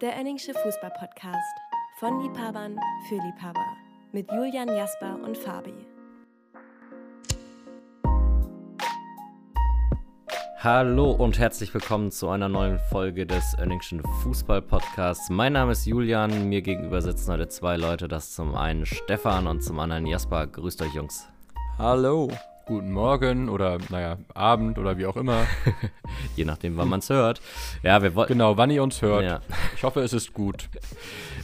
Der 0.00 0.16
Enningsche 0.16 0.54
Fußball-Podcast. 0.54 1.58
Von 1.98 2.22
Liebhabern 2.22 2.78
für 3.06 3.16
Liebhaber. 3.16 3.66
Mit 4.12 4.32
Julian 4.32 4.68
Jasper 4.68 5.18
und 5.22 5.36
Fabi. 5.36 5.74
Hallo 10.56 11.10
und 11.10 11.38
herzlich 11.38 11.74
willkommen 11.74 12.10
zu 12.10 12.30
einer 12.30 12.48
neuen 12.48 12.78
Folge 12.78 13.26
des 13.26 13.54
Önningschen 13.58 14.02
Fußball 14.22 14.62
Podcasts. 14.62 15.28
Mein 15.28 15.52
Name 15.52 15.72
ist 15.72 15.84
Julian, 15.84 16.48
mir 16.48 16.62
gegenüber 16.62 17.02
sitzen 17.02 17.32
heute 17.32 17.48
zwei 17.48 17.76
Leute, 17.76 18.08
das 18.08 18.32
zum 18.32 18.54
einen 18.54 18.86
Stefan 18.86 19.46
und 19.46 19.62
zum 19.62 19.78
anderen 19.80 20.06
Jasper. 20.06 20.46
Grüßt 20.46 20.80
euch 20.80 20.94
Jungs. 20.94 21.28
Hallo. 21.76 22.30
Guten 22.70 22.92
Morgen 22.92 23.48
oder 23.48 23.78
naja, 23.88 24.18
Abend 24.32 24.78
oder 24.78 24.96
wie 24.96 25.04
auch 25.04 25.16
immer. 25.16 25.44
Je 26.36 26.44
nachdem, 26.44 26.76
wann 26.76 26.88
man 26.88 27.00
es 27.00 27.10
hört. 27.10 27.40
Ja, 27.82 28.00
wir 28.00 28.14
wollten. 28.14 28.34
Genau, 28.34 28.56
wann 28.58 28.70
ihr 28.70 28.84
uns 28.84 29.02
hört. 29.02 29.24
Ja. 29.24 29.40
Ich 29.74 29.82
hoffe, 29.82 30.02
es 30.02 30.12
ist 30.12 30.34
gut. 30.34 30.68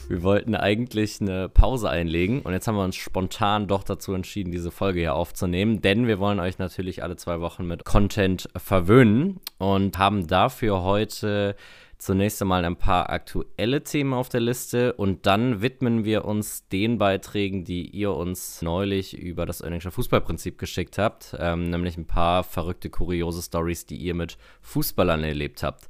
Wir 0.07 0.23
wollten 0.23 0.55
eigentlich 0.55 1.19
eine 1.19 1.49
Pause 1.49 1.89
einlegen 1.89 2.43
und 2.43 2.53
jetzt 2.53 2.65
haben 2.69 2.77
wir 2.77 2.83
uns 2.85 2.95
spontan 2.95 3.67
doch 3.67 3.83
dazu 3.83 4.13
entschieden, 4.13 4.53
diese 4.53 4.71
Folge 4.71 5.01
hier 5.01 5.15
aufzunehmen, 5.15 5.81
denn 5.81 6.07
wir 6.07 6.19
wollen 6.19 6.39
euch 6.39 6.59
natürlich 6.59 7.03
alle 7.03 7.17
zwei 7.17 7.41
Wochen 7.41 7.67
mit 7.67 7.83
Content 7.83 8.47
verwöhnen 8.55 9.41
und 9.57 9.97
haben 9.97 10.27
dafür 10.27 10.81
heute 10.83 11.57
zunächst 11.97 12.41
einmal 12.41 12.63
ein 12.63 12.75
paar 12.75 13.09
aktuelle 13.09 13.83
Themen 13.83 14.13
auf 14.13 14.29
der 14.29 14.39
Liste 14.39 14.93
und 14.93 15.25
dann 15.25 15.61
widmen 15.61 16.05
wir 16.05 16.25
uns 16.25 16.67
den 16.67 16.97
Beiträgen, 16.97 17.63
die 17.63 17.89
ihr 17.89 18.13
uns 18.13 18.61
neulich 18.61 19.17
über 19.17 19.45
das 19.45 19.63
Oenningscher 19.63 19.91
Fußballprinzip 19.91 20.57
geschickt 20.57 20.97
habt, 20.97 21.35
ähm, 21.39 21.69
nämlich 21.69 21.97
ein 21.97 22.05
paar 22.05 22.43
verrückte, 22.43 22.89
kuriose 22.89 23.41
Stories, 23.41 23.85
die 23.85 23.97
ihr 23.97 24.13
mit 24.13 24.37
Fußballern 24.61 25.23
erlebt 25.23 25.63
habt. 25.63 25.87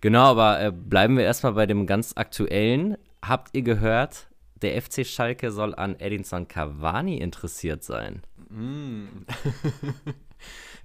Genau, 0.00 0.24
aber 0.24 0.60
äh, 0.60 0.72
bleiben 0.72 1.16
wir 1.16 1.24
erstmal 1.24 1.54
bei 1.54 1.66
dem 1.66 1.86
ganz 1.86 2.12
aktuellen. 2.16 2.96
Habt 3.22 3.56
ihr 3.56 3.62
gehört, 3.62 4.28
der 4.62 4.80
FC 4.80 5.04
Schalke 5.06 5.50
soll 5.50 5.74
an 5.74 5.98
Edinson 5.98 6.46
Cavani 6.46 7.18
interessiert 7.18 7.82
sein? 7.82 8.22
Mm. 8.48 9.06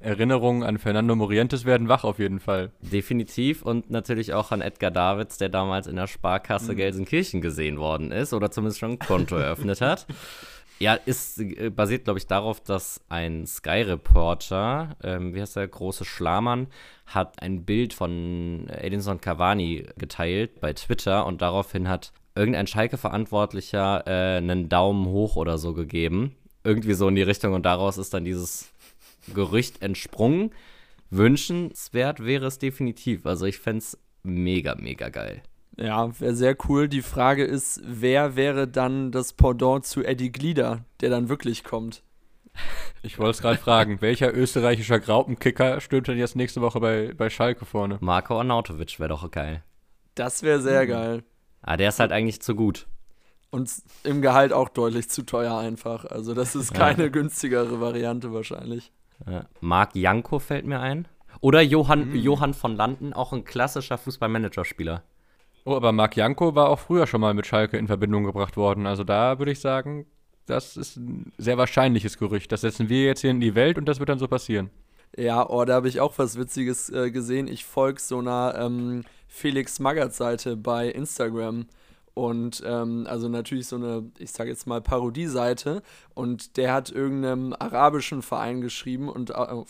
Erinnerungen 0.04 0.64
an 0.64 0.78
Fernando 0.78 1.16
Morientes 1.16 1.66
werden 1.66 1.88
wach 1.88 2.04
auf 2.04 2.20
jeden 2.20 2.40
Fall. 2.40 2.72
Definitiv 2.82 3.62
und 3.62 3.90
natürlich 3.90 4.34
auch 4.34 4.52
an 4.52 4.62
Edgar 4.62 4.92
Davids, 4.92 5.38
der 5.38 5.50
damals 5.50 5.88
in 5.88 5.96
der 5.96 6.08
Sparkasse 6.08 6.74
mhm. 6.74 6.78
Gelsenkirchen 6.78 7.42
gesehen 7.42 7.78
worden 7.78 8.12
ist 8.12 8.34
oder 8.34 8.52
zumindest 8.52 8.80
schon 8.80 8.92
ein 8.92 9.00
Konto 9.00 9.36
eröffnet 9.38 9.82
hat. 9.82 10.06
Ja, 10.80 10.96
ist 10.96 11.40
äh, 11.40 11.70
basiert, 11.70 12.04
glaube 12.04 12.20
ich, 12.20 12.28
darauf, 12.28 12.60
dass 12.60 13.00
ein 13.08 13.48
Sky-Reporter, 13.48 14.98
ähm, 15.04 15.34
wie 15.34 15.42
heißt 15.42 15.56
der, 15.56 15.68
große 15.68 16.04
Schlamann, 16.04 16.68
hat 17.06 17.42
ein 17.42 17.64
Bild 17.64 17.94
von 17.94 18.68
Edinson 18.68 19.22
Cavani 19.22 19.86
geteilt 19.98 20.60
bei 20.60 20.74
Twitter 20.74 21.26
und 21.26 21.42
daraufhin 21.42 21.88
hat 21.88 22.12
irgendein 22.36 22.68
Schalke-Verantwortlicher 22.68 24.04
äh, 24.08 24.38
einen 24.38 24.68
Daumen 24.68 25.06
hoch 25.06 25.38
oder 25.38 25.58
so 25.58 25.74
gegeben. 25.74 26.36
Irgendwie 26.66 26.94
so 26.94 27.08
in 27.08 27.16
die 27.16 27.22
Richtung 27.22 27.54
und 27.54 27.66
daraus 27.66 27.98
ist 27.98 28.14
dann 28.14 28.26
dieses 28.26 28.73
Gerücht 29.34 29.82
entsprungen. 29.82 30.52
Wünschenswert 31.10 32.24
wäre 32.24 32.48
es 32.48 32.60
definitiv. 32.60 33.26
Also 33.26 33.46
ich 33.46 33.60
fände 33.60 33.80
es 33.80 33.98
mega, 34.24 34.76
mega 34.76 35.10
geil. 35.10 35.44
Ja, 35.78 36.20
wäre 36.20 36.36
sehr 36.36 36.56
cool. 36.68 36.88
Die 36.88 37.02
Frage 37.02 37.44
ist, 37.44 37.82
wer 37.84 38.36
wäre 38.36 38.68
dann 38.68 39.12
das 39.12 39.34
Pendant 39.34 39.86
zu 39.86 40.04
Eddie 40.04 40.32
Glieder, 40.32 40.86
der 41.02 41.10
dann 41.10 41.30
wirklich 41.30 41.64
kommt? 41.64 42.04
Ich 43.02 43.18
wollte 43.18 43.32
es 43.32 43.42
gerade 43.42 43.58
fragen, 43.58 44.00
welcher 44.02 44.34
österreichischer 44.34 45.00
Graupenkicker 45.00 45.82
stürmt 45.82 46.08
denn 46.08 46.18
jetzt 46.18 46.36
nächste 46.36 46.62
Woche 46.62 46.80
bei, 46.80 47.14
bei 47.18 47.30
Schalke 47.30 47.66
vorne? 47.66 47.98
Marco 48.00 48.38
Arnautovic 48.38 49.00
wäre 49.00 49.10
doch 49.10 49.30
geil. 49.32 49.64
Das 50.16 50.44
wäre 50.44 50.62
sehr 50.62 50.84
mhm. 50.84 50.90
geil. 50.90 51.24
Ah, 51.62 51.78
der 51.78 51.90
ist 51.90 52.00
halt 52.00 52.12
eigentlich 52.12 52.42
zu 52.42 52.56
gut. 52.56 52.88
Und 53.50 53.72
im 54.04 54.22
Gehalt 54.22 54.54
auch 54.54 54.70
deutlich 54.70 55.10
zu 55.10 55.24
teuer 55.24 55.58
einfach. 55.58 56.06
Also 56.06 56.34
das 56.34 56.56
ist 56.56 56.74
keine 56.74 57.04
ja. 57.04 57.10
günstigere 57.10 57.80
Variante 57.80 58.34
wahrscheinlich. 58.34 58.92
Äh, 59.26 59.42
Marc 59.62 59.96
Janko 59.96 60.40
fällt 60.40 60.66
mir 60.66 60.80
ein. 60.80 61.08
Oder 61.42 61.62
Johann, 61.62 62.10
mhm. 62.10 62.16
Johann 62.16 62.54
von 62.54 62.76
Landen, 62.76 63.14
auch 63.14 63.34
ein 63.34 63.44
klassischer 63.44 63.98
Fußballmanager-Spieler. 63.98 65.04
Oh, 65.66 65.76
aber 65.76 65.92
Marc 65.92 66.16
Janko 66.18 66.56
war 66.56 66.70
auch 66.70 66.80
früher 66.80 67.08
schon 67.08 67.22
mal 67.22 67.34
mit 67.34 67.48
Schalke 67.48 67.78
in 67.78 67.88
Verbindung 67.88 68.24
gebracht 68.26 68.58
worden. 68.58 68.86
Also 68.86 69.04
da 69.04 69.40
würde 69.40 69.52
ich 69.52 69.60
sagen, 69.60 70.06
das 70.46 70.76
ist 70.76 70.98
ein 70.98 71.32
sehr 71.38 71.58
wahrscheinliches 71.58 72.18
Gerücht. 72.18 72.52
Das 72.52 72.62
setzen 72.62 72.90
wir 72.90 73.06
jetzt 73.06 73.22
hier 73.22 73.32
in 73.32 73.40
die 73.40 73.56
Welt 73.56 73.78
und 73.78 73.86
das 73.86 74.00
wird 74.00 74.10
dann 74.10 74.20
so 74.20 74.28
passieren. 74.28 74.70
Ja, 75.16 75.48
oh, 75.48 75.64
da 75.64 75.76
habe 75.76 75.88
ich 75.88 76.00
auch 76.00 76.18
was 76.18 76.38
Witziges 76.38 76.90
äh, 76.90 77.12
gesehen. 77.12 77.48
Ich 77.48 77.66
folge 77.66 78.02
so 78.02 78.20
einer 78.20 78.56
ähm, 78.58 79.04
Felix 79.28 79.80
Magath-Seite 79.80 80.58
bei 80.58 80.90
Instagram. 80.90 81.68
Und 82.14 82.62
ähm, 82.66 83.08
also 83.08 83.28
natürlich 83.28 83.68
so 83.68 83.78
eine, 83.78 84.12
ich 84.20 84.32
sage 84.32 84.50
jetzt 84.50 84.68
mal, 84.68 84.82
Parodieseite. 84.82 85.82
Und 86.14 86.58
der 86.58 86.74
hat 86.74 86.92
irgendeinem 86.92 87.56
arabischen 87.58 88.22
Verein 88.22 88.62
geschrieben 88.62 89.10
und 89.10 89.32
äh, 89.32 89.64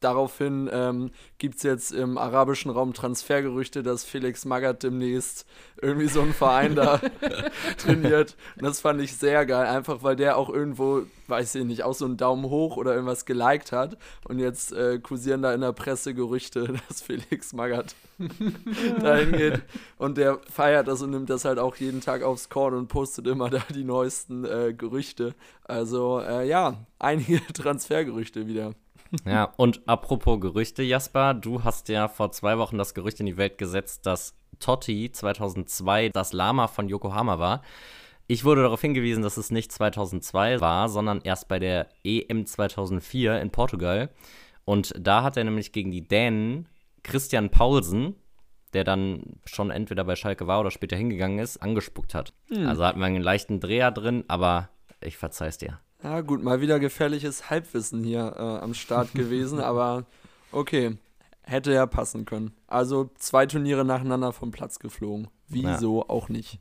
daraufhin 0.00 0.68
ähm, 0.72 1.10
gibt 1.38 1.56
es 1.56 1.62
jetzt 1.62 1.92
im 1.92 2.18
arabischen 2.18 2.70
Raum 2.70 2.94
Transfergerüchte, 2.94 3.82
dass 3.82 4.04
Felix 4.04 4.44
Magath 4.44 4.82
demnächst 4.82 5.46
irgendwie 5.80 6.08
so 6.08 6.20
einen 6.20 6.34
Verein 6.34 6.74
da 6.74 7.00
trainiert. 7.78 8.36
Und 8.56 8.64
das 8.64 8.80
fand 8.80 9.00
ich 9.00 9.16
sehr 9.16 9.46
geil, 9.46 9.66
einfach 9.66 10.02
weil 10.02 10.16
der 10.16 10.36
auch 10.36 10.50
irgendwo, 10.50 11.02
weiß 11.28 11.54
ich 11.56 11.64
nicht, 11.64 11.82
auch 11.84 11.94
so 11.94 12.04
einen 12.04 12.16
Daumen 12.16 12.44
hoch 12.44 12.76
oder 12.76 12.94
irgendwas 12.94 13.24
geliked 13.24 13.72
hat. 13.72 13.96
Und 14.24 14.38
jetzt 14.38 14.72
äh, 14.72 14.98
kursieren 14.98 15.42
da 15.42 15.52
in 15.54 15.60
der 15.60 15.72
Presse 15.72 16.14
Gerüchte, 16.14 16.74
dass 16.88 17.02
Felix 17.02 17.52
Magath 17.52 17.94
dahin 19.00 19.32
geht. 19.32 19.62
Und 19.96 20.18
der 20.18 20.40
feiert 20.50 20.88
das 20.88 21.02
und 21.02 21.10
nimmt 21.10 21.30
das 21.30 21.44
halt 21.44 21.58
auch 21.58 21.76
jeden 21.76 22.00
Tag 22.00 22.22
aufs 22.22 22.48
Korn 22.48 22.74
und 22.74 22.88
postet 22.88 23.26
immer 23.26 23.50
da 23.50 23.62
die 23.74 23.84
neuesten 23.84 24.44
äh, 24.44 24.74
Gerüchte. 24.76 25.34
Also 25.64 26.20
äh, 26.20 26.48
ja, 26.48 26.84
einige 26.98 27.40
Transfergerüchte 27.52 28.46
wieder. 28.46 28.74
Ja, 29.24 29.52
und 29.56 29.86
apropos 29.88 30.40
Gerüchte, 30.40 30.82
Jasper, 30.82 31.34
du 31.34 31.64
hast 31.64 31.88
ja 31.88 32.08
vor 32.08 32.32
zwei 32.32 32.58
Wochen 32.58 32.78
das 32.78 32.94
Gerücht 32.94 33.20
in 33.20 33.26
die 33.26 33.36
Welt 33.36 33.58
gesetzt, 33.58 34.06
dass 34.06 34.34
Totti 34.58 35.10
2002 35.10 36.10
das 36.10 36.32
Lama 36.32 36.66
von 36.66 36.88
Yokohama 36.88 37.38
war. 37.38 37.62
Ich 38.26 38.44
wurde 38.44 38.62
darauf 38.62 38.80
hingewiesen, 38.80 39.22
dass 39.22 39.38
es 39.38 39.50
nicht 39.50 39.72
2002 39.72 40.60
war, 40.60 40.88
sondern 40.88 41.20
erst 41.22 41.48
bei 41.48 41.58
der 41.58 41.88
EM 42.04 42.44
2004 42.44 43.40
in 43.40 43.50
Portugal. 43.50 44.10
Und 44.64 44.92
da 44.98 45.22
hat 45.22 45.38
er 45.38 45.44
nämlich 45.44 45.72
gegen 45.72 45.90
die 45.90 46.06
Dänen 46.06 46.68
Christian 47.02 47.50
Paulsen, 47.50 48.16
der 48.74 48.84
dann 48.84 49.22
schon 49.46 49.70
entweder 49.70 50.04
bei 50.04 50.14
Schalke 50.14 50.46
war 50.46 50.60
oder 50.60 50.70
später 50.70 50.96
hingegangen 50.96 51.38
ist, 51.38 51.56
angespuckt 51.56 52.14
hat. 52.14 52.34
Hm. 52.48 52.66
Also 52.66 52.84
hatten 52.84 52.98
wir 52.98 53.06
einen 53.06 53.22
leichten 53.22 53.60
Dreher 53.60 53.90
drin, 53.90 54.24
aber 54.28 54.68
ich 55.00 55.16
verzeih's 55.16 55.56
dir. 55.56 55.80
Ja, 56.02 56.20
gut, 56.20 56.42
mal 56.42 56.60
wieder 56.60 56.78
gefährliches 56.78 57.50
Halbwissen 57.50 58.04
hier 58.04 58.34
äh, 58.36 58.62
am 58.62 58.74
Start 58.74 59.12
gewesen, 59.14 59.60
aber 59.60 60.06
okay, 60.52 60.96
hätte 61.42 61.72
ja 61.72 61.86
passen 61.86 62.24
können. 62.24 62.52
Also 62.66 63.10
zwei 63.16 63.46
Turniere 63.46 63.84
nacheinander 63.84 64.32
vom 64.32 64.50
Platz 64.50 64.78
geflogen. 64.78 65.28
Wieso 65.48 66.00
ja. 66.00 66.08
auch 66.08 66.28
nicht? 66.28 66.60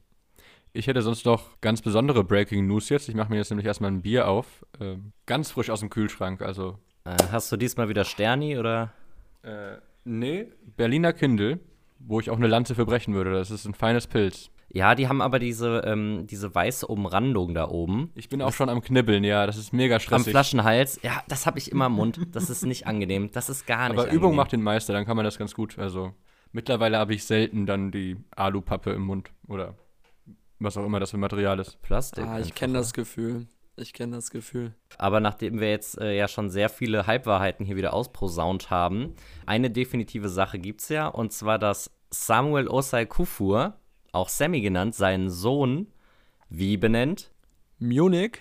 Ich 0.73 0.87
hätte 0.87 1.01
sonst 1.01 1.25
noch 1.25 1.59
ganz 1.61 1.81
besondere 1.81 2.23
Breaking 2.23 2.67
News 2.67 2.89
jetzt. 2.89 3.09
Ich 3.09 3.15
mache 3.15 3.29
mir 3.29 3.37
jetzt 3.37 3.49
nämlich 3.49 3.65
erstmal 3.65 3.91
ein 3.91 4.01
Bier 4.01 4.27
auf. 4.27 4.65
Äh, 4.79 4.97
ganz 5.25 5.51
frisch 5.51 5.69
aus 5.69 5.79
dem 5.79 5.89
Kühlschrank, 5.89 6.41
also. 6.41 6.77
Äh, 7.03 7.15
hast 7.31 7.51
du 7.51 7.57
diesmal 7.57 7.89
wieder 7.89 8.05
Sterni 8.05 8.57
oder? 8.57 8.93
Äh, 9.43 9.77
nee, 10.03 10.47
Berliner 10.75 11.13
Kindle, 11.13 11.59
wo 11.99 12.19
ich 12.19 12.29
auch 12.29 12.37
eine 12.37 12.47
Lanze 12.47 12.75
für 12.75 12.85
brechen 12.85 13.13
würde. 13.13 13.31
Das 13.33 13.51
ist 13.51 13.65
ein 13.65 13.73
feines 13.73 14.07
Pilz. 14.07 14.51
Ja, 14.77 14.93
die 14.93 15.07
haben 15.07 15.23
aber 15.23 15.39
diese, 15.39 15.81
ähm, 15.85 16.27
diese 16.27 16.53
weiße 16.53 16.85
Umrandung 16.85 17.55
da 17.55 17.67
oben. 17.67 18.11
Ich 18.13 18.29
bin 18.29 18.43
auch 18.43 18.53
schon 18.53 18.69
am 18.69 18.83
Knibbeln, 18.83 19.23
ja, 19.23 19.47
das 19.47 19.57
ist 19.57 19.73
mega 19.73 19.99
stressig. 19.99 20.27
Am 20.27 20.31
Flaschenhals, 20.31 20.99
ja, 21.01 21.23
das 21.27 21.47
habe 21.47 21.57
ich 21.57 21.71
immer 21.71 21.87
im 21.87 21.93
Mund. 21.93 22.19
Das 22.31 22.51
ist 22.51 22.63
nicht 22.63 22.85
angenehm. 22.85 23.31
Das 23.31 23.49
ist 23.49 23.65
gar 23.65 23.89
nicht 23.89 23.97
Aber 23.97 24.11
Übung 24.11 24.35
macht 24.35 24.51
den 24.51 24.61
Meister, 24.61 24.93
dann 24.93 25.03
kann 25.05 25.15
man 25.15 25.25
das 25.25 25.39
ganz 25.39 25.55
gut. 25.55 25.79
Also 25.79 26.13
mittlerweile 26.51 26.99
habe 26.99 27.15
ich 27.15 27.23
selten 27.23 27.65
dann 27.65 27.89
die 27.89 28.17
Alupappe 28.35 28.91
im 28.91 29.01
Mund 29.01 29.31
oder 29.47 29.73
was 30.59 30.77
auch 30.77 30.85
immer 30.85 30.99
das 30.99 31.09
für 31.09 31.17
Material 31.17 31.57
ist. 31.59 31.81
Plastik. 31.81 32.25
Ah, 32.25 32.39
ich 32.39 32.53
kenne 32.53 32.73
das 32.73 32.93
Gefühl. 32.93 33.47
Ich 33.77 33.93
kenne 33.93 34.15
das 34.15 34.29
Gefühl. 34.29 34.75
Aber 34.99 35.19
nachdem 35.19 35.59
wir 35.59 35.71
jetzt 35.71 35.99
äh, 35.99 36.15
ja 36.15 36.27
schon 36.27 36.51
sehr 36.51 36.69
viele 36.69 37.07
Halbwahrheiten 37.07 37.65
hier 37.65 37.77
wieder 37.77 37.93
ausprosaunt 37.93 38.69
haben, 38.69 39.15
eine 39.47 39.71
definitive 39.71 40.29
Sache 40.29 40.59
gibt 40.59 40.81
es 40.81 40.89
ja, 40.89 41.07
und 41.07 41.33
zwar, 41.33 41.57
dass 41.57 41.89
Samuel 42.11 42.67
Osai 42.67 43.07
Kufur 43.07 43.79
auch 44.17 44.29
Sammy 44.29 44.61
genannt, 44.61 44.95
seinen 44.95 45.29
Sohn 45.29 45.87
wie 46.49 46.77
benennt? 46.77 47.31
Munich. 47.79 48.39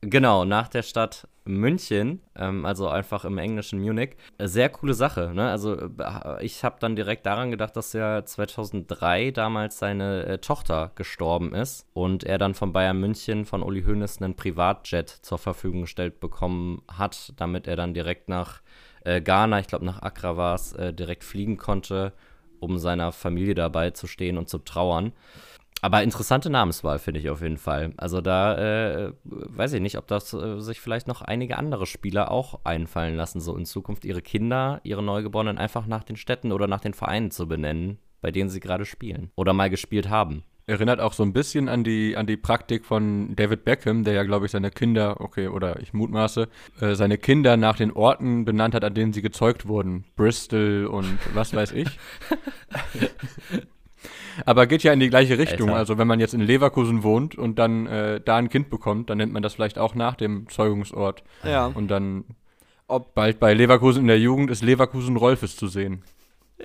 Genau, 0.00 0.44
nach 0.44 0.68
der 0.68 0.82
Stadt 0.82 1.26
München, 1.46 2.22
ähm, 2.36 2.64
also 2.64 2.88
einfach 2.88 3.24
im 3.24 3.38
englischen 3.38 3.80
Munich. 3.80 4.16
Sehr 4.38 4.68
coole 4.68 4.94
Sache. 4.94 5.32
Ne? 5.34 5.48
Also 5.50 5.76
äh, 5.76 6.44
ich 6.44 6.64
habe 6.64 6.76
dann 6.78 6.96
direkt 6.96 7.26
daran 7.26 7.50
gedacht, 7.50 7.76
dass 7.76 7.92
ja 7.92 8.24
2003 8.24 9.30
damals 9.30 9.78
seine 9.78 10.26
äh, 10.26 10.38
Tochter 10.38 10.92
gestorben 10.94 11.54
ist 11.54 11.86
und 11.92 12.24
er 12.24 12.38
dann 12.38 12.54
von 12.54 12.72
Bayern 12.72 13.00
München 13.00 13.44
von 13.44 13.62
Uli 13.62 13.82
Hoeneß 13.82 14.22
einen 14.22 14.36
Privatjet 14.36 15.08
zur 15.08 15.38
Verfügung 15.38 15.82
gestellt 15.82 16.20
bekommen 16.20 16.82
hat, 16.88 17.32
damit 17.36 17.66
er 17.66 17.76
dann 17.76 17.94
direkt 17.94 18.28
nach 18.28 18.62
äh, 19.04 19.20
Ghana, 19.20 19.60
ich 19.60 19.66
glaube 19.66 19.84
nach 19.84 20.02
Accra 20.02 20.36
war 20.36 20.54
es, 20.54 20.72
äh, 20.72 20.92
direkt 20.92 21.24
fliegen 21.24 21.56
konnte 21.56 22.12
um 22.60 22.78
seiner 22.78 23.12
Familie 23.12 23.54
dabei 23.54 23.90
zu 23.90 24.06
stehen 24.06 24.38
und 24.38 24.48
zu 24.48 24.58
trauern. 24.58 25.12
Aber 25.84 26.02
interessante 26.02 26.48
Namenswahl, 26.48 26.98
finde 26.98 27.20
ich 27.20 27.28
auf 27.28 27.42
jeden 27.42 27.58
Fall. 27.58 27.92
Also 27.98 28.22
da 28.22 28.56
äh, 28.56 29.12
weiß 29.24 29.74
ich 29.74 29.82
nicht, 29.82 29.98
ob 29.98 30.06
das 30.06 30.32
äh, 30.32 30.58
sich 30.58 30.80
vielleicht 30.80 31.08
noch 31.08 31.20
einige 31.20 31.58
andere 31.58 31.84
Spieler 31.84 32.30
auch 32.30 32.60
einfallen 32.64 33.16
lassen, 33.16 33.38
so 33.40 33.54
in 33.54 33.66
Zukunft 33.66 34.06
ihre 34.06 34.22
Kinder, 34.22 34.80
ihre 34.82 35.02
Neugeborenen 35.02 35.58
einfach 35.58 35.86
nach 35.86 36.02
den 36.02 36.16
Städten 36.16 36.52
oder 36.52 36.68
nach 36.68 36.80
den 36.80 36.94
Vereinen 36.94 37.30
zu 37.30 37.46
benennen, 37.46 37.98
bei 38.22 38.30
denen 38.30 38.48
sie 38.48 38.60
gerade 38.60 38.86
spielen 38.86 39.30
oder 39.36 39.52
mal 39.52 39.68
gespielt 39.68 40.08
haben. 40.08 40.42
Erinnert 40.66 41.00
auch 41.00 41.12
so 41.12 41.22
ein 41.22 41.32
bisschen 41.32 41.68
an 41.68 41.84
die, 41.84 42.16
an 42.16 42.26
die 42.26 42.36
Praktik 42.36 42.86
von 42.86 43.36
David 43.36 43.64
Beckham, 43.64 44.04
der 44.04 44.14
ja, 44.14 44.22
glaube 44.22 44.46
ich, 44.46 44.52
seine 44.52 44.70
Kinder, 44.70 45.20
okay, 45.20 45.48
oder 45.48 45.80
ich 45.80 45.92
mutmaße, 45.92 46.48
äh, 46.80 46.94
seine 46.94 47.18
Kinder 47.18 47.56
nach 47.56 47.76
den 47.76 47.92
Orten 47.92 48.44
benannt 48.44 48.74
hat, 48.74 48.84
an 48.84 48.94
denen 48.94 49.12
sie 49.12 49.22
gezeugt 49.22 49.66
wurden. 49.66 50.04
Bristol 50.16 50.86
und 50.86 51.18
was 51.34 51.54
weiß 51.54 51.72
ich. 51.72 51.88
Aber 54.46 54.66
geht 54.66 54.82
ja 54.82 54.92
in 54.92 55.00
die 55.00 55.10
gleiche 55.10 55.38
Richtung. 55.38 55.68
Alter. 55.68 55.78
Also 55.78 55.98
wenn 55.98 56.08
man 56.08 56.18
jetzt 56.18 56.34
in 56.34 56.40
Leverkusen 56.40 57.02
wohnt 57.02 57.36
und 57.36 57.58
dann 57.58 57.86
äh, 57.86 58.20
da 58.20 58.36
ein 58.36 58.48
Kind 58.48 58.70
bekommt, 58.70 59.10
dann 59.10 59.18
nennt 59.18 59.32
man 59.32 59.42
das 59.42 59.54
vielleicht 59.54 59.78
auch 59.78 59.94
nach 59.94 60.16
dem 60.16 60.48
Zeugungsort. 60.48 61.22
Ja. 61.44 61.66
Und 61.66 61.88
dann 61.88 62.24
ob 62.86 63.14
bald 63.14 63.40
bei 63.40 63.54
Leverkusen 63.54 64.02
in 64.02 64.08
der 64.08 64.20
Jugend 64.20 64.50
ist 64.50 64.62
Leverkusen 64.62 65.16
Rolfes 65.16 65.56
zu 65.56 65.68
sehen. 65.68 66.02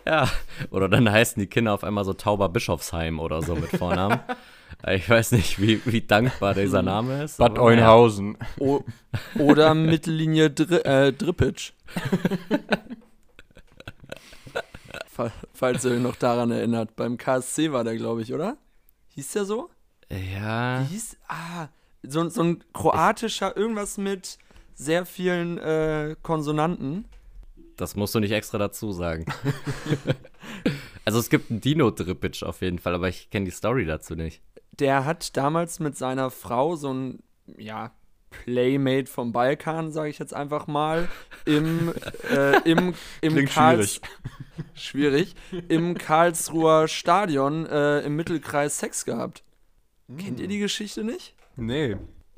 Ja, 0.05 0.29
oder 0.71 0.87
dann 0.87 1.11
heißen 1.11 1.39
die 1.39 1.47
Kinder 1.47 1.73
auf 1.73 1.83
einmal 1.83 2.05
so 2.05 2.13
Tauber 2.13 2.49
Bischofsheim 2.49 3.19
oder 3.19 3.41
so 3.41 3.55
mit 3.55 3.69
Vornamen. 3.71 4.19
ich 4.87 5.09
weiß 5.09 5.31
nicht, 5.33 5.59
wie, 5.61 5.81
wie 5.85 6.01
dankbar 6.01 6.53
dieser 6.53 6.81
Name 6.81 7.23
ist. 7.23 7.37
Bad 7.37 7.57
Oeynhausen. 7.59 8.37
Ja. 8.59 8.79
oder 9.39 9.73
Mittellinie 9.73 10.51
Dri 10.51 10.77
äh, 10.77 11.11
Drippitsch. 11.11 11.73
Falls 15.53 15.83
ihr 15.83 15.91
euch 15.91 15.99
noch 15.99 16.15
daran 16.15 16.51
erinnert. 16.51 16.95
Beim 16.95 17.17
KSC 17.17 17.73
war 17.73 17.83
der, 17.83 17.97
glaube 17.97 18.21
ich, 18.21 18.33
oder? 18.33 18.55
Hieß 19.15 19.33
der 19.33 19.43
so? 19.43 19.69
Ja. 20.09 20.81
Wie 20.81 20.93
hieß. 20.93 21.17
Ah, 21.27 21.67
so, 22.03 22.29
so 22.29 22.41
ein 22.41 22.63
kroatischer, 22.73 23.57
irgendwas 23.57 23.97
mit 23.97 24.37
sehr 24.75 25.05
vielen 25.05 25.57
äh, 25.57 26.15
Konsonanten. 26.21 27.05
Das 27.79 27.95
musst 27.95 28.13
du 28.13 28.19
nicht 28.19 28.31
extra 28.31 28.57
dazu 28.57 28.91
sagen. 28.91 29.25
also 31.05 31.17
es 31.17 31.29
gibt 31.29 31.49
einen 31.49 31.61
Dino 31.61 31.91
Dripic 31.91 32.43
auf 32.43 32.61
jeden 32.61 32.77
Fall, 32.77 32.93
aber 32.93 33.07
ich 33.07 33.29
kenne 33.29 33.45
die 33.45 33.51
Story 33.51 33.85
dazu 33.85 34.15
nicht. 34.15 34.41
Der 34.71 35.05
hat 35.05 35.37
damals 35.37 35.79
mit 35.79 35.95
seiner 35.95 36.29
Frau 36.29 36.75
so 36.75 36.93
ein, 36.93 37.23
ja, 37.57 37.93
Playmate 38.29 39.07
vom 39.09 39.31
Balkan, 39.31 39.91
sage 39.91 40.09
ich 40.09 40.19
jetzt 40.19 40.33
einfach 40.33 40.67
mal, 40.67 41.07
im, 41.45 41.93
äh, 42.29 42.59
im, 42.69 42.93
im 43.21 43.45
Karls 43.45 44.01
schwierig. 44.73 45.33
schwierig, 45.33 45.35
im 45.69 45.97
Karlsruher 45.97 46.89
Stadion 46.89 47.65
äh, 47.65 48.01
im 48.01 48.17
Mittelkreis 48.17 48.79
Sex 48.79 49.05
gehabt. 49.05 49.43
Mhm. 50.07 50.17
Kennt 50.17 50.39
ihr 50.41 50.49
die 50.49 50.59
Geschichte 50.59 51.05
nicht? 51.05 51.33
Nee. 51.55 51.95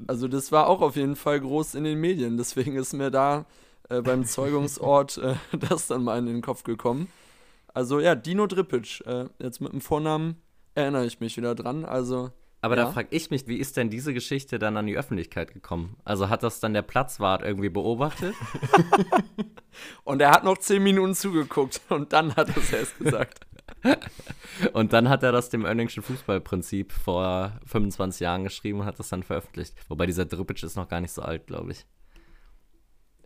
Also 0.07 0.27
das 0.27 0.51
war 0.51 0.67
auch 0.67 0.81
auf 0.81 0.95
jeden 0.95 1.15
Fall 1.15 1.39
groß 1.39 1.75
in 1.75 1.83
den 1.83 1.99
Medien, 1.99 2.37
deswegen 2.37 2.75
ist 2.75 2.93
mir 2.93 3.09
da 3.09 3.45
äh, 3.91 4.01
beim 4.01 4.25
Zeugungsort 4.25 5.17
äh, 5.17 5.35
das 5.69 5.87
dann 5.87 6.03
mal 6.03 6.17
in 6.19 6.25
den 6.25 6.41
Kopf 6.41 6.63
gekommen. 6.63 7.07
Also 7.73 7.99
ja, 7.99 8.15
Dino 8.15 8.47
Dripic, 8.47 9.03
äh, 9.05 9.25
jetzt 9.39 9.61
mit 9.61 9.71
dem 9.71 9.81
Vornamen 9.81 10.41
erinnere 10.75 11.05
ich 11.05 11.19
mich 11.19 11.37
wieder 11.37 11.55
dran, 11.55 11.85
also 11.85 12.31
aber 12.63 12.77
ja. 12.77 12.85
da 12.85 12.91
frage 12.91 13.07
ich 13.11 13.31
mich, 13.31 13.47
wie 13.47 13.57
ist 13.57 13.75
denn 13.75 13.89
diese 13.89 14.13
Geschichte 14.13 14.59
dann 14.59 14.77
an 14.77 14.85
die 14.85 14.95
Öffentlichkeit 14.95 15.51
gekommen? 15.51 15.97
Also 16.05 16.29
hat 16.29 16.43
das 16.43 16.59
dann 16.59 16.73
der 16.73 16.83
Platzwart 16.83 17.41
irgendwie 17.41 17.69
beobachtet? 17.69 18.35
und 20.03 20.21
er 20.21 20.31
hat 20.31 20.43
noch 20.43 20.59
zehn 20.59 20.83
Minuten 20.83 21.15
zugeguckt 21.15 21.81
und 21.89 22.13
dann 22.13 22.35
hat 22.35 22.49
er 22.49 22.57
es 22.57 22.71
erst 22.71 22.99
gesagt. 22.99 23.47
und 24.73 24.93
dann 24.93 25.09
hat 25.09 25.23
er 25.23 25.31
das 25.31 25.49
dem 25.49 25.65
Oenningschen 25.65 26.03
Fußballprinzip 26.03 26.91
vor 26.91 27.59
25 27.65 28.21
Jahren 28.21 28.43
geschrieben 28.43 28.81
und 28.81 28.85
hat 28.85 28.99
das 28.99 29.09
dann 29.09 29.23
veröffentlicht. 29.23 29.73
Wobei 29.89 30.05
dieser 30.05 30.25
Dripic 30.25 30.63
ist 30.63 30.75
noch 30.75 30.87
gar 30.87 31.01
nicht 31.01 31.13
so 31.13 31.23
alt, 31.23 31.47
glaube 31.47 31.71
ich. 31.71 31.87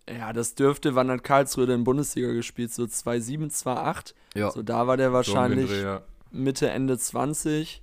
Ja, 0.10 0.34
das 0.34 0.56
dürfte, 0.56 0.96
wann 0.96 1.10
hat 1.10 1.24
Karlsruhe 1.24 1.72
in 1.74 1.84
Bundesliga 1.84 2.31
gespielt? 2.31 2.72
So 2.72 2.86
2007, 2.86 3.50
2008. 3.50 4.16
Ja. 4.36 4.52
So 4.52 4.62
da 4.62 4.88
war 4.88 4.98
der 4.98 5.13
wahrscheinlich 5.13 5.69
so 5.69 6.00
Mitte, 6.31 6.69
Ende 6.69 6.98
20. 6.98 7.81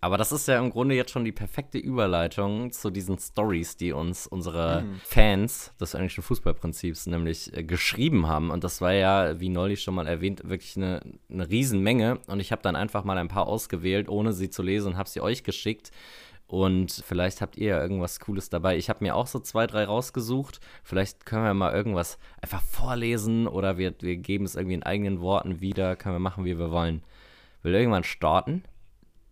Aber 0.00 0.16
das 0.16 0.32
ist 0.32 0.48
ja 0.48 0.58
im 0.58 0.70
Grunde 0.70 0.96
jetzt 0.96 1.12
schon 1.12 1.24
die 1.24 1.30
perfekte 1.30 1.78
Überleitung 1.78 2.72
zu 2.72 2.90
diesen 2.90 3.18
Stories, 3.18 3.76
die 3.76 3.92
uns 3.92 4.26
unsere 4.26 4.82
mhm. 4.82 5.00
Fans 5.04 5.72
des 5.80 5.94
englischen 5.94 6.24
Fußballprinzips 6.24 7.06
nämlich 7.06 7.56
äh, 7.56 7.62
geschrieben 7.62 8.26
haben. 8.26 8.50
Und 8.50 8.64
das 8.64 8.80
war 8.80 8.92
ja, 8.92 9.38
wie 9.38 9.48
neulich 9.48 9.80
schon 9.80 9.94
mal 9.94 10.08
erwähnt, 10.08 10.42
wirklich 10.48 10.76
eine, 10.76 11.02
eine 11.30 11.48
Riesenmenge. 11.48 12.18
Und 12.26 12.40
ich 12.40 12.50
habe 12.50 12.62
dann 12.62 12.74
einfach 12.74 13.04
mal 13.04 13.16
ein 13.16 13.28
paar 13.28 13.46
ausgewählt, 13.46 14.08
ohne 14.08 14.32
sie 14.32 14.50
zu 14.50 14.64
lesen 14.64 14.88
und 14.88 14.96
habe 14.96 15.08
sie 15.08 15.20
euch 15.20 15.44
geschickt. 15.44 15.92
Und 16.52 16.92
vielleicht 16.92 17.40
habt 17.40 17.56
ihr 17.56 17.68
ja 17.68 17.80
irgendwas 17.80 18.20
Cooles 18.20 18.50
dabei. 18.50 18.76
Ich 18.76 18.90
habe 18.90 19.02
mir 19.02 19.16
auch 19.16 19.26
so 19.26 19.38
zwei, 19.38 19.66
drei 19.66 19.84
rausgesucht. 19.84 20.60
Vielleicht 20.84 21.24
können 21.24 21.44
wir 21.44 21.54
mal 21.54 21.72
irgendwas 21.72 22.18
einfach 22.42 22.60
vorlesen 22.60 23.46
oder 23.46 23.78
wir, 23.78 23.94
wir 24.00 24.18
geben 24.18 24.44
es 24.44 24.54
irgendwie 24.54 24.74
in 24.74 24.82
eigenen 24.82 25.22
Worten 25.22 25.62
wieder. 25.62 25.96
Können 25.96 26.16
wir 26.16 26.20
machen, 26.20 26.44
wie 26.44 26.58
wir 26.58 26.70
wollen. 26.70 27.02
Will 27.62 27.74
irgendwann 27.74 28.04
starten? 28.04 28.64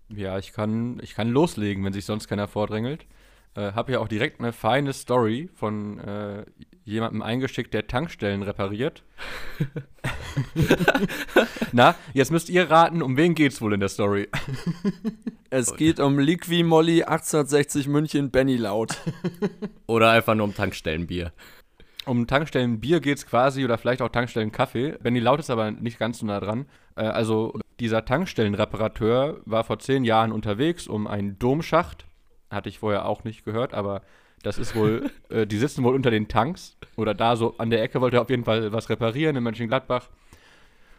Ja, 0.08 0.38
ich 0.38 0.54
kann, 0.54 0.98
ich 1.02 1.14
kann 1.14 1.28
loslegen, 1.28 1.84
wenn 1.84 1.92
sich 1.92 2.06
sonst 2.06 2.26
keiner 2.26 2.48
vordrängelt. 2.48 3.04
Äh, 3.56 3.72
habe 3.72 3.92
ja 3.92 3.98
auch 3.98 4.08
direkt 4.08 4.40
eine 4.40 4.52
feine 4.52 4.92
Story 4.92 5.48
von 5.54 5.98
äh, 5.98 6.44
jemandem 6.84 7.22
eingeschickt, 7.22 7.74
der 7.74 7.86
Tankstellen 7.86 8.42
repariert. 8.42 9.02
Na, 11.72 11.96
jetzt 12.14 12.30
müsst 12.30 12.48
ihr 12.48 12.70
raten, 12.70 13.02
um 13.02 13.16
wen 13.16 13.34
geht's 13.34 13.60
wohl 13.60 13.74
in 13.74 13.80
der 13.80 13.88
Story? 13.88 14.28
es 15.50 15.74
geht 15.76 15.98
um 15.98 16.18
Liqui 16.18 16.62
Molly 16.62 17.02
1860 17.02 17.88
München 17.88 18.30
Benny 18.30 18.56
Laut. 18.56 18.96
Oder 19.86 20.10
einfach 20.10 20.34
nur 20.34 20.44
um 20.44 20.54
Tankstellenbier. 20.54 21.32
Um 22.06 22.26
Tankstellenbier 22.26 23.00
geht's 23.00 23.26
quasi 23.26 23.62
oder 23.62 23.76
vielleicht 23.76 24.00
auch 24.00 24.08
Tankstellenkaffee. 24.08 24.96
Benny 25.02 25.20
Laut 25.20 25.38
ist 25.38 25.50
aber 25.50 25.70
nicht 25.70 25.98
ganz 25.98 26.20
so 26.20 26.26
nah 26.26 26.40
dran. 26.40 26.66
Äh, 26.96 27.02
also 27.02 27.58
dieser 27.78 28.04
Tankstellenreparateur 28.04 29.40
war 29.44 29.64
vor 29.64 29.78
zehn 29.80 30.04
Jahren 30.04 30.32
unterwegs 30.32 30.86
um 30.86 31.06
einen 31.06 31.38
Domschacht. 31.38 32.06
Hatte 32.50 32.68
ich 32.68 32.78
vorher 32.78 33.06
auch 33.06 33.24
nicht 33.24 33.44
gehört, 33.44 33.74
aber 33.74 34.02
das 34.42 34.58
ist 34.58 34.74
wohl, 34.74 35.10
äh, 35.28 35.46
die 35.46 35.58
sitzen 35.58 35.84
wohl 35.84 35.94
unter 35.94 36.10
den 36.10 36.28
Tanks 36.28 36.76
oder 36.96 37.14
da 37.14 37.36
so 37.36 37.54
an 37.58 37.70
der 37.70 37.82
Ecke 37.82 38.00
wollte 38.00 38.16
er 38.16 38.22
auf 38.22 38.30
jeden 38.30 38.44
Fall 38.44 38.72
was 38.72 38.88
reparieren 38.88 39.36
in 39.36 39.42
Mönchengladbach 39.42 40.08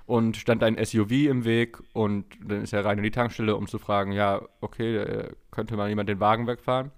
und 0.05 0.37
stand 0.37 0.63
ein 0.63 0.83
SUV 0.83 1.11
im 1.29 1.45
Weg 1.45 1.77
und 1.93 2.25
dann 2.43 2.63
ist 2.63 2.73
er 2.73 2.85
rein 2.85 2.97
in 2.97 3.03
die 3.03 3.11
Tankstelle, 3.11 3.55
um 3.55 3.67
zu 3.67 3.79
fragen, 3.79 4.11
ja, 4.11 4.41
okay, 4.59 4.97
äh, 4.97 5.29
könnte 5.51 5.77
mal 5.77 5.89
jemand 5.89 6.09
den 6.09 6.19
Wagen 6.19 6.47
wegfahren? 6.47 6.91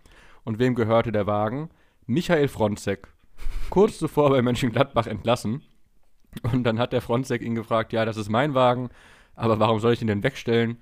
Und 0.43 0.59
wem 0.59 0.75
gehörte 0.75 1.11
der 1.11 1.27
Wagen? 1.27 1.69
Michael 2.05 2.47
Fronzek. 2.47 3.07
Kurz 3.69 3.97
zuvor 3.97 4.29
bei 4.29 4.41
Mönchengladbach 4.41 5.07
entlassen. 5.07 5.61
Und 6.41 6.63
dann 6.63 6.79
hat 6.79 6.93
der 6.93 7.01
Fronzek 7.01 7.41
ihn 7.41 7.55
gefragt, 7.55 7.93
ja, 7.93 8.05
das 8.05 8.17
ist 8.17 8.29
mein 8.29 8.53
Wagen, 8.53 8.89
aber 9.35 9.59
warum 9.59 9.79
soll 9.79 9.93
ich 9.93 10.01
ihn 10.01 10.07
denn 10.07 10.23
wegstellen? 10.23 10.77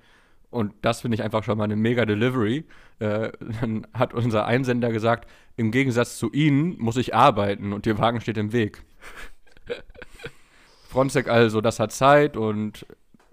Und 0.52 0.74
das 0.82 1.00
finde 1.00 1.14
ich 1.14 1.22
einfach 1.22 1.42
schon 1.44 1.56
mal 1.56 1.64
eine 1.64 1.76
mega 1.76 2.04
Delivery. 2.04 2.64
Äh, 2.98 3.32
dann 3.60 3.86
hat 3.94 4.12
unser 4.12 4.44
Einsender 4.44 4.92
gesagt, 4.92 5.28
im 5.56 5.70
Gegensatz 5.70 6.18
zu 6.18 6.30
Ihnen 6.30 6.78
muss 6.78 6.98
ich 6.98 7.14
arbeiten 7.14 7.72
und 7.72 7.86
Ihr 7.86 7.98
Wagen 7.98 8.20
steht 8.20 8.36
im 8.36 8.52
Weg. 8.52 8.84
Fronzek 10.90 11.28
also, 11.28 11.62
das 11.62 11.80
hat 11.80 11.90
Zeit 11.90 12.36
und 12.36 12.84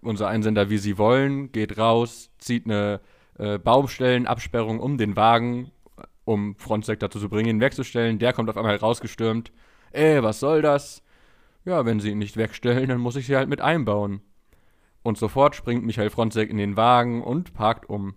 unser 0.01 0.29
Einsender, 0.29 0.69
wie 0.69 0.77
Sie 0.77 0.97
wollen, 0.97 1.51
geht 1.51 1.77
raus, 1.77 2.31
zieht 2.37 2.65
eine 2.65 3.01
äh, 3.37 3.57
Baumstellenabsperrung 3.57 4.79
um 4.79 4.97
den 4.97 5.17
Wagen, 5.17 5.71
um 6.23 6.55
Fronzek 6.55 7.01
dazu 7.01 7.19
zu 7.19 7.27
bringen, 7.27 7.49
ihn 7.49 7.61
wegzustellen. 7.61 8.17
Der 8.17 8.31
kommt 8.31 8.49
auf 8.49 8.55
einmal 8.55 8.77
rausgestürmt. 8.77 9.51
Ey, 9.91 10.23
was 10.23 10.39
soll 10.39 10.61
das? 10.61 11.03
Ja, 11.65 11.85
wenn 11.85 11.99
Sie 11.99 12.11
ihn 12.11 12.17
nicht 12.19 12.37
wegstellen, 12.37 12.87
dann 12.87 13.01
muss 13.01 13.17
ich 13.17 13.25
sie 13.25 13.35
halt 13.35 13.49
mit 13.49 13.59
einbauen. 13.59 14.21
Und 15.01 15.17
sofort 15.17 15.55
springt 15.55 15.85
Michael 15.85 16.09
Fronzek 16.09 16.49
in 16.49 16.57
den 16.57 16.77
Wagen 16.77 17.23
und 17.23 17.53
parkt 17.53 17.89
um. 17.89 18.15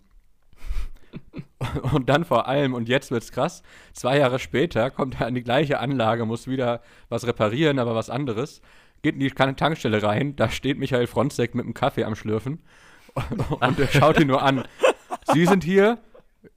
und 1.93 2.09
dann 2.09 2.25
vor 2.25 2.49
allem, 2.49 2.75
und 2.75 2.89
jetzt 2.89 3.11
wird's 3.11 3.33
krass, 3.33 3.63
zwei 3.93 4.19
Jahre 4.19 4.39
später 4.39 4.91
kommt 4.91 5.21
er 5.21 5.27
an 5.27 5.35
die 5.35 5.43
gleiche 5.43 5.79
Anlage, 5.79 6.27
muss 6.27 6.49
wieder 6.49 6.81
was 7.09 7.27
reparieren, 7.27 7.79
aber 7.79 7.95
was 7.95 8.11
anderes, 8.11 8.63
geht 9.03 9.15
in 9.15 9.21
die 9.21 9.31
Tankstelle 9.31 10.03
rein, 10.03 10.37
da 10.37 10.49
steht 10.49 10.79
Michael 10.79 11.07
Fronzek 11.07 11.55
mit 11.55 11.65
einem 11.65 11.75
Kaffee 11.75 12.05
am 12.05 12.15
Schlürfen 12.15 12.63
und 13.61 13.79
er 13.79 13.89
schaut 13.89 14.19
ihn 14.19 14.29
nur 14.29 14.43
an. 14.43 14.65
Sie 15.33 15.47
sind 15.47 15.65
hier? 15.65 15.99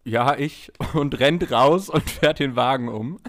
Ja, 0.03 0.37
ich. 0.37 0.71
Und 0.93 1.19
rennt 1.19 1.51
raus 1.51 1.89
und 1.89 2.09
fährt 2.09 2.39
den 2.39 2.55
Wagen 2.55 2.89
um. 2.89 3.19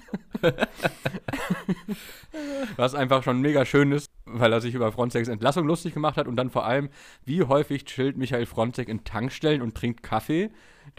Was 2.77 2.95
einfach 2.95 3.23
schon 3.23 3.41
mega 3.41 3.65
schön 3.65 3.93
ist, 3.93 4.11
weil 4.25 4.53
er 4.53 4.61
sich 4.61 4.75
über 4.75 4.93
Frontex 4.93 5.29
Entlassung 5.29 5.67
lustig 5.67 5.95
gemacht 5.95 6.17
hat 6.17 6.29
und 6.29 6.37
dann 6.37 6.51
vor 6.51 6.67
allem, 6.67 6.91
wie 7.25 7.43
häufig 7.43 7.85
chillt 7.85 8.17
Michael 8.17 8.47
Frontex 8.47 8.91
in 8.91 9.05
Tankstellen 9.05 9.63
und 9.63 9.75
trinkt 9.75 10.03
Kaffee, 10.03 10.51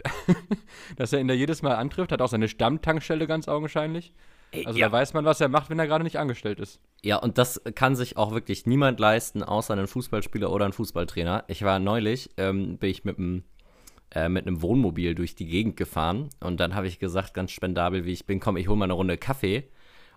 dass 0.96 1.12
er 1.12 1.20
ihn 1.20 1.28
da 1.28 1.34
jedes 1.34 1.62
Mal 1.62 1.76
antrifft, 1.76 2.12
hat 2.12 2.22
auch 2.22 2.28
seine 2.28 2.48
Stammtankstelle 2.48 3.26
ganz 3.26 3.48
augenscheinlich. 3.48 4.12
Also 4.64 4.78
ja. 4.78 4.86
da 4.86 4.92
weiß 4.92 5.12
man, 5.12 5.24
was 5.24 5.40
er 5.40 5.48
macht, 5.48 5.68
wenn 5.68 5.78
er 5.78 5.86
gerade 5.86 6.04
nicht 6.04 6.18
angestellt 6.18 6.58
ist. 6.58 6.80
Ja, 7.02 7.16
und 7.16 7.36
das 7.38 7.60
kann 7.74 7.96
sich 7.96 8.16
auch 8.16 8.32
wirklich 8.32 8.66
niemand 8.66 8.98
leisten, 8.98 9.42
außer 9.42 9.74
ein 9.74 9.86
Fußballspieler 9.86 10.50
oder 10.50 10.64
ein 10.64 10.72
Fußballtrainer. 10.72 11.44
Ich 11.48 11.62
war 11.62 11.78
neulich, 11.78 12.30
ähm, 12.38 12.78
bin 12.78 12.90
ich 12.90 13.04
mit 13.04 13.18
einem 13.18 13.44
äh, 14.14 14.28
mit 14.28 14.46
einem 14.46 14.62
Wohnmobil 14.62 15.14
durch 15.14 15.34
die 15.34 15.46
Gegend 15.46 15.76
gefahren 15.76 16.30
und 16.40 16.58
dann 16.60 16.74
habe 16.74 16.86
ich 16.86 16.98
gesagt, 16.98 17.34
ganz 17.34 17.52
spendabel 17.52 18.04
wie 18.04 18.12
ich 18.12 18.26
bin, 18.26 18.40
komm, 18.40 18.56
ich 18.56 18.68
hole 18.68 18.78
mal 18.78 18.84
eine 18.84 18.94
Runde 18.94 19.18
Kaffee. 19.18 19.64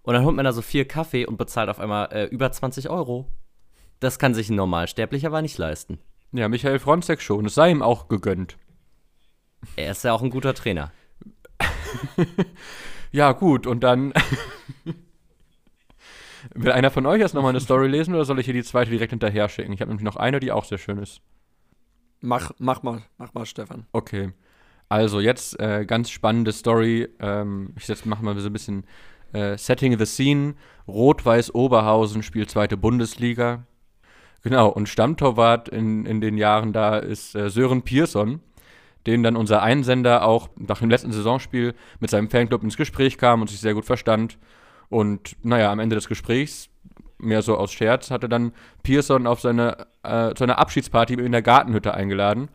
Und 0.04 0.16
dann 0.16 0.26
holt 0.26 0.36
man 0.36 0.46
da 0.46 0.52
so 0.52 0.64
vier 0.64 0.88
Kaffee 0.88 1.28
und 1.28 1.38
bezahlt 1.38 1.70
auf 1.70 1.80
einmal 1.80 2.12
äh, 2.12 2.26
über 2.26 2.52
20 2.52 2.90
Euro. 2.90 3.28
Das 4.00 4.18
kann 4.18 4.34
sich 4.34 4.50
ein 4.50 4.56
Normalsterblicher 4.56 5.28
aber 5.28 5.44
nicht 5.44 5.60
leisten. 5.60 6.00
Ja, 6.32 6.48
Michael 6.48 6.80
Fronzek 6.80 7.22
schon. 7.22 7.46
Es 7.46 7.54
sei 7.54 7.70
ihm 7.70 7.84
auch 7.84 8.08
gegönnt. 8.08 8.58
Er 9.76 9.92
ist 9.92 10.04
ja 10.04 10.14
auch 10.14 10.24
ein 10.24 10.32
guter 10.32 10.56
Trainer. 10.56 10.92
Ja, 13.12 13.34
gut, 13.34 13.68
und 13.68 13.82
dann. 13.82 14.14
Will 16.56 16.72
einer 16.72 16.90
von 16.90 17.06
euch 17.06 17.20
jetzt 17.20 17.34
nochmal 17.34 17.52
eine 17.52 17.60
Story 17.60 17.88
lesen 17.88 18.16
oder 18.16 18.26
soll 18.26 18.40
ich 18.40 18.46
hier 18.46 18.54
die 18.54 18.64
zweite 18.64 18.90
direkt 18.90 19.12
hinterher 19.12 19.48
schicken? 19.48 19.74
Ich 19.74 19.82
habe 19.82 19.90
nämlich 19.90 20.06
noch 20.06 20.16
eine, 20.16 20.40
die 20.40 20.52
auch 20.52 20.66
sehr 20.66 20.80
schön 20.80 20.98
ist. 20.98 21.22
Mach, 22.22 22.52
mach 22.60 22.84
mal, 22.84 23.02
mach 23.18 23.34
mal, 23.34 23.46
Stefan. 23.46 23.86
Okay. 23.92 24.32
Also 24.90 25.20
jetzt 25.20 25.60
äh, 25.60 25.86
ganz 25.86 26.10
spannende 26.10 26.52
Story. 26.52 27.10
Ähm, 27.20 27.74
ich 27.78 27.88
jetzt 27.88 28.06
mache 28.06 28.24
mal 28.24 28.38
so 28.40 28.48
ein 28.48 28.54
bisschen 28.54 28.86
äh, 29.34 29.58
Setting 29.58 29.98
the 29.98 30.06
Scene. 30.06 30.56
Rot-Weiß 30.88 31.56
Oberhausen 31.56 32.24
spielt 32.24 32.52
zweite 32.52 32.78
Bundesliga. 32.78 33.66
Genau, 34.44 34.70
und 34.70 34.90
Stammtorwart 34.90 35.70
in, 35.70 36.06
in 36.06 36.20
den 36.20 36.38
Jahren 36.38 36.74
da 36.74 36.98
ist 36.98 37.36
äh, 37.36 37.50
Sören 37.50 37.84
Pierson, 37.84 38.42
den 39.06 39.24
dann 39.24 39.36
unser 39.36 39.62
Einsender 39.62 40.26
auch 40.26 40.50
nach 40.58 40.80
dem 40.80 40.90
letzten 40.90 41.12
Saisonspiel 41.12 41.76
mit 42.00 42.10
seinem 42.10 42.30
Fanclub 42.30 42.64
ins 42.64 42.78
Gespräch 42.78 43.18
kam 43.18 43.42
und 43.42 43.50
sich 43.50 43.60
sehr 43.60 43.76
gut 43.76 43.86
verstand. 43.86 44.38
Und 44.90 45.38
naja, 45.44 45.72
am 45.72 45.80
Ende 45.80 45.96
des 45.96 46.08
Gesprächs, 46.08 46.70
mehr 47.22 47.42
so 47.42 47.58
aus 47.58 47.72
Scherz, 47.72 48.12
hatte 48.12 48.30
dann 48.30 48.54
Pierson 48.84 49.28
auf 49.28 49.42
seine, 49.42 49.88
äh, 50.04 50.34
zu 50.34 50.44
einer 50.44 50.60
Abschiedsparty 50.60 51.14
in 51.14 51.32
der 51.32 51.42
Gartenhütte 51.42 51.94
eingeladen. 51.94 52.50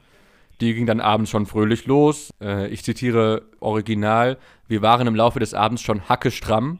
Die 0.60 0.74
ging 0.74 0.86
dann 0.86 1.00
abends 1.00 1.30
schon 1.30 1.46
fröhlich 1.46 1.86
los. 1.86 2.32
Äh, 2.40 2.68
ich 2.68 2.82
zitiere 2.82 3.42
original: 3.60 4.38
Wir 4.68 4.82
waren 4.82 5.06
im 5.06 5.14
Laufe 5.14 5.38
des 5.38 5.54
Abends 5.54 5.82
schon 5.82 6.08
hackestramm. 6.08 6.78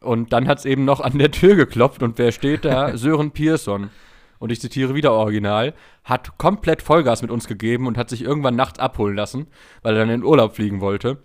Und 0.00 0.32
dann 0.32 0.48
hat 0.48 0.58
es 0.58 0.64
eben 0.64 0.84
noch 0.84 1.00
an 1.00 1.18
der 1.18 1.30
Tür 1.30 1.56
geklopft 1.56 2.02
und 2.02 2.18
wer 2.18 2.32
steht 2.32 2.64
da? 2.64 2.96
Sören 2.96 3.32
Pierson. 3.32 3.90
Und 4.38 4.50
ich 4.50 4.60
zitiere 4.60 4.94
wieder 4.94 5.12
original, 5.12 5.74
hat 6.02 6.38
komplett 6.38 6.80
Vollgas 6.80 7.20
mit 7.20 7.30
uns 7.30 7.46
gegeben 7.46 7.86
und 7.86 7.98
hat 7.98 8.08
sich 8.08 8.22
irgendwann 8.22 8.56
nachts 8.56 8.78
abholen 8.78 9.14
lassen, 9.14 9.48
weil 9.82 9.94
er 9.94 10.00
dann 10.00 10.08
in 10.08 10.20
den 10.20 10.26
Urlaub 10.26 10.56
fliegen 10.56 10.80
wollte. 10.80 11.18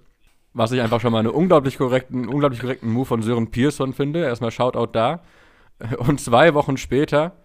Was 0.54 0.74
ich 0.74 0.82
einfach 0.82 1.00
schon 1.00 1.14
mal 1.14 1.20
einen 1.20 1.30
unglaublich 1.30 1.78
korrekten, 1.78 2.28
unglaublich 2.28 2.60
korrekten 2.60 2.92
Move 2.92 3.06
von 3.06 3.22
Sören 3.22 3.52
Pierson 3.52 3.94
finde. 3.94 4.24
Erstmal 4.24 4.52
Shoutout 4.52 4.92
da. 4.92 5.22
Und 5.98 6.20
zwei 6.20 6.54
Wochen 6.54 6.78
später 6.78 7.38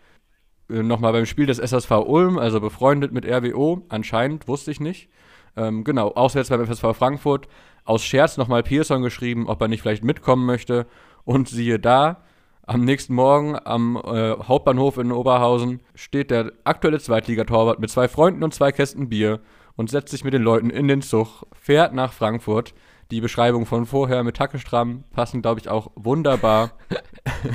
äh, 0.71 0.83
nochmal 0.83 1.13
beim 1.13 1.27
Spiel 1.27 1.47
des 1.47 1.59
SSV 1.59 1.91
Ulm, 2.07 2.39
also 2.39 2.61
befreundet 2.61 3.13
mit 3.13 3.27
RWO, 3.27 3.85
anscheinend, 3.89 4.49
wusste 4.49 4.71
ich 4.71 4.81
nicht. 4.81 5.09
Ähm, 5.57 5.85
genau, 5.85 6.13
auswärts 6.13 6.49
beim 6.49 6.65
FSV 6.65 6.97
Frankfurt, 6.97 7.49
aus 7.85 8.05
Scherz 8.05 8.37
nochmal 8.37 8.63
Pearson 8.63 9.03
geschrieben, 9.03 9.49
ob 9.49 9.61
er 9.61 9.69
nicht 9.69 9.83
vielleicht 9.83 10.05
mitkommen 10.05 10.47
möchte. 10.47 10.87
Und 11.25 11.49
siehe 11.49 11.79
da, 11.79 12.23
am 12.71 12.85
nächsten 12.85 13.15
Morgen 13.15 13.59
am 13.65 13.97
äh, 13.97 14.37
Hauptbahnhof 14.37 14.99
in 14.99 15.11
Oberhausen 15.11 15.81
steht 15.97 16.31
der 16.31 16.53
aktuelle 16.63 17.01
Zweitligatorwart 17.01 17.81
mit 17.81 17.91
zwei 17.91 18.07
Freunden 18.07 18.45
und 18.45 18.55
zwei 18.55 18.71
Kästen 18.71 19.09
Bier 19.09 19.41
und 19.77 19.91
setzt 19.91 20.11
sich 20.11 20.23
mit 20.23 20.35
den 20.35 20.43
Leuten 20.43 20.71
in 20.71 20.87
den 20.87 21.03
Zug, 21.03 21.47
fährt 21.53 21.95
nach 21.95 22.13
Frankfurt. 22.13 22.75
Die 23.11 23.21
Beschreibung 23.21 23.67
von 23.67 23.87
vorher 23.87 24.23
mit 24.23 24.39
Hackestramm 24.39 25.05
passen, 25.13 25.43
glaube 25.43 25.61
ich, 25.61 25.69
auch 25.69 25.91
wunderbar. 25.97 26.73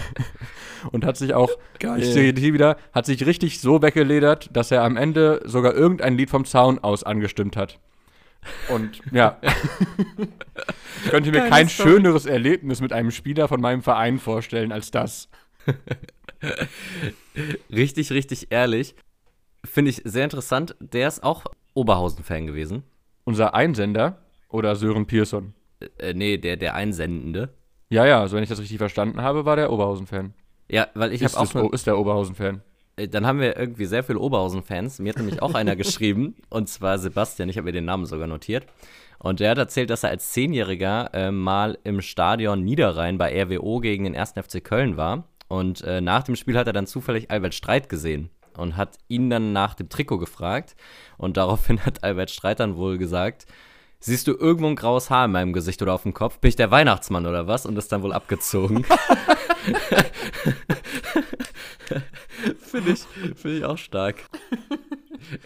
und 0.91 1.05
hat 1.05 1.17
sich 1.17 1.33
auch, 1.33 1.49
Geil. 1.79 2.01
ich 2.01 2.11
sehe 2.11 2.33
die 2.33 2.53
wieder, 2.53 2.77
hat 2.93 3.05
sich 3.05 3.25
richtig 3.25 3.61
so 3.61 3.81
weggeledert, 3.81 4.49
dass 4.53 4.71
er 4.71 4.83
am 4.83 4.97
Ende 4.97 5.41
sogar 5.45 5.73
irgendein 5.73 6.17
Lied 6.17 6.29
vom 6.29 6.45
Zaun 6.45 6.79
aus 6.79 7.03
angestimmt 7.03 7.55
hat. 7.55 7.79
Und 8.69 9.01
ja, 9.11 9.39
ich 11.03 11.09
könnte 11.09 11.31
mir 11.31 11.39
Geile 11.39 11.49
kein 11.49 11.69
Story. 11.69 11.89
schöneres 11.89 12.25
Erlebnis 12.25 12.81
mit 12.81 12.93
einem 12.93 13.11
Spieler 13.11 13.47
von 13.47 13.61
meinem 13.61 13.81
Verein 13.81 14.19
vorstellen 14.19 14.71
als 14.71 14.91
das. 14.91 15.29
Richtig, 17.71 18.11
richtig 18.11 18.51
ehrlich. 18.51 18.95
Finde 19.63 19.89
ich 19.89 20.01
sehr 20.05 20.25
interessant. 20.25 20.75
Der 20.79 21.07
ist 21.07 21.23
auch 21.23 21.45
Oberhausen-Fan 21.73 22.45
gewesen. 22.45 22.83
Unser 23.23 23.55
Einsender 23.55 24.24
oder 24.55 24.75
Sören 24.75 25.05
Pierson? 25.05 25.53
Äh, 25.99 26.13
nee, 26.13 26.37
der, 26.37 26.57
der 26.57 26.73
Einsendende. 26.75 27.49
Ja, 27.89 28.05
ja, 28.05 28.19
also 28.21 28.35
wenn 28.35 28.43
ich 28.43 28.49
das 28.49 28.59
richtig 28.59 28.77
verstanden 28.79 29.21
habe, 29.21 29.45
war 29.45 29.55
der 29.55 29.71
Oberhausen-Fan. 29.71 30.33
Ja, 30.69 30.87
weil 30.95 31.13
ich 31.13 31.23
habe 31.23 31.37
auch. 31.37 31.53
ne- 31.53 31.69
ist 31.71 31.85
der 31.85 31.97
Oberhausen-Fan. 31.99 32.61
Äh, 32.97 33.07
Dann 33.07 33.27
haben 33.27 33.39
wir 33.39 33.55
irgendwie 33.57 33.85
sehr 33.85 34.03
viele 34.03 34.19
Oberhausen-Fans. 34.19 34.99
Mir 34.99 35.09
hat 35.09 35.17
nämlich 35.17 35.41
auch 35.41 35.53
einer 35.53 35.75
geschrieben, 35.83 36.35
und 36.49 36.67
zwar 36.69 36.97
Sebastian. 36.97 37.49
Ich 37.49 37.57
habe 37.57 37.65
mir 37.65 37.71
den 37.73 37.85
Namen 37.85 38.05
sogar 38.05 38.27
notiert. 38.27 38.65
Und 39.19 39.39
der 39.39 39.51
hat 39.51 39.57
erzählt, 39.57 39.89
dass 39.89 40.03
er 40.03 40.09
als 40.09 40.31
Zehnjähriger 40.31 41.09
äh, 41.13 41.31
mal 41.31 41.77
im 41.83 42.01
Stadion 42.01 42.63
Niederrhein 42.63 43.17
bei 43.17 43.41
RWO 43.43 43.79
gegen 43.79 44.03
den 44.05 44.15
1. 44.15 44.31
FC 44.33 44.63
Köln 44.63 44.97
war. 44.97 45.25
Und 45.47 45.81
äh, 45.83 46.01
nach 46.01 46.23
dem 46.23 46.35
Spiel 46.35 46.57
hat 46.57 46.67
er 46.67 46.73
dann 46.73 46.87
zufällig 46.87 47.29
Albert 47.29 47.53
Streit 47.53 47.87
gesehen 47.89 48.29
und 48.57 48.77
hat 48.77 48.97
ihn 49.07 49.29
dann 49.29 49.53
nach 49.53 49.75
dem 49.75 49.89
Trikot 49.89 50.17
gefragt. 50.17 50.75
Und 51.17 51.37
daraufhin 51.37 51.79
hat 51.85 52.03
Albert 52.03 52.31
Streit 52.31 52.59
dann 52.59 52.75
wohl 52.77 52.97
gesagt: 52.97 53.45
Siehst 54.05 54.27
du 54.27 54.33
irgendwo 54.33 54.67
ein 54.67 54.75
graues 54.75 55.09
Haar 55.09 55.25
in 55.25 55.31
meinem 55.31 55.51
Gesicht 55.51 55.81
oder 55.81 55.93
auf 55.95 56.03
dem 56.03 56.13
Kopf? 56.13 56.37
Bin 56.37 56.49
ich 56.49 56.55
der 56.55 56.69
Weihnachtsmann 56.69 57.25
oder 57.25 57.47
was? 57.47 57.65
Und 57.65 57.75
ist 57.75 57.91
dann 57.91 58.03
wohl 58.03 58.13
abgezogen. 58.13 58.85
Finde 62.59 62.91
ich, 62.91 62.99
find 63.35 63.57
ich 63.57 63.65
auch 63.65 63.79
stark. 63.79 64.17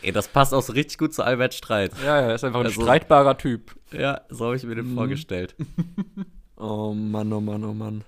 Ey, 0.01 0.11
das 0.11 0.27
passt 0.27 0.53
auch 0.53 0.61
so 0.61 0.73
richtig 0.73 0.97
gut 0.97 1.13
zu 1.13 1.23
Albert 1.23 1.53
Streit. 1.53 1.91
Ja, 2.03 2.19
ja, 2.19 2.27
er 2.27 2.35
ist 2.35 2.43
einfach 2.43 2.59
ein 2.59 2.65
Also- 2.65 2.81
streitbarer 2.81 3.37
Typ. 3.37 3.75
Ja, 3.91 4.21
so 4.29 4.47
habe 4.47 4.57
ich 4.57 4.63
mir 4.63 4.75
den 4.75 4.93
vorgestellt. 4.95 5.55
Oh 6.61 6.91
Mann, 6.93 7.31
oh 7.31 7.39
Mann, 7.39 7.63
oh 7.63 7.73
Mann. 7.73 8.03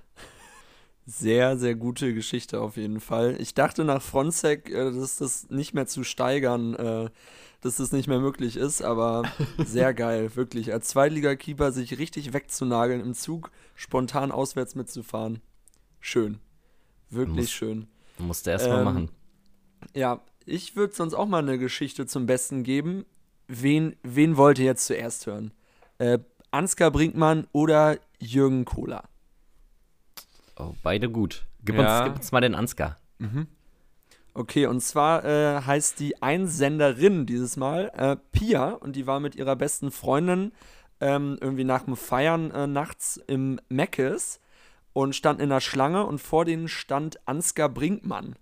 Sehr, 1.05 1.55
sehr 1.57 1.73
gute 1.73 2.13
Geschichte 2.13 2.59
auf 2.59 2.75
jeden 2.75 2.99
Fall. 2.99 3.37
Ich 3.39 3.53
dachte 3.53 3.85
nach 3.85 4.01
Fronzek, 4.01 4.69
äh, 4.69 4.91
dass 4.91 5.15
das 5.15 5.49
nicht 5.49 5.73
mehr 5.73 5.87
zu 5.87 6.03
steigern, 6.03 6.73
äh, 6.75 7.09
dass 7.61 7.77
das 7.77 7.91
nicht 7.91 8.07
mehr 8.07 8.19
möglich 8.19 8.57
ist, 8.57 8.81
aber 8.81 9.23
sehr 9.57 9.93
geil, 9.95 10.35
wirklich. 10.35 10.73
Als 10.73 10.89
Zweitligakeeper 10.89 11.71
sich 11.71 11.97
richtig 11.99 12.33
wegzunageln 12.33 13.01
im 13.01 13.13
Zug, 13.13 13.51
spontan 13.75 14.31
auswärts 14.31 14.75
mitzufahren. 14.75 15.41
Schön. 15.99 16.39
Wirklich 17.09 17.37
Muss- 17.37 17.51
schön. 17.51 17.87
Musste 18.17 18.51
erst 18.51 18.67
mal 18.67 18.79
Ähm, 18.79 18.83
machen. 18.85 19.09
Ja, 19.95 20.21
ich 20.45 20.75
würde 20.75 20.93
sonst 20.93 21.13
auch 21.13 21.27
mal 21.27 21.39
eine 21.39 21.57
Geschichte 21.57 22.05
zum 22.05 22.25
Besten 22.25 22.63
geben. 22.63 23.05
Wen, 23.47 23.95
wen 24.03 24.37
wollt 24.37 24.59
ihr 24.59 24.65
jetzt 24.65 24.85
zuerst 24.85 25.25
hören? 25.25 25.51
Äh, 25.97 26.19
Ansgar 26.51 26.91
Brinkmann 26.91 27.47
oder 27.51 27.97
Jürgen 28.19 28.65
Kohler? 28.65 29.03
Oh, 30.57 30.73
beide 30.83 31.09
gut. 31.09 31.45
Gib, 31.65 31.75
Ja. 31.75 31.99
uns, 31.99 32.05
gib 32.09 32.15
uns 32.17 32.31
mal 32.31 32.41
den 32.41 32.55
Ansgar. 32.55 32.99
Okay, 34.33 34.65
und 34.65 34.79
zwar 34.79 35.25
äh, 35.25 35.61
heißt 35.61 35.99
die 35.99 36.21
Einsenderin 36.21 37.25
dieses 37.25 37.57
Mal 37.57 37.91
äh, 37.97 38.15
Pia 38.31 38.69
und 38.69 38.95
die 38.95 39.05
war 39.05 39.19
mit 39.19 39.35
ihrer 39.35 39.57
besten 39.57 39.91
Freundin 39.91 40.53
ähm, 41.01 41.37
irgendwie 41.41 41.65
nach 41.65 41.83
dem 41.83 41.97
Feiern 41.97 42.49
äh, 42.51 42.65
nachts 42.65 43.17
im 43.27 43.59
Meckes 43.67 44.39
und 44.93 45.17
stand 45.17 45.41
in 45.41 45.49
der 45.49 45.59
Schlange 45.59 46.05
und 46.05 46.19
vor 46.19 46.45
denen 46.45 46.69
stand 46.69 47.27
Ansgar 47.27 47.67
Brinkmann. 47.67 48.35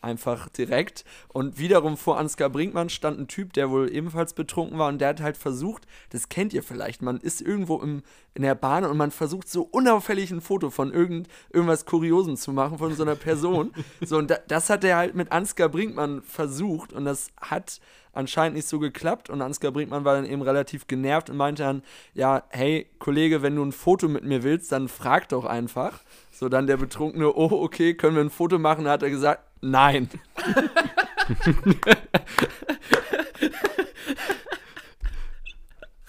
Einfach 0.00 0.48
direkt. 0.48 1.04
Und 1.26 1.58
wiederum 1.58 1.96
vor 1.96 2.18
Ansgar 2.18 2.50
Brinkmann 2.50 2.88
stand 2.88 3.18
ein 3.18 3.26
Typ, 3.26 3.52
der 3.52 3.70
wohl 3.70 3.92
ebenfalls 3.92 4.32
betrunken 4.32 4.78
war 4.78 4.88
und 4.88 5.00
der 5.00 5.08
hat 5.08 5.20
halt 5.20 5.36
versucht, 5.36 5.86
das 6.10 6.28
kennt 6.28 6.52
ihr 6.52 6.62
vielleicht, 6.62 7.02
man 7.02 7.18
ist 7.18 7.40
irgendwo 7.40 7.80
im, 7.80 8.02
in 8.34 8.42
der 8.42 8.54
Bahn 8.54 8.84
und 8.84 8.96
man 8.96 9.10
versucht 9.10 9.48
so 9.48 9.62
unauffällig 9.62 10.30
ein 10.30 10.40
Foto 10.40 10.70
von 10.70 10.92
irgend, 10.92 11.26
irgendwas 11.52 11.84
Kuriosem 11.84 12.36
zu 12.36 12.52
machen 12.52 12.78
von 12.78 12.94
so 12.94 13.02
einer 13.02 13.16
Person. 13.16 13.72
so, 14.00 14.18
und 14.18 14.30
da, 14.30 14.38
das 14.46 14.70
hat 14.70 14.84
er 14.84 14.96
halt 14.96 15.16
mit 15.16 15.32
Ansgar 15.32 15.68
Brinkmann 15.68 16.22
versucht 16.22 16.92
und 16.92 17.04
das 17.04 17.30
hat 17.40 17.80
anscheinend 18.12 18.56
nicht 18.56 18.68
so 18.68 18.78
geklappt 18.78 19.30
und 19.30 19.42
Ansgar 19.42 19.72
Brinkmann 19.72 20.04
war 20.04 20.14
dann 20.14 20.26
eben 20.26 20.42
relativ 20.42 20.86
genervt 20.86 21.30
und 21.30 21.36
meinte 21.36 21.62
dann, 21.62 21.82
ja, 22.14 22.42
hey 22.50 22.86
Kollege, 22.98 23.42
wenn 23.42 23.56
du 23.56 23.64
ein 23.64 23.72
Foto 23.72 24.08
mit 24.08 24.24
mir 24.24 24.42
willst, 24.42 24.72
dann 24.72 24.88
frag 24.88 25.28
doch 25.28 25.44
einfach. 25.44 26.00
So, 26.32 26.48
dann 26.48 26.66
der 26.66 26.76
Betrunkene, 26.76 27.32
oh, 27.32 27.50
okay, 27.62 27.94
können 27.94 28.16
wir 28.16 28.22
ein 28.22 28.30
Foto 28.30 28.58
machen? 28.58 28.84
Da 28.84 28.92
hat 28.92 29.02
er 29.02 29.10
gesagt, 29.10 29.42
nein. 29.60 30.08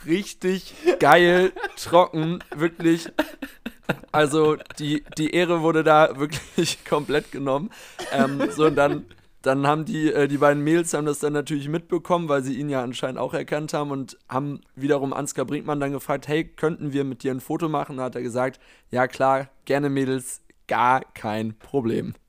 Richtig 0.06 0.74
geil, 1.00 1.52
trocken, 1.76 2.40
wirklich. 2.56 3.12
Also 4.12 4.56
die, 4.78 5.04
die 5.18 5.32
Ehre 5.32 5.62
wurde 5.62 5.84
da 5.84 6.18
wirklich 6.18 6.84
komplett 6.90 7.32
genommen. 7.32 7.72
Ähm, 8.12 8.50
so, 8.52 8.68
und 8.68 8.76
dann 8.76 9.06
dann 9.42 9.66
haben 9.66 9.86
die, 9.86 10.12
äh, 10.12 10.28
die 10.28 10.38
beiden 10.38 10.64
Mädels 10.64 10.94
haben 10.94 11.06
das 11.06 11.20
dann 11.20 11.34
natürlich 11.34 11.70
mitbekommen, 11.70 12.28
weil 12.28 12.44
sie 12.44 12.60
ihn 12.60 12.70
ja 12.70 12.84
anscheinend 12.84 13.20
auch 13.20 13.34
erkannt 13.34 13.74
haben 13.74 13.92
und 13.92 14.18
haben 14.28 14.62
wiederum 14.76 15.14
Ansgar 15.14 15.46
Brinkmann 15.46 15.80
dann 15.80 15.92
gefragt, 15.92 16.28
hey, 16.28 16.44
könnten 16.44 16.92
wir 16.94 17.04
mit 17.04 17.24
dir 17.24 17.32
ein 17.32 17.40
Foto 17.40 17.70
machen? 17.70 17.98
Da 17.98 18.04
hat 18.04 18.16
er 18.16 18.22
gesagt, 18.22 18.60
ja 18.92 19.08
klar, 19.08 19.50
gerne 19.66 19.90
Mädels, 19.90 20.42
gar 20.68 21.02
kein 21.14 21.58
Problem. 21.58 22.14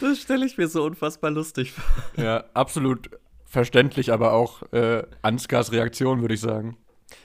Das 0.00 0.18
stelle 0.18 0.44
ich 0.44 0.58
mir 0.58 0.68
so 0.68 0.84
unfassbar 0.84 1.30
lustig 1.30 1.72
vor. 1.72 1.84
Ja, 2.22 2.44
absolut 2.54 3.10
verständlich, 3.46 4.12
aber 4.12 4.32
auch 4.32 4.62
äh, 4.72 5.04
Ansgars 5.22 5.72
Reaktion, 5.72 6.20
würde 6.20 6.34
ich 6.34 6.40
sagen. 6.40 6.76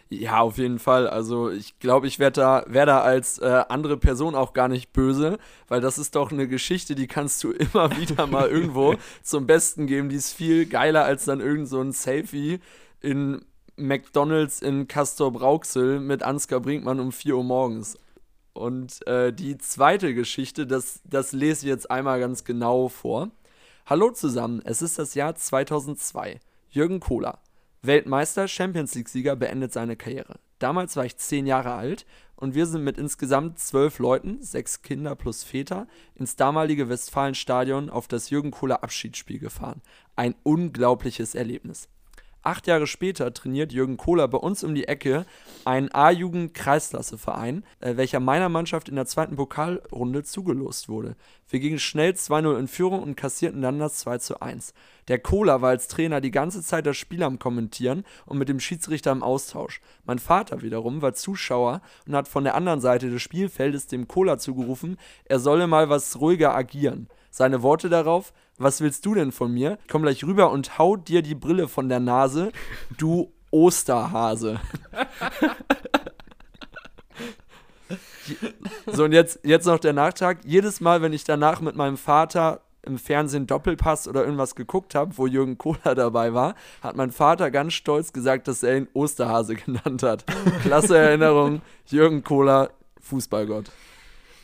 Ja, 0.10 0.40
auf 0.40 0.58
jeden 0.58 0.80
Fall. 0.80 1.08
Also 1.08 1.50
ich 1.50 1.80
glaube, 1.80 2.08
ich 2.08 2.18
werde 2.18 2.40
da, 2.42 2.64
wär 2.68 2.86
da 2.86 3.02
als 3.02 3.40
äh, 3.40 3.64
andere 3.68 3.98
Person 3.98 4.36
auch 4.36 4.54
gar 4.54 4.70
nicht 4.70 4.94
böse, 4.94 5.38
weil 5.68 5.82
das 5.82 5.98
ist 5.98 6.16
doch 6.16 6.32
eine 6.32 6.48
Geschichte, 6.48 6.96
die 6.96 7.08
kannst 7.08 7.44
du 7.44 7.52
immer 7.74 7.96
wieder 7.98 8.26
mal 8.26 8.48
irgendwo 8.50 8.96
zum 9.22 9.48
Besten 9.48 9.86
geben. 9.86 10.10
Die 10.10 10.16
ist 10.16 10.32
viel 10.34 10.66
geiler 10.66 11.04
als 11.04 11.26
dann 11.26 11.42
irgend 11.42 11.68
so 11.68 11.82
ein 11.82 11.92
Selfie 11.92 12.60
in 13.02 13.42
McDonalds 13.76 14.62
in 14.62 14.88
Castor 14.88 15.32
Brauxel 15.32 16.00
mit 16.00 16.24
Ansgar 16.24 16.62
Brinkmann 16.62 17.00
um 17.00 17.12
4 17.12 17.36
Uhr 17.36 17.44
morgens. 17.44 17.98
Und 18.54 19.06
äh, 19.08 19.32
die 19.34 19.58
zweite 19.58 20.14
Geschichte, 20.16 20.66
das, 20.66 21.02
das 21.04 21.32
lese 21.32 21.66
ich 21.66 21.70
jetzt 21.70 21.92
einmal 21.92 22.20
ganz 22.20 22.44
genau 22.44 22.88
vor. 22.88 23.30
Hallo 23.86 24.12
zusammen, 24.12 24.62
es 24.66 24.82
ist 24.82 24.98
das 24.98 25.14
Jahr 25.16 25.36
2002. 25.36 26.40
Jürgen 26.70 27.00
Kohler, 27.00 27.40
Weltmeister, 27.88 28.48
Champions 28.48 28.94
League-Sieger, 28.94 29.36
beendet 29.36 29.74
seine 29.74 29.96
Karriere. 29.96 30.40
Damals 30.60 30.96
war 30.96 31.06
ich 31.06 31.18
zehn 31.18 31.48
Jahre 31.48 31.74
alt 31.74 32.06
und 32.36 32.54
wir 32.54 32.66
sind 32.66 32.84
mit 32.84 32.98
insgesamt 32.98 33.60
zwölf 33.60 34.00
Leuten, 34.00 34.42
sechs 34.44 34.82
Kinder 34.82 35.16
plus 35.16 35.44
Väter, 35.44 35.88
ins 36.14 36.36
damalige 36.36 36.90
Westfalenstadion 36.90 37.90
auf 37.90 38.08
das 38.08 38.30
Jürgen 38.30 38.52
Kohler 38.52 38.84
Abschiedsspiel 38.84 39.40
gefahren. 39.40 39.82
Ein 40.16 40.36
unglaubliches 40.44 41.34
Erlebnis. 41.34 41.90
Acht 42.44 42.68
Jahre 42.68 42.88
später 42.88 43.34
trainiert 43.34 43.74
Jürgen 43.74 43.98
Kohler 43.98 44.28
bei 44.28 44.38
uns 44.38 44.64
um 44.64 44.74
die 44.74 44.88
Ecke 44.88 45.26
einen 45.66 45.94
A-Jugend-Kreisklasseverein, 45.94 47.64
äh, 47.80 47.98
welcher 47.98 48.20
meiner 48.20 48.48
Mannschaft 48.48 48.88
in 48.88 48.96
der 48.96 49.06
zweiten 49.06 49.36
Pokalrunde 49.36 50.24
zugelost 50.24 50.88
wurde. 50.88 51.16
Wir 51.50 51.60
gingen 51.60 51.80
schnell 51.80 52.12
2-0 52.12 52.58
in 52.58 52.68
Führung 52.68 53.04
und 53.04 53.16
kassierten 53.16 53.62
dann 53.62 53.80
das 53.80 54.06
2-1. 54.06 54.74
Der 55.08 55.20
Kohler 55.20 55.62
war 55.62 55.70
als 55.70 55.88
Trainer 55.88 56.22
die 56.22 56.32
ganze 56.32 56.62
Zeit 56.62 56.86
das 56.86 56.98
Spiel 56.98 57.24
am 57.24 57.40
Kommentieren 57.40 58.04
und 58.26 58.38
mit 58.38 58.50
dem 58.50 58.60
Schiedsrichter 58.60 59.12
im 59.12 59.24
Austausch. 59.24 59.82
Mein 60.06 60.20
Vater 60.20 60.62
wiederum 60.62 61.02
war 61.02 61.14
Zuschauer 61.14 61.82
und 62.06 62.16
hat 62.16 62.28
von 62.28 62.44
der 62.44 62.56
anderen 62.56 62.82
Seite 62.82 63.10
des 63.10 63.22
Spielfeldes 63.22 63.88
dem 63.88 64.08
Kohler 64.08 64.38
zugerufen, 64.38 64.98
er 65.26 65.40
solle 65.40 65.68
mal 65.68 65.90
was 65.90 66.20
ruhiger 66.20 66.56
agieren. 66.56 67.08
Seine 67.30 67.64
Worte 67.64 67.90
darauf, 67.90 68.34
was 68.58 68.82
willst 68.82 69.06
du 69.06 69.14
denn 69.14 69.32
von 69.32 69.54
mir? 69.54 69.78
Komm 69.90 70.02
gleich 70.02 70.24
rüber 70.24 70.52
und 70.52 70.78
hau 70.78 70.96
dir 70.96 71.22
die 71.22 71.36
Brille 71.36 71.68
von 71.68 71.90
der 71.90 72.00
Nase, 72.00 72.52
du 72.98 73.32
Osterhase. 73.52 74.60
so, 78.88 79.06
und 79.06 79.12
jetzt, 79.12 79.40
jetzt 79.44 79.66
noch 79.66 79.80
der 79.80 79.94
Nachtrag. 79.94 80.40
Jedes 80.44 80.82
Mal, 80.82 81.02
wenn 81.02 81.14
ich 81.14 81.24
danach 81.24 81.62
mit 81.62 81.76
meinem 81.76 81.98
Vater 81.98 82.62
im 82.88 82.98
Fernsehen 82.98 83.48
Doppelpass 83.48 84.08
oder 84.08 84.24
irgendwas 84.24 84.56
geguckt 84.56 84.96
habe, 84.96 85.18
wo 85.18 85.28
Jürgen 85.28 85.58
Kohler 85.58 85.94
dabei 85.94 86.34
war, 86.34 86.56
hat 86.82 86.96
mein 86.96 87.12
Vater 87.12 87.52
ganz 87.52 87.74
stolz 87.74 88.14
gesagt, 88.14 88.48
dass 88.48 88.64
er 88.64 88.78
ihn 88.78 88.88
Osterhase 88.94 89.56
genannt 89.66 90.04
hat. 90.04 90.26
Klasse 90.64 90.98
Erinnerung, 90.98 91.62
Jürgen 91.88 92.24
Kohler, 92.24 92.72
Fußballgott. 93.02 93.72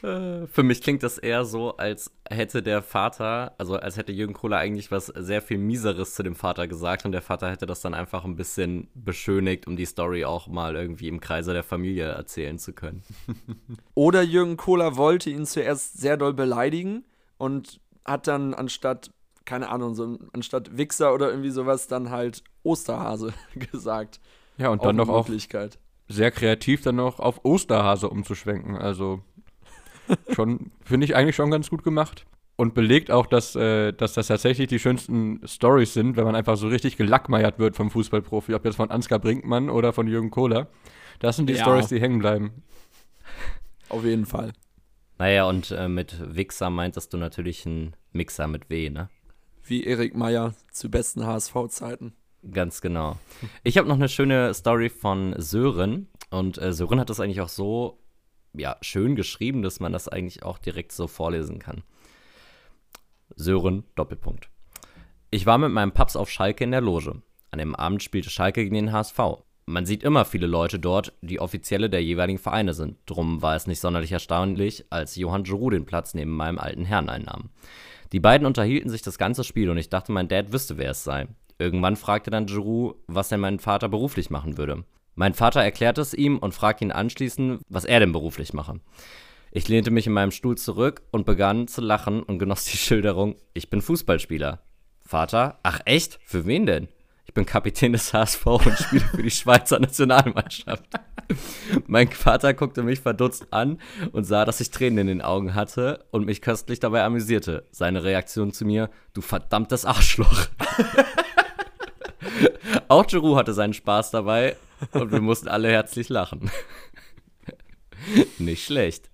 Für 0.04 0.64
mich 0.64 0.82
klingt 0.82 1.02
das 1.02 1.18
eher 1.18 1.46
so, 1.46 1.78
als 1.78 2.12
hätte 2.30 2.62
der 2.62 2.82
Vater, 2.82 3.56
also 3.58 3.78
als 3.78 3.96
hätte 3.96 4.12
Jürgen 4.12 4.34
Kohler 4.34 4.58
eigentlich 4.58 4.92
was 4.92 5.06
sehr 5.06 5.42
viel 5.42 5.58
Mieseres 5.58 6.14
zu 6.14 6.24
dem 6.24 6.36
Vater 6.36 6.68
gesagt 6.68 7.06
und 7.06 7.14
der 7.14 7.22
Vater 7.22 7.50
hätte 7.50 7.66
das 7.66 7.80
dann 7.80 7.94
einfach 7.94 8.26
ein 8.26 8.36
bisschen 8.36 8.90
beschönigt, 8.96 9.66
um 9.66 9.78
die 9.78 9.86
Story 9.86 10.26
auch 10.26 10.48
mal 10.48 10.76
irgendwie 10.76 11.08
im 11.08 11.22
Kreise 11.22 11.54
der 11.54 11.64
Familie 11.64 12.04
erzählen 12.04 12.60
zu 12.60 12.74
können. 12.74 13.04
Oder 13.96 14.24
Jürgen 14.24 14.58
Kohler 14.58 14.98
wollte 14.98 15.30
ihn 15.30 15.46
zuerst 15.46 16.02
sehr 16.02 16.18
doll 16.18 16.34
beleidigen 16.34 17.06
und 17.38 17.80
hat 18.04 18.28
dann 18.28 18.54
anstatt, 18.54 19.10
keine 19.46 19.70
Ahnung, 19.70 19.96
so 19.96 20.20
anstatt 20.34 20.78
Wichser 20.78 21.14
oder 21.14 21.30
irgendwie 21.30 21.52
sowas 21.52 21.88
dann 21.88 22.10
halt 22.10 22.44
Osterhase 22.64 23.34
gesagt. 23.72 24.20
Ja, 24.58 24.68
und 24.68 24.84
dann 24.84 24.98
noch 24.98 25.08
auch 25.08 25.30
sehr 26.10 26.32
kreativ 26.32 26.82
dann 26.82 26.98
noch 26.98 27.20
auf 27.20 27.46
Osterhase 27.46 28.10
umzuschwenken. 28.10 28.76
Also 28.76 29.22
schon, 30.34 30.72
finde 30.84 31.06
ich 31.06 31.16
eigentlich 31.16 31.36
schon 31.36 31.52
ganz 31.52 31.70
gut 31.70 31.84
gemacht. 31.84 32.26
Und 32.56 32.76
belegt 32.76 33.10
auch, 33.10 33.26
dass, 33.26 33.56
äh, 33.56 33.94
dass 33.94 34.14
das 34.14 34.28
tatsächlich 34.28 34.68
die 34.68 34.78
schönsten 34.78 35.42
Stories 35.44 35.94
sind, 35.94 36.18
wenn 36.18 36.24
man 36.24 36.36
einfach 36.36 36.56
so 36.56 36.68
richtig 36.68 36.98
gelackmeiert 36.98 37.58
wird 37.58 37.76
vom 37.76 37.90
Fußballprofi, 37.90 38.54
ob 38.54 38.64
jetzt 38.64 38.76
von 38.76 38.92
Ansgar 38.92 39.18
Brinkmann 39.18 39.72
oder 39.72 39.92
von 39.92 40.08
Jürgen 40.08 40.30
Kohler. 40.30 40.68
Das 41.20 41.36
sind 41.36 41.50
die 41.50 41.54
ja. 41.54 41.64
Stories, 41.64 41.88
die 41.88 42.00
hängen 42.00 42.20
bleiben. 42.20 42.64
Auf 43.90 44.04
jeden 44.04 44.28
Fall. 44.28 44.54
Naja, 45.18 45.48
und 45.48 45.72
äh, 45.72 45.88
mit 45.88 46.36
Wichser 46.36 46.70
meintest 46.70 47.14
du 47.14 47.18
natürlich 47.18 47.66
einen 47.66 47.96
Mixer 48.12 48.48
mit 48.48 48.70
W, 48.70 48.90
ne? 48.90 49.10
Wie 49.64 49.84
Erik 49.84 50.16
Meyer 50.16 50.54
zu 50.72 50.92
besten 50.92 51.26
HSV-Zeiten. 51.26 52.14
Ganz 52.52 52.82
genau. 52.82 53.18
Ich 53.64 53.78
habe 53.78 53.88
noch 53.88 53.96
eine 53.96 54.10
schöne 54.10 54.54
Story 54.54 54.90
von 54.90 55.34
Sören. 55.38 56.08
Und 56.30 56.62
äh, 56.62 56.74
Sören 56.74 57.00
hat 57.00 57.10
das 57.10 57.20
eigentlich 57.20 57.42
auch 57.42 57.50
so 57.50 58.00
ja, 58.54 58.78
schön 58.82 59.16
geschrieben, 59.16 59.62
dass 59.62 59.80
man 59.80 59.92
das 59.92 60.08
eigentlich 60.08 60.44
auch 60.44 60.58
direkt 60.58 60.92
so 60.92 61.08
vorlesen 61.08 61.60
kann. 61.60 61.84
Sören, 63.36 63.84
Doppelpunkt. 63.96 64.50
Ich 65.32 65.46
war 65.46 65.58
mit 65.58 65.72
meinem 65.72 65.92
Paps 65.92 66.16
auf 66.16 66.30
Schalke 66.30 66.64
in 66.64 66.72
der 66.72 66.82
Loge. 66.82 67.22
An 67.50 67.60
dem 67.60 67.76
Abend 67.76 68.04
spielte 68.04 68.30
Schalke 68.30 68.64
gegen 68.64 68.76
den 68.76 68.92
HSV. 68.92 69.20
Man 69.66 69.86
sieht 69.86 70.04
immer 70.04 70.26
viele 70.26 70.48
Leute 70.48 70.78
dort, 70.78 71.14
die 71.22 71.40
Offizielle 71.40 71.90
der 71.90 72.04
jeweiligen 72.04 72.38
Vereine 72.38 72.74
sind. 72.74 72.98
Drum 73.06 73.42
war 73.42 73.56
es 73.56 73.66
nicht 73.66 73.80
sonderlich 73.80 74.12
erstaunlich, 74.12 74.86
als 74.90 75.16
Johann 75.16 75.44
Giroud 75.44 75.74
den 75.74 75.86
Platz 75.86 76.14
neben 76.14 76.32
meinem 76.32 76.60
alten 76.60 76.86
Herrn 76.86 77.10
einnahm. 77.10 77.50
Die 78.12 78.20
beiden 78.20 78.46
unterhielten 78.46 78.90
sich 78.90 79.02
das 79.02 79.18
ganze 79.18 79.44
Spiel 79.44 79.70
und 79.70 79.78
ich 79.78 79.90
dachte, 79.90 80.12
mein 80.12 80.28
Dad 80.28 80.52
wüsste, 80.52 80.78
wer 80.78 80.92
es 80.92 81.04
sei. 81.04 81.28
Irgendwann 81.58 81.96
fragte 81.96 82.30
dann 82.30 82.46
Giroud, 82.46 82.98
was 83.08 83.30
denn 83.30 83.40
mein 83.40 83.60
Vater 83.60 83.88
beruflich 83.88 84.30
machen 84.30 84.58
würde. 84.58 84.84
Mein 85.16 85.34
Vater 85.34 85.62
erklärt 85.62 86.00
es 86.00 86.14
ihm 86.14 86.40
und 86.40 86.54
fragt 86.54 86.82
ihn 86.82 86.92
anschließend, 86.92 87.62
was 87.70 87.86
er 87.86 88.00
denn 88.00 88.12
beruflich 88.12 88.54
mache. 88.54 88.80
Ich 89.52 89.68
lehnte 89.68 89.92
mich 89.92 90.08
in 90.08 90.14
meinem 90.14 90.32
Stuhl 90.32 90.58
zurück 90.58 91.04
und 91.12 91.28
begann 91.28 91.68
zu 91.68 91.82
lachen 91.82 92.24
und 92.24 92.40
genoss 92.40 92.66
die 92.66 92.78
Schilderung, 92.78 93.36
ich 93.54 93.70
bin 93.70 93.82
Fußballspieler. 93.82 94.64
Vater, 95.02 95.60
ach 95.62 95.82
echt? 95.86 96.20
Für 96.26 96.48
wen 96.48 96.66
denn? 96.66 96.88
Ich 97.26 97.34
bin 97.36 97.46
Kapitän 97.46 97.94
des 97.94 98.14
HSV 98.14 98.46
und 98.46 98.78
spiele 98.78 99.06
für 99.06 99.22
die 99.22 99.32
Schweizer 99.32 99.80
Nationalmannschaft. 99.80 100.84
mein 101.86 102.10
Vater 102.10 102.54
guckte 102.54 102.82
mich 102.82 103.00
verdutzt 103.00 103.48
an 103.52 103.80
und 104.12 104.24
sah, 104.24 104.46
dass 104.46 104.60
ich 104.60 104.72
Tränen 104.72 105.00
in 105.00 105.08
den 105.08 105.22
Augen 105.22 105.54
hatte 105.54 106.06
und 106.12 106.26
mich 106.26 106.42
köstlich 106.42 106.80
dabei 106.80 107.04
amüsierte. 107.04 107.68
Seine 107.72 108.04
Reaktion 108.04 108.54
zu 108.54 108.66
mir, 108.66 108.90
du 109.14 109.22
verdammtes 109.22 109.86
Arschloch. 109.86 110.48
Auch 112.88 113.06
Giroud 113.06 113.38
hatte 113.38 113.54
seinen 113.54 113.74
Spaß 113.74 114.12
dabei 114.12 114.56
und 114.92 115.12
wir 115.12 115.22
mussten 115.22 115.48
alle 115.48 115.70
herzlich 115.70 116.10
lachen. 116.10 116.50
Nicht 118.40 118.66
schlecht. 118.66 119.10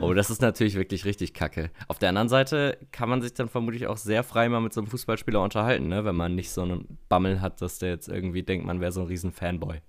Oh, 0.00 0.14
das 0.14 0.30
ist 0.30 0.40
natürlich 0.40 0.74
wirklich 0.74 1.04
richtig 1.04 1.34
kacke. 1.34 1.70
Auf 1.88 1.98
der 1.98 2.08
anderen 2.08 2.28
Seite 2.28 2.78
kann 2.92 3.08
man 3.08 3.20
sich 3.20 3.34
dann 3.34 3.48
vermutlich 3.48 3.86
auch 3.86 3.98
sehr 3.98 4.22
frei 4.22 4.48
mal 4.48 4.60
mit 4.60 4.72
so 4.72 4.80
einem 4.80 4.88
Fußballspieler 4.88 5.42
unterhalten, 5.42 5.88
ne? 5.88 6.04
wenn 6.04 6.16
man 6.16 6.34
nicht 6.34 6.50
so 6.50 6.62
einen 6.62 6.98
Bammel 7.08 7.40
hat, 7.40 7.60
dass 7.60 7.78
der 7.78 7.90
jetzt 7.90 8.08
irgendwie 8.08 8.42
denkt, 8.42 8.64
man 8.66 8.80
wäre 8.80 8.92
so 8.92 9.00
ein 9.00 9.06
riesen 9.06 9.32
Fanboy. 9.32 9.80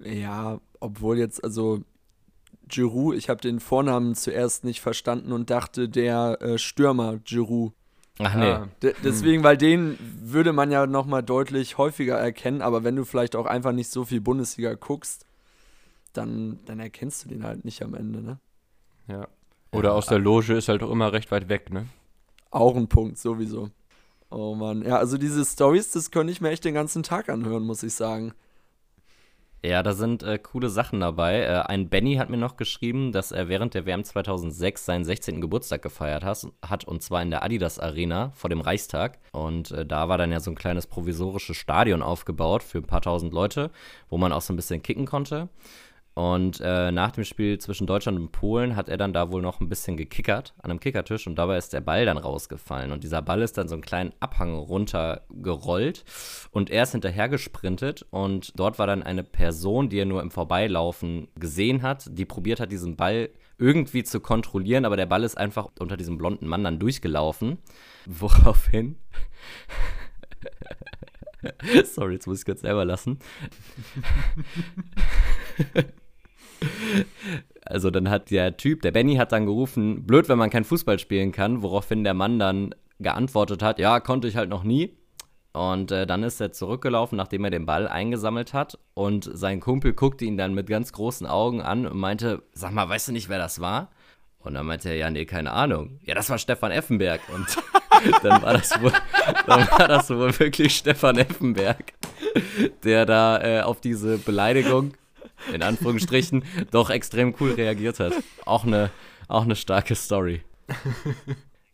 Ja, 0.00 0.60
obwohl 0.80 1.18
jetzt, 1.18 1.42
also 1.42 1.82
Giroud, 2.68 3.16
ich 3.16 3.28
habe 3.28 3.40
den 3.40 3.60
Vornamen 3.60 4.14
zuerst 4.14 4.64
nicht 4.64 4.80
verstanden 4.80 5.32
und 5.32 5.50
dachte, 5.50 5.88
der 5.88 6.38
äh, 6.40 6.58
Stürmer 6.58 7.18
Giroud. 7.18 7.72
Ach 8.20 8.34
nee. 8.34 8.50
Ah. 8.50 8.68
deswegen, 9.04 9.44
weil 9.44 9.56
den 9.56 9.96
würde 10.20 10.52
man 10.52 10.70
ja 10.70 10.86
noch 10.86 11.06
mal 11.06 11.22
deutlich 11.22 11.78
häufiger 11.78 12.16
erkennen, 12.16 12.62
aber 12.62 12.82
wenn 12.84 12.96
du 12.96 13.04
vielleicht 13.04 13.36
auch 13.36 13.46
einfach 13.46 13.72
nicht 13.72 13.90
so 13.90 14.04
viel 14.04 14.20
Bundesliga 14.20 14.74
guckst, 14.74 15.24
dann, 16.12 16.58
dann 16.66 16.80
erkennst 16.80 17.24
du 17.24 17.28
den 17.28 17.44
halt 17.44 17.64
nicht 17.64 17.82
am 17.82 17.94
Ende, 17.94 18.20
ne? 18.20 18.38
Ja. 19.06 19.28
Oder 19.72 19.90
ja, 19.90 19.94
aus 19.94 20.06
der 20.06 20.18
Loge 20.18 20.54
ist 20.54 20.68
halt 20.68 20.82
auch 20.82 20.90
immer 20.90 21.12
recht 21.12 21.30
weit 21.30 21.48
weg, 21.48 21.72
ne? 21.72 21.86
Auch 22.50 22.76
ein 22.76 22.88
Punkt, 22.88 23.18
sowieso. 23.18 23.70
Oh 24.30 24.54
Mann. 24.54 24.82
Ja, 24.82 24.96
also 24.96 25.16
diese 25.16 25.44
Stories, 25.44 25.90
das 25.92 26.10
könnte 26.10 26.32
ich 26.32 26.40
mir 26.40 26.50
echt 26.50 26.64
den 26.64 26.74
ganzen 26.74 27.02
Tag 27.02 27.28
anhören, 27.28 27.62
muss 27.62 27.82
ich 27.82 27.94
sagen. 27.94 28.32
Ja, 29.64 29.82
da 29.82 29.92
sind 29.92 30.22
äh, 30.22 30.38
coole 30.38 30.68
Sachen 30.68 31.00
dabei. 31.00 31.40
Äh, 31.40 31.62
ein 31.66 31.88
Benny 31.88 32.14
hat 32.14 32.30
mir 32.30 32.36
noch 32.36 32.56
geschrieben, 32.56 33.10
dass 33.10 33.32
er 33.32 33.48
während 33.48 33.74
der 33.74 33.86
WM 33.86 34.04
2006 34.04 34.84
seinen 34.84 35.04
16. 35.04 35.40
Geburtstag 35.40 35.82
gefeiert 35.82 36.22
has, 36.22 36.46
hat, 36.64 36.84
und 36.84 37.02
zwar 37.02 37.22
in 37.22 37.30
der 37.30 37.42
Adidas 37.42 37.80
Arena 37.80 38.30
vor 38.36 38.50
dem 38.50 38.60
Reichstag. 38.60 39.18
Und 39.32 39.72
äh, 39.72 39.84
da 39.84 40.08
war 40.08 40.16
dann 40.16 40.30
ja 40.30 40.38
so 40.38 40.52
ein 40.52 40.56
kleines 40.56 40.86
provisorisches 40.86 41.56
Stadion 41.56 42.02
aufgebaut 42.02 42.62
für 42.62 42.78
ein 42.78 42.84
paar 42.84 43.02
tausend 43.02 43.32
Leute, 43.32 43.72
wo 44.08 44.16
man 44.16 44.32
auch 44.32 44.42
so 44.42 44.52
ein 44.52 44.56
bisschen 44.56 44.80
kicken 44.80 45.06
konnte. 45.06 45.48
Und 46.18 46.60
äh, 46.60 46.90
nach 46.90 47.12
dem 47.12 47.22
Spiel 47.22 47.58
zwischen 47.58 47.86
Deutschland 47.86 48.18
und 48.18 48.32
Polen 48.32 48.74
hat 48.74 48.88
er 48.88 48.96
dann 48.96 49.12
da 49.12 49.30
wohl 49.30 49.40
noch 49.40 49.60
ein 49.60 49.68
bisschen 49.68 49.96
gekickert 49.96 50.52
an 50.58 50.72
einem 50.72 50.80
Kickertisch 50.80 51.28
und 51.28 51.36
dabei 51.36 51.56
ist 51.56 51.72
der 51.72 51.80
Ball 51.80 52.06
dann 52.06 52.18
rausgefallen. 52.18 52.90
Und 52.90 53.04
dieser 53.04 53.22
Ball 53.22 53.40
ist 53.40 53.56
dann 53.56 53.68
so 53.68 53.76
einen 53.76 53.82
kleinen 53.82 54.12
Abhang 54.18 54.56
runtergerollt 54.56 56.04
und 56.50 56.70
er 56.70 56.82
ist 56.82 56.90
hinterher 56.90 57.28
gesprintet 57.28 58.04
und 58.10 58.58
dort 58.58 58.80
war 58.80 58.88
dann 58.88 59.04
eine 59.04 59.22
Person, 59.22 59.90
die 59.90 60.00
er 60.00 60.06
nur 60.06 60.20
im 60.20 60.32
Vorbeilaufen 60.32 61.28
gesehen 61.36 61.82
hat, 61.82 62.08
die 62.10 62.24
probiert 62.24 62.58
hat, 62.58 62.72
diesen 62.72 62.96
Ball 62.96 63.30
irgendwie 63.56 64.02
zu 64.02 64.18
kontrollieren, 64.18 64.86
aber 64.86 64.96
der 64.96 65.06
Ball 65.06 65.22
ist 65.22 65.38
einfach 65.38 65.68
unter 65.78 65.96
diesem 65.96 66.18
blonden 66.18 66.48
Mann 66.48 66.64
dann 66.64 66.80
durchgelaufen. 66.80 67.58
Woraufhin. 68.06 68.96
Sorry, 71.84 72.14
jetzt 72.14 72.26
muss 72.26 72.40
ich 72.40 72.44
kurz 72.44 72.62
selber 72.62 72.84
lassen. 72.84 73.20
Also 77.64 77.90
dann 77.90 78.08
hat 78.08 78.30
der 78.30 78.56
Typ, 78.56 78.80
der 78.80 78.92
Benny 78.92 79.16
hat 79.16 79.32
dann 79.32 79.44
gerufen, 79.44 80.06
blöd, 80.06 80.30
wenn 80.30 80.38
man 80.38 80.48
kein 80.48 80.64
Fußball 80.64 80.98
spielen 80.98 81.32
kann, 81.32 81.60
woraufhin 81.60 82.02
der 82.02 82.14
Mann 82.14 82.38
dann 82.38 82.74
geantwortet 82.98 83.62
hat, 83.62 83.78
ja, 83.78 84.00
konnte 84.00 84.26
ich 84.26 84.36
halt 84.36 84.48
noch 84.48 84.64
nie. 84.64 84.96
Und 85.52 85.90
äh, 85.90 86.06
dann 86.06 86.22
ist 86.22 86.40
er 86.40 86.52
zurückgelaufen, 86.52 87.16
nachdem 87.16 87.44
er 87.44 87.50
den 87.50 87.66
Ball 87.66 87.88
eingesammelt 87.88 88.54
hat. 88.54 88.78
Und 88.94 89.28
sein 89.32 89.60
Kumpel 89.60 89.92
guckte 89.92 90.24
ihn 90.24 90.36
dann 90.36 90.54
mit 90.54 90.68
ganz 90.68 90.92
großen 90.92 91.26
Augen 91.26 91.60
an 91.60 91.86
und 91.86 91.98
meinte, 91.98 92.42
sag 92.52 92.72
mal, 92.72 92.88
weißt 92.88 93.08
du 93.08 93.12
nicht, 93.12 93.28
wer 93.28 93.38
das 93.38 93.60
war? 93.60 93.90
Und 94.38 94.54
dann 94.54 94.66
meinte 94.66 94.88
er, 94.88 94.96
ja, 94.96 95.10
nee, 95.10 95.24
keine 95.24 95.52
Ahnung. 95.52 95.98
Ja, 96.04 96.14
das 96.14 96.30
war 96.30 96.38
Stefan 96.38 96.70
Effenberg. 96.70 97.20
Und 97.34 97.46
dann 98.22 98.40
war 98.42 98.52
das 98.52 98.80
wohl, 98.80 98.92
dann 99.46 99.68
war 99.72 99.88
das 99.88 100.10
wohl 100.10 100.38
wirklich 100.38 100.76
Stefan 100.76 101.18
Effenberg, 101.18 101.92
der 102.84 103.04
da 103.04 103.42
äh, 103.42 103.60
auf 103.62 103.80
diese 103.80 104.18
Beleidigung 104.18 104.92
in 105.52 105.62
Anführungsstrichen, 105.62 106.44
doch 106.70 106.90
extrem 106.90 107.34
cool 107.40 107.52
reagiert 107.52 108.00
hat. 108.00 108.12
Auch 108.44 108.64
eine, 108.64 108.90
auch 109.28 109.44
eine 109.44 109.56
starke 109.56 109.94
Story. 109.94 110.42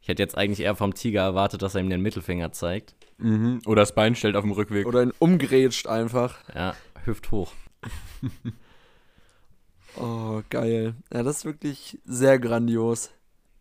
Ich 0.01 0.09
hätte 0.09 0.23
jetzt 0.23 0.37
eigentlich 0.37 0.61
eher 0.61 0.77
vom 0.77 0.95
Tiger 0.95 1.23
erwartet, 1.23 1.63
dass 1.63 1.75
er 1.75 1.81
ihm 1.81 1.91
den 1.91 2.03
Mittelfinger 2.03 2.53
zeigt. 2.53 2.95
Mhm. 3.19 3.61
Oder 3.67 3.83
das 3.83 3.95
Bein 3.95 4.15
stellt 4.15 4.37
auf 4.37 4.43
dem 4.43 4.53
Rückweg. 4.53 4.87
Oder 4.87 5.03
ihn 5.03 5.13
umgrätscht 5.19 5.87
einfach. 5.87 6.39
Ja, 6.55 6.75
hüft 7.05 7.31
hoch. 7.31 7.53
oh, 9.97 10.43
geil. 10.51 10.95
Ja, 11.13 11.23
das 11.23 11.39
ist 11.39 11.45
wirklich 11.45 11.99
sehr 12.05 12.39
grandios. 12.39 13.11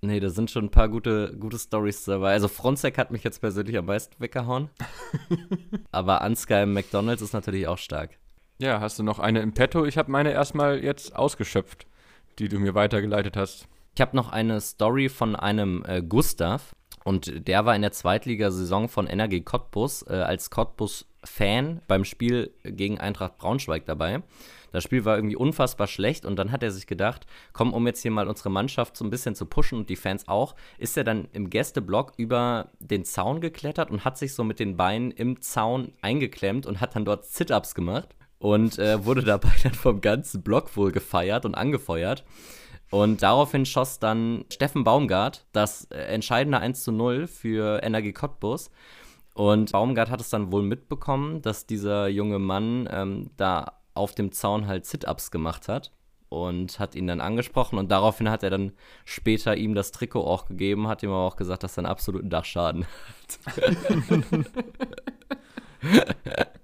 Nee, 0.01 0.19
da 0.19 0.29
sind 0.29 0.51
schon 0.51 0.65
ein 0.65 0.69
paar 0.69 0.89
gute, 0.89 1.33
gute 1.39 1.57
Stories 1.57 2.03
dabei. 2.03 2.33
Also 2.33 2.49
Fronzek 2.49 2.97
hat 2.97 3.11
mich 3.11 3.23
jetzt 3.23 3.39
persönlich 3.39 3.77
am 3.77 3.85
meisten 3.85 4.21
weggehauen. 4.21 4.69
Aber 5.91 6.21
Ansgar 6.21 6.63
im 6.63 6.73
McDonalds 6.73 7.21
ist 7.21 7.31
natürlich 7.31 7.69
auch 7.69 7.77
stark. 7.77 8.19
Ja, 8.59 8.79
hast 8.79 8.99
du 8.99 9.03
noch 9.03 9.19
eine 9.19 9.41
im 9.41 9.53
Petto? 9.53 9.85
Ich 9.85 9.97
habe 9.97 10.11
meine 10.11 10.31
erstmal 10.31 10.83
jetzt 10.83 11.15
ausgeschöpft, 11.15 11.87
die 12.39 12.49
du 12.49 12.59
mir 12.59 12.75
weitergeleitet 12.75 13.35
hast. 13.35 13.67
Ich 13.95 14.01
habe 14.01 14.15
noch 14.15 14.31
eine 14.31 14.61
Story 14.61 15.09
von 15.09 15.35
einem 15.35 15.83
äh, 15.87 16.01
Gustav. 16.01 16.75
Und 17.03 17.47
der 17.47 17.65
war 17.65 17.75
in 17.75 17.81
der 17.81 17.91
Zweitligasaison 17.91 18.87
von 18.87 19.07
NRG 19.07 19.41
Cottbus 19.43 20.03
äh, 20.07 20.13
als 20.13 20.49
Cottbus-Fan 20.49 21.81
beim 21.87 22.05
Spiel 22.05 22.53
gegen 22.63 22.97
Eintracht 22.97 23.37
Braunschweig 23.37 23.85
dabei. 23.85 24.23
Das 24.71 24.83
Spiel 24.83 25.03
war 25.03 25.17
irgendwie 25.17 25.35
unfassbar 25.35 25.87
schlecht 25.87 26.25
und 26.25 26.37
dann 26.37 26.51
hat 26.51 26.63
er 26.63 26.71
sich 26.71 26.87
gedacht, 26.87 27.27
komm, 27.51 27.73
um 27.73 27.85
jetzt 27.85 28.01
hier 28.01 28.09
mal 28.09 28.27
unsere 28.27 28.49
Mannschaft 28.49 28.95
so 28.95 29.03
ein 29.03 29.09
bisschen 29.09 29.35
zu 29.35 29.45
pushen 29.45 29.77
und 29.79 29.89
die 29.89 29.97
Fans 29.97 30.27
auch, 30.27 30.55
ist 30.77 30.97
er 30.97 31.03
dann 31.03 31.27
im 31.33 31.49
Gästeblock 31.49 32.13
über 32.17 32.71
den 32.79 33.03
Zaun 33.03 33.41
geklettert 33.41 33.91
und 33.91 34.05
hat 34.05 34.17
sich 34.17 34.33
so 34.33 34.43
mit 34.43 34.59
den 34.59 34.77
Beinen 34.77 35.11
im 35.11 35.41
Zaun 35.41 35.91
eingeklemmt 36.01 36.65
und 36.65 36.79
hat 36.79 36.95
dann 36.95 37.05
dort 37.05 37.25
Sit-Ups 37.25 37.75
gemacht 37.75 38.15
und 38.43 38.77
äh, 38.77 39.05
wurde 39.05 39.23
dabei 39.23 39.53
dann 39.63 39.73
vom 39.73 40.01
ganzen 40.01 40.43
Block 40.43 40.75
wohl 40.75 40.91
gefeiert 40.91 41.45
und 41.45 41.55
angefeuert. 41.55 42.25
Und 42.91 43.23
daraufhin 43.23 43.65
schoss 43.65 43.99
dann 43.99 44.43
Steffen 44.51 44.83
Baumgart 44.83 45.45
das 45.53 45.85
äh, 45.85 45.99
entscheidende 45.99 46.59
1 46.59 46.83
zu 46.83 46.91
0 46.91 47.27
für 47.27 47.81
Energie 47.81 48.11
Cottbus. 48.11 48.69
Und 49.33 49.71
Baumgart 49.71 50.09
hat 50.09 50.19
es 50.19 50.29
dann 50.29 50.51
wohl 50.51 50.61
mitbekommen, 50.61 51.41
dass 51.41 51.67
dieser 51.67 52.09
junge 52.09 52.37
Mann 52.37 52.89
ähm, 52.91 53.31
da 53.37 53.79
auf 53.93 54.13
dem 54.13 54.33
Zaun 54.33 54.67
halt 54.67 54.85
Sit-Ups 54.85 55.31
gemacht 55.31 55.69
hat 55.69 55.93
und 56.27 56.79
hat 56.79 56.95
ihn 56.95 57.07
dann 57.07 57.21
angesprochen 57.21 57.79
und 57.79 57.91
daraufhin 57.91 58.29
hat 58.29 58.43
er 58.43 58.49
dann 58.49 58.73
später 59.05 59.55
ihm 59.55 59.73
das 59.73 59.91
Trikot 59.91 60.25
auch 60.25 60.47
gegeben, 60.47 60.89
hat 60.89 61.01
ihm 61.01 61.11
aber 61.11 61.27
auch 61.27 61.37
gesagt, 61.37 61.63
dass 61.63 61.77
er 61.77 61.85
einen 61.85 61.91
absoluten 61.91 62.29
Dachschaden 62.29 62.85
hat. 63.45 63.87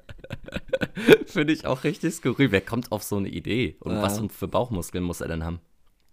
Finde 1.25 1.53
ich 1.53 1.65
auch 1.65 1.83
richtig 1.83 2.13
skurril. 2.13 2.51
Wer 2.51 2.61
kommt 2.61 2.91
auf 2.91 3.03
so 3.03 3.17
eine 3.17 3.29
Idee? 3.29 3.75
Und 3.79 3.93
ja. 3.93 4.01
was 4.01 4.21
für 4.31 4.47
Bauchmuskeln 4.47 5.03
muss 5.03 5.21
er 5.21 5.27
denn 5.27 5.43
haben? 5.43 5.59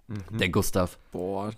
Mhm. 0.09 0.38
Der 0.38 0.49
Gustav. 0.49 0.99
Boah. 1.12 1.53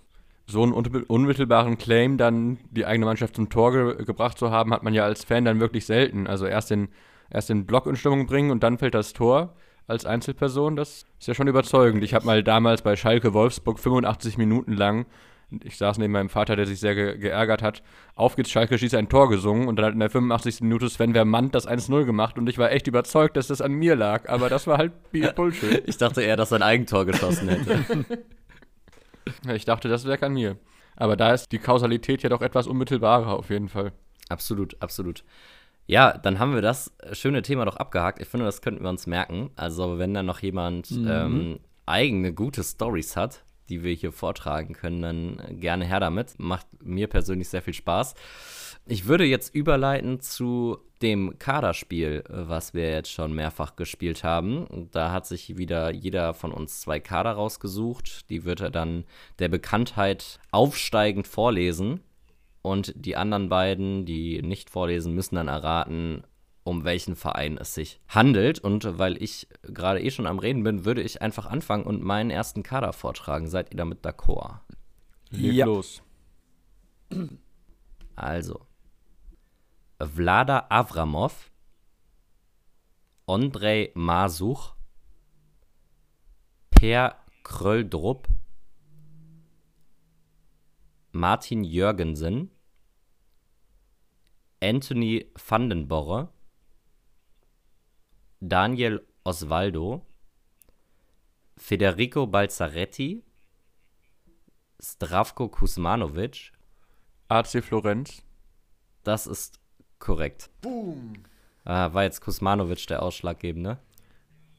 So 0.46 0.62
einen 0.62 0.72
unmittelbaren 0.72 1.76
Claim 1.76 2.16
dann 2.16 2.58
die 2.70 2.86
eigene 2.86 3.04
Mannschaft 3.04 3.36
zum 3.36 3.50
Tor 3.50 3.72
ge 3.72 4.04
gebracht 4.04 4.38
zu 4.38 4.50
haben, 4.50 4.72
hat 4.72 4.82
man 4.82 4.94
ja 4.94 5.04
als 5.04 5.24
Fan 5.24 5.44
dann 5.44 5.60
wirklich 5.60 5.84
selten. 5.84 6.26
Also 6.26 6.46
erst 6.46 6.70
den, 6.70 6.88
erst 7.30 7.50
den 7.50 7.66
Block 7.66 7.86
in 7.86 7.96
Stimmung 7.96 8.26
bringen 8.26 8.50
und 8.50 8.62
dann 8.62 8.78
fällt 8.78 8.94
das 8.94 9.12
Tor 9.12 9.54
als 9.86 10.06
Einzelperson. 10.06 10.74
Das 10.76 11.04
ist 11.18 11.28
ja 11.28 11.34
schon 11.34 11.48
überzeugend. 11.48 12.02
Ich 12.02 12.14
habe 12.14 12.24
mal 12.24 12.42
damals 12.42 12.80
bei 12.80 12.96
Schalke 12.96 13.34
Wolfsburg 13.34 13.78
85 13.78 14.38
Minuten 14.38 14.72
lang 14.72 15.04
ich 15.64 15.78
saß 15.78 15.98
neben 15.98 16.12
meinem 16.12 16.28
Vater, 16.28 16.56
der 16.56 16.66
sich 16.66 16.78
sehr 16.80 16.94
ge 16.94 17.16
geärgert 17.16 17.62
hat. 17.62 17.82
Auf 18.14 18.36
geht's, 18.36 18.50
Schalke 18.50 18.78
schießt 18.78 18.94
ein 18.94 19.08
Tor 19.08 19.28
gesungen 19.30 19.66
und 19.66 19.76
dann 19.76 19.86
hat 19.86 19.94
in 19.94 20.00
der 20.00 20.10
85. 20.10 20.60
Minute 20.60 20.88
Sven 20.90 21.14
Vermandt 21.14 21.54
das 21.54 21.66
1-0 21.66 22.04
gemacht 22.04 22.36
und 22.38 22.48
ich 22.48 22.58
war 22.58 22.70
echt 22.70 22.86
überzeugt, 22.86 23.36
dass 23.36 23.46
das 23.46 23.60
an 23.60 23.72
mir 23.72 23.96
lag, 23.96 24.28
aber 24.28 24.48
das 24.48 24.66
war 24.66 24.78
halt 24.78 24.92
Bullshit. 25.36 25.82
ich 25.86 25.96
dachte 25.96 26.22
eher, 26.22 26.36
dass 26.36 26.52
er 26.52 26.58
ein 26.58 26.62
Eigentor 26.62 27.06
geschossen 27.06 27.48
hätte. 27.48 28.04
ich 29.54 29.64
dachte, 29.64 29.88
das 29.88 30.04
lag 30.04 30.22
an 30.22 30.34
mir. 30.34 30.56
Aber 30.96 31.16
da 31.16 31.32
ist 31.32 31.52
die 31.52 31.58
Kausalität 31.58 32.22
ja 32.22 32.28
doch 32.28 32.42
etwas 32.42 32.66
unmittelbarer 32.66 33.38
auf 33.38 33.50
jeden 33.50 33.68
Fall. 33.68 33.92
Absolut, 34.28 34.76
absolut. 34.82 35.24
Ja, 35.86 36.18
dann 36.18 36.38
haben 36.38 36.54
wir 36.54 36.60
das 36.60 36.94
schöne 37.12 37.40
Thema 37.40 37.64
doch 37.64 37.76
abgehakt. 37.76 38.20
Ich 38.20 38.28
finde, 38.28 38.44
das 38.44 38.60
könnten 38.60 38.82
wir 38.82 38.90
uns 38.90 39.06
merken. 39.06 39.50
Also, 39.56 39.98
wenn 39.98 40.12
da 40.12 40.22
noch 40.22 40.40
jemand 40.40 40.90
mhm. 40.90 41.08
ähm, 41.08 41.60
eigene 41.86 42.34
gute 42.34 42.62
Stories 42.62 43.16
hat, 43.16 43.42
die 43.68 43.82
wir 43.82 43.92
hier 43.92 44.12
vortragen 44.12 44.74
können, 44.74 45.02
dann 45.02 45.60
gerne 45.60 45.84
her 45.84 46.00
damit. 46.00 46.38
Macht 46.38 46.66
mir 46.82 47.06
persönlich 47.06 47.48
sehr 47.48 47.62
viel 47.62 47.74
Spaß. 47.74 48.14
Ich 48.86 49.06
würde 49.06 49.24
jetzt 49.24 49.54
überleiten 49.54 50.20
zu 50.20 50.78
dem 51.02 51.38
Kaderspiel, 51.38 52.24
was 52.28 52.72
wir 52.72 52.90
jetzt 52.90 53.12
schon 53.12 53.34
mehrfach 53.34 53.76
gespielt 53.76 54.24
haben. 54.24 54.88
Da 54.92 55.12
hat 55.12 55.26
sich 55.26 55.58
wieder 55.58 55.92
jeder 55.92 56.32
von 56.32 56.52
uns 56.52 56.80
zwei 56.80 56.98
Kader 56.98 57.32
rausgesucht. 57.32 58.30
Die 58.30 58.44
wird 58.44 58.60
er 58.60 58.70
dann 58.70 59.04
der 59.38 59.48
Bekanntheit 59.48 60.40
aufsteigend 60.50 61.28
vorlesen. 61.28 62.00
Und 62.62 62.92
die 62.96 63.16
anderen 63.16 63.48
beiden, 63.48 64.04
die 64.06 64.42
nicht 64.42 64.70
vorlesen, 64.70 65.14
müssen 65.14 65.36
dann 65.36 65.48
erraten, 65.48 66.24
um 66.68 66.84
welchen 66.84 67.16
Verein 67.16 67.56
es 67.56 67.74
sich 67.74 67.98
handelt. 68.08 68.58
Und 68.58 68.98
weil 68.98 69.20
ich 69.22 69.48
gerade 69.62 70.02
eh 70.02 70.10
schon 70.10 70.26
am 70.26 70.38
Reden 70.38 70.62
bin, 70.62 70.84
würde 70.84 71.02
ich 71.02 71.22
einfach 71.22 71.46
anfangen 71.46 71.84
und 71.84 72.02
meinen 72.02 72.30
ersten 72.30 72.62
Kader 72.62 72.92
vortragen. 72.92 73.48
Seid 73.48 73.72
ihr 73.72 73.78
damit 73.78 74.04
d'accord? 74.04 74.60
Leg 75.30 75.54
ja. 75.54 75.66
los. 75.66 76.02
Also, 78.16 78.66
Vlada 79.98 80.66
Avramov, 80.68 81.50
Andrei 83.26 83.90
Masuch, 83.94 84.74
Per 86.70 87.16
Kröldrup, 87.44 88.28
Martin 91.12 91.64
Jürgensen, 91.64 92.50
Anthony 94.60 95.26
Vandenborre, 95.34 96.32
Daniel 98.40 99.06
Osvaldo, 99.24 100.02
Federico 101.56 102.26
Balzaretti, 102.26 103.24
Zdravko 104.80 105.48
Kuzmanovic. 105.48 106.52
AC 107.28 107.62
Florenz. 107.62 108.22
Das 109.04 109.26
ist 109.26 109.60
korrekt. 109.98 110.50
Boom. 110.62 111.14
Ah, 111.64 111.92
war 111.92 112.04
jetzt 112.04 112.20
Kuzmanovic 112.20 112.86
der 112.86 113.02
ausschlaggebende? 113.02 113.78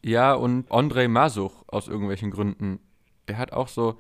Ja, 0.04 0.34
und 0.34 0.72
Andrei 0.72 1.08
Masuch 1.08 1.64
aus 1.68 1.88
irgendwelchen 1.88 2.32
Gründen. 2.32 2.80
Der 3.28 3.38
hat 3.38 3.54
auch 3.54 3.68
so. 3.68 3.98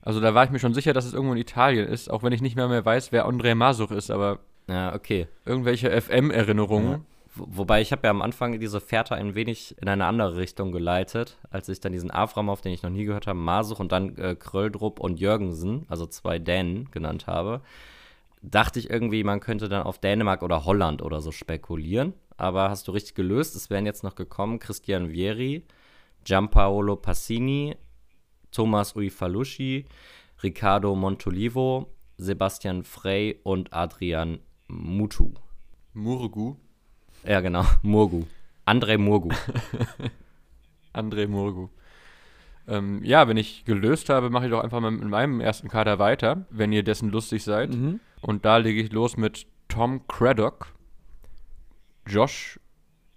Also 0.00 0.20
da 0.20 0.34
war 0.34 0.44
ich 0.44 0.50
mir 0.50 0.58
schon 0.58 0.74
sicher, 0.74 0.92
dass 0.92 1.06
es 1.06 1.14
irgendwo 1.14 1.32
in 1.32 1.40
Italien 1.40 1.88
ist, 1.88 2.10
auch 2.10 2.22
wenn 2.22 2.32
ich 2.32 2.42
nicht 2.42 2.56
mehr, 2.56 2.68
mehr 2.68 2.84
weiß, 2.84 3.10
wer 3.10 3.24
Andrei 3.24 3.54
Masuch 3.54 3.90
ist, 3.90 4.10
aber. 4.10 4.40
Ja, 4.68 4.94
okay. 4.94 5.26
Irgendwelche 5.44 5.90
FM-Erinnerungen. 6.00 6.90
Ja. 6.92 7.00
Wobei 7.36 7.80
ich 7.80 7.90
habe 7.90 8.06
ja 8.06 8.10
am 8.10 8.22
Anfang 8.22 8.60
diese 8.60 8.80
Fährte 8.80 9.16
ein 9.16 9.34
wenig 9.34 9.76
in 9.80 9.88
eine 9.88 10.06
andere 10.06 10.36
Richtung 10.36 10.70
geleitet, 10.70 11.36
als 11.50 11.68
ich 11.68 11.80
dann 11.80 11.92
diesen 11.92 12.12
Avram, 12.12 12.48
auf 12.48 12.60
den 12.60 12.72
ich 12.72 12.82
noch 12.84 12.90
nie 12.90 13.04
gehört 13.04 13.26
habe, 13.26 13.38
Masuch 13.38 13.80
und 13.80 13.90
dann 13.90 14.16
äh, 14.18 14.36
Kröldrup 14.36 15.00
und 15.00 15.18
Jürgensen, 15.18 15.84
also 15.88 16.06
zwei 16.06 16.38
Dänen 16.38 16.90
genannt 16.92 17.26
habe, 17.26 17.62
dachte 18.40 18.78
ich 18.78 18.88
irgendwie, 18.88 19.24
man 19.24 19.40
könnte 19.40 19.68
dann 19.68 19.82
auf 19.82 19.98
Dänemark 19.98 20.42
oder 20.42 20.64
Holland 20.64 21.02
oder 21.02 21.20
so 21.20 21.32
spekulieren. 21.32 22.12
Aber 22.36 22.70
hast 22.70 22.86
du 22.88 22.92
richtig 22.92 23.14
gelöst. 23.14 23.56
Es 23.56 23.70
wären 23.70 23.86
jetzt 23.86 24.04
noch 24.04 24.14
gekommen 24.14 24.58
Christian 24.58 25.10
Vieri, 25.10 25.64
Giampaolo 26.24 26.96
Passini, 26.96 27.76
Thomas 28.50 28.94
Uifalushi, 28.94 29.86
Riccardo 30.42 30.94
Montolivo, 30.94 31.92
Sebastian 32.16 32.84
Frey 32.84 33.40
und 33.42 33.72
Adrian 33.72 34.38
Mutu. 34.68 35.32
Murgu. 35.92 36.56
Ja, 37.26 37.40
genau, 37.40 37.64
Murgu. 37.82 38.24
André 38.66 38.98
Murgu. 38.98 39.30
André 40.92 41.26
Murgu. 41.26 41.68
Ähm, 42.66 43.02
ja, 43.02 43.28
wenn 43.28 43.36
ich 43.36 43.64
gelöst 43.64 44.08
habe, 44.08 44.30
mache 44.30 44.46
ich 44.46 44.50
doch 44.50 44.62
einfach 44.62 44.80
mal 44.80 44.90
mit 44.90 45.08
meinem 45.08 45.40
ersten 45.40 45.68
Kader 45.68 45.98
weiter, 45.98 46.46
wenn 46.50 46.72
ihr 46.72 46.82
dessen 46.82 47.10
lustig 47.10 47.44
seid. 47.44 47.74
Mhm. 47.74 48.00
Und 48.20 48.44
da 48.44 48.58
lege 48.58 48.80
ich 48.80 48.92
los 48.92 49.16
mit 49.16 49.46
Tom 49.68 50.06
Craddock, 50.06 50.72
Josh 52.06 52.58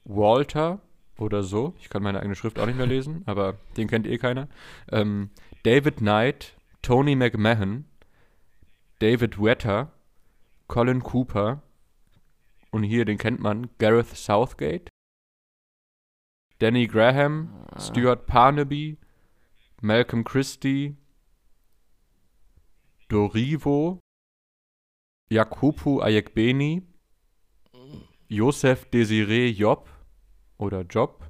Walter 0.03 0.79
oder 1.17 1.43
so. 1.43 1.73
Ich 1.79 1.89
kann 1.89 2.03
meine 2.03 2.19
eigene 2.19 2.35
Schrift 2.35 2.59
auch 2.59 2.65
nicht 2.65 2.77
mehr 2.77 2.87
lesen, 2.87 3.23
aber 3.25 3.55
den 3.75 3.87
kennt 3.87 4.07
eh 4.07 4.17
keiner. 4.17 4.47
Ähm, 4.91 5.29
David 5.63 5.97
Knight, 5.97 6.55
Tony 6.81 7.15
McMahon, 7.15 7.85
David 8.99 9.41
Wetter, 9.41 9.91
Colin 10.67 11.03
Cooper 11.03 11.61
und 12.77 12.83
hier, 12.83 13.05
den 13.05 13.17
kennt 13.17 13.39
man, 13.39 13.69
Gareth 13.79 14.15
Southgate, 14.15 14.89
Danny 16.59 16.87
Graham, 16.87 17.65
Stuart 17.79 18.27
Parnaby, 18.27 18.97
Malcolm 19.81 20.23
Christie, 20.23 20.95
Dorivo, 23.09 23.99
Jakupu 25.29 26.01
Ayekbeni, 26.01 26.83
Josef 28.27 28.85
Desiree 28.91 29.49
Job 29.49 29.89
oder 30.57 30.81
Job. 30.83 31.29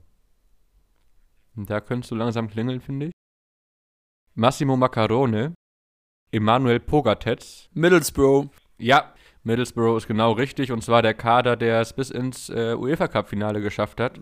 Da 1.55 1.79
könntest 1.81 2.11
du 2.11 2.15
langsam 2.15 2.49
klingeln, 2.49 2.81
finde 2.81 3.07
ich. 3.07 3.11
Massimo 4.35 4.75
Maccarone, 4.75 5.53
Emanuel 6.31 6.79
Pogatetz. 6.79 7.69
Middlesbrough. 7.73 8.49
Ja, 8.77 9.15
Middlesbrough 9.47 9.97
ist 9.97 10.07
genau 10.07 10.33
richtig. 10.33 10.71
Und 10.71 10.83
zwar 10.83 11.01
der 11.01 11.13
Kader, 11.13 11.55
der 11.55 11.81
es 11.81 11.93
bis 11.93 12.11
ins 12.11 12.49
äh, 12.49 12.75
UEFA 12.75 13.07
Cup-Finale 13.07 13.61
geschafft 13.61 13.99
hat. 13.99 14.19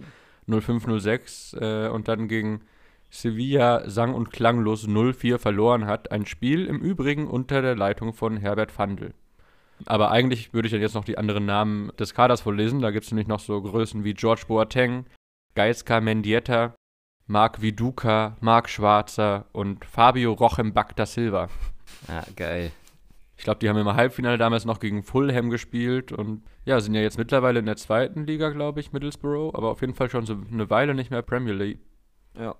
05-06 0.47 1.59
äh, 1.59 1.89
und 1.89 2.07
dann 2.07 2.27
gegen 2.27 2.61
Sevilla 3.09 3.89
sang- 3.89 4.13
und 4.13 4.31
klanglos 4.31 4.87
0-4 4.87 5.39
verloren 5.39 5.87
hat. 5.87 6.11
Ein 6.11 6.25
Spiel 6.25 6.67
im 6.67 6.79
Übrigen 6.79 7.27
unter 7.27 7.61
der 7.61 7.75
Leitung 7.75 8.13
von 8.13 8.37
Herbert 8.37 8.77
Vandel. 8.77 9.13
Aber 9.85 10.11
eigentlich 10.11 10.53
würde 10.53 10.67
ich 10.67 10.71
dann 10.71 10.81
jetzt 10.81 10.95
noch 10.95 11.03
die 11.03 11.17
anderen 11.17 11.45
Namen 11.45 11.91
des 11.99 12.13
Kaders 12.13 12.41
vorlesen. 12.41 12.81
Da 12.81 12.91
gibt 12.91 13.05
es 13.05 13.11
nämlich 13.11 13.27
noch 13.27 13.39
so 13.39 13.61
Größen 13.61 14.03
wie 14.03 14.13
George 14.13 14.43
Boateng, 14.47 15.05
Gaiska 15.55 15.99
Mendieta, 15.99 16.75
Marc 17.27 17.61
Viduka, 17.61 18.37
Marc 18.39 18.69
Schwarzer 18.69 19.45
und 19.51 19.83
Fabio 19.83 20.33
Rochenbach 20.33 20.93
da 20.93 21.05
Silva. 21.05 21.49
Ja, 22.07 22.23
geil. 22.35 22.71
Ich 23.37 23.43
glaube, 23.43 23.59
die 23.59 23.69
haben 23.69 23.77
im 23.77 23.93
Halbfinale 23.93 24.37
damals 24.37 24.65
noch 24.65 24.79
gegen 24.79 25.03
Fulham 25.03 25.49
gespielt 25.49 26.11
und 26.11 26.43
ja, 26.63 26.79
sind 26.79 26.93
ja 26.95 27.01
jetzt 27.01 27.17
mittlerweile 27.17 27.59
in 27.59 27.65
der 27.65 27.75
zweiten 27.75 28.25
Liga, 28.25 28.49
glaube 28.49 28.79
ich, 28.79 28.93
Middlesbrough, 28.93 29.53
aber 29.53 29.69
auf 29.69 29.81
jeden 29.81 29.93
Fall 29.93 30.09
schon 30.09 30.25
so 30.25 30.37
eine 30.51 30.69
Weile 30.69 30.95
nicht 30.95 31.11
mehr 31.11 31.21
Premier 31.21 31.53
League. 31.53 31.79
Ja. 32.37 32.55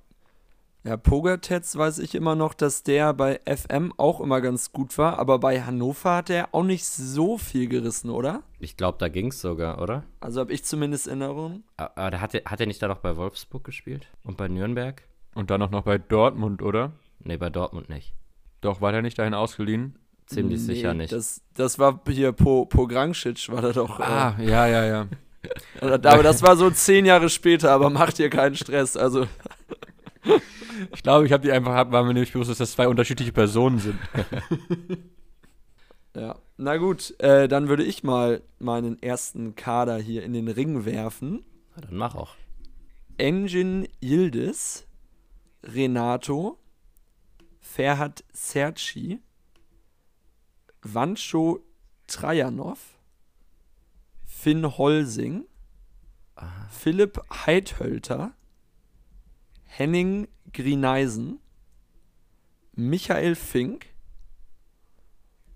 Ja, 0.84 0.98
Pogatetz 0.98 1.76
weiß 1.76 1.98
ich 1.98 2.14
immer 2.14 2.36
noch, 2.36 2.54
dass 2.54 2.84
der 2.84 3.12
bei 3.14 3.40
FM 3.46 3.92
auch 3.98 4.22
immer 4.22 4.40
ganz 4.40 4.72
gut 4.72 5.00
war, 5.00 5.18
aber 5.18 5.40
bei 5.40 5.64
Hannover 5.64 6.18
hat 6.18 6.30
er 6.30 6.54
auch 6.54 6.64
nicht 6.64 6.86
so 6.86 7.40
viel 7.40 7.68
gerissen, 7.68 8.12
oder? 8.12 8.44
Ich 8.60 8.78
glaube, 8.78 9.00
da 9.00 9.10
ging 9.10 9.30
es 9.30 9.42
sogar, 9.42 9.82
oder? 9.82 10.04
Also 10.20 10.42
habe 10.42 10.54
ich 10.54 10.64
zumindest 10.64 11.08
Erinnerung. 11.08 11.64
Aber 11.78 12.12
da 12.12 12.22
hat, 12.22 12.36
er, 12.36 12.44
hat 12.46 12.60
er 12.60 12.68
nicht 12.68 12.84
da 12.84 12.88
noch 12.88 13.00
bei 13.00 13.18
Wolfsburg 13.18 13.64
gespielt? 13.64 14.08
Und 14.24 14.38
bei 14.38 14.48
Nürnberg? 14.48 15.02
Und 15.34 15.50
dann 15.50 15.64
auch 15.64 15.72
noch 15.72 15.82
bei 15.82 15.98
Dortmund, 15.98 16.62
oder? 16.62 16.92
Nee, 17.18 17.38
bei 17.38 17.50
Dortmund 17.50 17.90
nicht. 17.90 18.14
Doch, 18.62 18.80
war 18.80 18.92
der 18.92 19.02
nicht 19.02 19.18
dahin 19.18 19.34
ausgeliehen? 19.34 19.98
Ziemlich 20.28 20.60
Nee, 20.62 20.74
sicher 20.74 20.94
nicht. 20.94 21.12
Das, 21.12 21.42
das 21.54 21.78
war 21.78 22.02
hier 22.08 22.32
Po, 22.32 22.66
Pograncic, 22.66 23.50
war 23.50 23.62
da 23.62 23.72
doch. 23.72 24.00
Ah, 24.00 24.36
ja, 24.40 24.68
ja, 24.68 24.86
ja. 24.86 25.08
Äh, 25.80 25.86
aber 25.92 26.24
das 26.24 26.42
war 26.42 26.58
so 26.58 26.72
zehn 26.72 27.06
Jahre 27.06 27.30
später, 27.30 27.70
aber 27.70 27.92
macht 27.92 28.18
dir 28.18 28.32
keinen 28.32 28.56
Stress. 28.56 28.98
Also, 28.98 29.28
Ich 30.94 31.04
glaube, 31.04 31.26
ich 31.26 31.32
habe 31.32 31.44
die 31.44 31.52
einfach, 31.52 31.92
war 31.92 32.04
mir 32.04 32.14
nämlich 32.14 32.34
bewusst, 32.34 32.50
dass 32.50 32.58
das 32.58 32.72
zwei 32.72 32.88
unterschiedliche 32.88 33.32
Personen 33.32 33.80
sind. 33.80 34.00
ja. 36.16 36.36
Na 36.58 36.78
gut, 36.78 37.20
äh, 37.20 37.48
dann 37.48 37.68
würde 37.68 37.84
ich 37.84 38.04
mal 38.04 38.42
meinen 38.60 39.02
ersten 39.02 39.56
Kader 39.56 39.98
hier 39.98 40.24
in 40.24 40.34
den 40.34 40.48
Ring 40.48 40.86
werfen. 40.86 41.46
Na, 41.76 41.82
dann 41.82 41.98
mach 41.98 42.16
auch. 42.16 42.36
Engin 43.18 43.88
Yildiz, 44.02 44.88
Renato, 45.64 46.58
Ferhat 47.60 48.24
Serci, 48.32 49.20
Vancho 50.88 51.60
Trajanov, 52.08 52.78
Finn 54.24 54.78
Holsing, 54.78 55.46
Philipp 56.70 57.20
Heidhölter, 57.32 58.34
Henning 59.64 60.28
Grineisen, 60.54 61.40
Michael 62.74 63.34
Fink, 63.36 63.88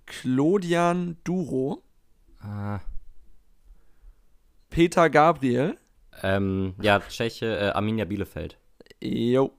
Claudian 0.06 1.18
Duro, 1.24 1.84
Ah, 2.42 2.80
Peter 4.70 5.10
Gabriel, 5.10 5.78
ähm, 6.24 6.74
ja, 6.82 7.00
Tscheche, 7.02 7.46
äh, 7.46 7.70
Arminia 7.72 8.06
Bielefeld. 8.06 8.58
jo, 9.02 9.52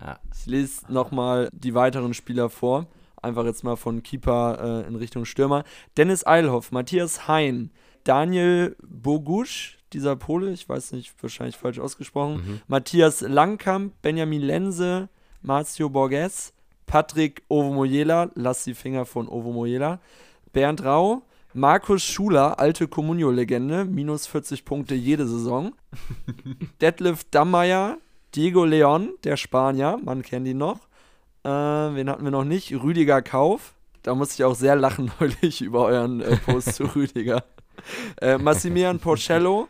Ja. 0.00 0.20
Ich 0.34 0.46
lese 0.46 0.90
nochmal 0.92 1.48
die 1.52 1.74
weiteren 1.74 2.14
Spieler 2.14 2.48
vor. 2.50 2.86
Einfach 3.22 3.44
jetzt 3.44 3.64
mal 3.64 3.76
von 3.76 4.02
Keeper 4.02 4.84
äh, 4.84 4.88
in 4.88 4.96
Richtung 4.96 5.24
Stürmer. 5.24 5.64
Dennis 5.96 6.26
Eilhoff, 6.26 6.72
Matthias 6.72 7.28
Hein, 7.28 7.70
Daniel 8.04 8.76
Bogusch, 8.82 9.78
dieser 9.92 10.16
Pole, 10.16 10.52
ich 10.52 10.68
weiß 10.68 10.92
nicht, 10.92 11.12
wahrscheinlich 11.22 11.56
falsch 11.56 11.78
ausgesprochen. 11.78 12.36
Mhm. 12.36 12.60
Matthias 12.68 13.20
Langkamp, 13.20 13.94
Benjamin 14.02 14.42
Lense, 14.42 15.08
Marcio 15.42 15.88
Borges, 15.88 16.52
Patrick 16.86 17.42
Ovomoyela, 17.48 18.30
lass 18.34 18.64
die 18.64 18.74
Finger 18.74 19.04
von 19.04 19.28
Ovomoyela, 19.28 20.00
Bernd 20.52 20.84
Rau, 20.84 21.22
Markus 21.52 22.04
Schuler, 22.04 22.60
alte 22.60 22.86
Comunio-Legende, 22.86 23.84
minus 23.84 24.26
40 24.26 24.64
Punkte 24.64 24.94
jede 24.94 25.26
Saison. 25.26 25.72
Detlef 26.80 27.24
Dammeier, 27.30 27.98
Diego 28.34 28.64
Leon, 28.64 29.10
der 29.24 29.36
Spanier, 29.36 29.98
man 30.02 30.22
kennt 30.22 30.46
ihn 30.46 30.58
noch. 30.58 30.80
Äh, 31.44 31.48
wen 31.48 32.10
hatten 32.10 32.24
wir 32.24 32.30
noch 32.30 32.44
nicht? 32.44 32.72
Rüdiger 32.72 33.22
Kauf. 33.22 33.74
Da 34.02 34.14
musste 34.14 34.34
ich 34.34 34.44
auch 34.44 34.54
sehr 34.54 34.76
lachen 34.76 35.10
neulich 35.20 35.62
über 35.62 35.84
euren 35.84 36.20
äh, 36.20 36.36
Post 36.36 36.74
zu 36.74 36.84
Rüdiger. 36.94 37.44
Äh, 38.20 38.38
Massimilian 38.38 38.98
Porcello, 38.98 39.68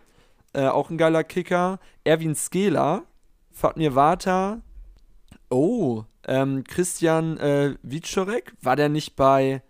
äh, 0.52 0.66
auch 0.66 0.90
ein 0.90 0.98
geiler 0.98 1.24
Kicker. 1.24 1.78
Erwin 2.04 2.34
Skela, 2.34 3.02
Fatmir 3.50 3.94
Vata. 3.94 4.60
Oh, 5.48 6.04
ähm, 6.26 6.64
Christian 6.64 7.36
äh, 7.38 7.76
Wiczorek. 7.82 8.54
War 8.62 8.76
der 8.76 8.88
nicht 8.88 9.16
bei. 9.16 9.62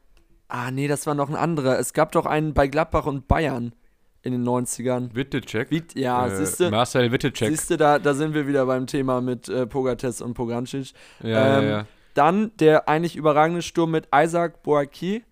Ah, 0.48 0.70
nee, 0.70 0.88
das 0.88 1.06
war 1.06 1.14
noch 1.14 1.28
ein 1.28 1.36
anderer. 1.36 1.78
Es 1.78 1.92
gab 1.92 2.12
doch 2.12 2.26
einen 2.26 2.54
bei 2.54 2.66
Gladbach 2.66 3.06
und 3.06 3.28
Bayern 3.28 3.74
in 4.22 4.32
den 4.32 4.46
90ern. 4.46 5.14
Wittecek. 5.14 5.70
Witt, 5.70 5.94
ja, 5.94 6.26
äh, 6.26 6.36
siehst 6.36 6.60
du. 6.60 6.70
Marcel 6.70 7.10
Wittecek. 7.10 7.48
Siehst 7.48 7.70
du, 7.70 7.76
da, 7.76 7.98
da 7.98 8.14
sind 8.14 8.34
wir 8.34 8.46
wieder 8.46 8.66
beim 8.66 8.86
Thema 8.86 9.20
mit 9.20 9.48
äh, 9.48 9.66
Pogates 9.66 10.20
und 10.20 10.34
Pogancic. 10.34 10.92
Ja, 11.22 11.58
ähm, 11.58 11.64
ja, 11.64 11.70
ja. 11.70 11.86
Dann 12.14 12.50
der 12.58 12.88
eigentlich 12.88 13.16
überragende 13.16 13.62
Sturm 13.62 13.92
mit 13.92 14.08
Isaac 14.14 14.62
Boaki, 14.62 15.24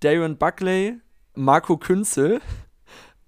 Darren 0.00 0.36
Buckley, 0.36 0.96
Marco 1.34 1.76
Künzel 1.76 2.40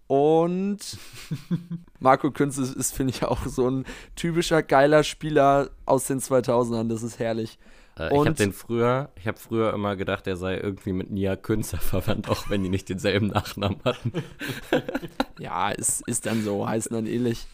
und 0.07 0.79
Marco 1.99 2.31
Künzel 2.31 2.65
ist, 2.65 2.95
finde 2.95 3.13
ich, 3.13 3.25
auch 3.25 3.47
so 3.47 3.69
ein 3.69 3.85
typischer 4.15 4.63
geiler 4.63 5.05
Spieler 5.05 5.71
aus 5.85 6.07
den 6.07 6.21
2000ern. 6.21 6.89
Das 6.89 7.03
ist 7.03 7.19
herrlich. 7.19 7.59
Äh, 7.99 8.07
ich 8.07 8.11
habe 8.19 8.29
Und- 8.31 8.39
den 8.39 8.53
früher, 8.53 9.11
ich 9.17 9.27
habe 9.27 9.39
früher 9.39 9.73
immer 9.75 9.97
gedacht, 9.97 10.27
er 10.27 10.37
sei 10.37 10.57
irgendwie 10.57 10.93
mit 10.93 11.11
Nia 11.11 11.37
Künzer 11.37 11.79
verwandt, 11.81 12.29
auch 12.29 12.49
wenn 12.51 12.63
die 12.63 12.69
nicht 12.71 12.89
denselben 12.89 13.29
Nachnamen 13.29 13.81
hatten. 13.85 14.13
Ja, 15.39 15.71
ist, 15.71 16.07
ist 16.07 16.27
dann 16.27 16.43
so, 16.45 16.69
heißen 16.69 16.95
dann 16.95 17.07
ähnlich. 17.07 17.47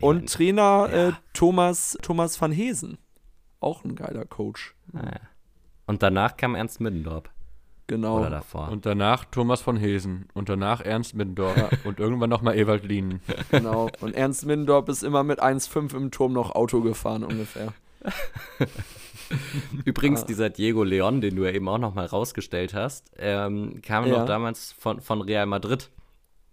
Und 0.00 0.30
Trainer 0.30 0.88
äh, 0.92 1.12
Thomas, 1.32 1.96
Thomas 2.02 2.38
van 2.40 2.52
Hesen. 2.52 2.98
Auch 3.60 3.84
ein 3.84 3.94
geiler 3.94 4.26
Coach. 4.26 4.74
Naja. 4.92 5.20
Und 5.86 6.02
danach 6.02 6.36
kam 6.36 6.54
Ernst 6.54 6.80
Middendorp. 6.80 7.30
Genau. 7.86 8.18
Oder 8.20 8.28
davor. 8.30 8.68
Und 8.68 8.84
danach 8.84 9.24
Thomas 9.26 9.62
von 9.62 9.76
Hesen. 9.76 10.28
Und 10.34 10.48
danach 10.48 10.80
Ernst 10.82 11.14
Middendorf. 11.14 11.56
und 11.84 12.00
irgendwann 12.00 12.28
nochmal 12.30 12.56
Ewald 12.58 12.84
Lienen. 12.84 13.20
Genau. 13.50 13.88
Und 14.00 14.14
Ernst 14.14 14.44
Middendorf 14.44 14.88
ist 14.88 15.02
immer 15.04 15.22
mit 15.24 15.42
1,5 15.42 15.96
im 15.96 16.10
Turm 16.10 16.32
noch 16.34 16.54
Auto 16.54 16.80
gefahren 16.82 17.24
ungefähr. 17.24 17.72
Übrigens, 19.84 20.22
Ah. 20.22 20.26
dieser 20.26 20.50
Diego 20.50 20.84
Leon, 20.84 21.20
den 21.20 21.36
du 21.36 21.44
ja 21.44 21.50
eben 21.50 21.68
auch 21.68 21.78
noch 21.78 21.94
mal 21.94 22.06
rausgestellt 22.06 22.74
hast, 22.74 23.10
ähm, 23.18 23.80
kam 23.82 24.06
Ja. 24.06 24.18
noch 24.18 24.26
damals 24.26 24.72
von, 24.72 25.00
von 25.00 25.20
Real 25.22 25.46
Madrid. 25.46 25.90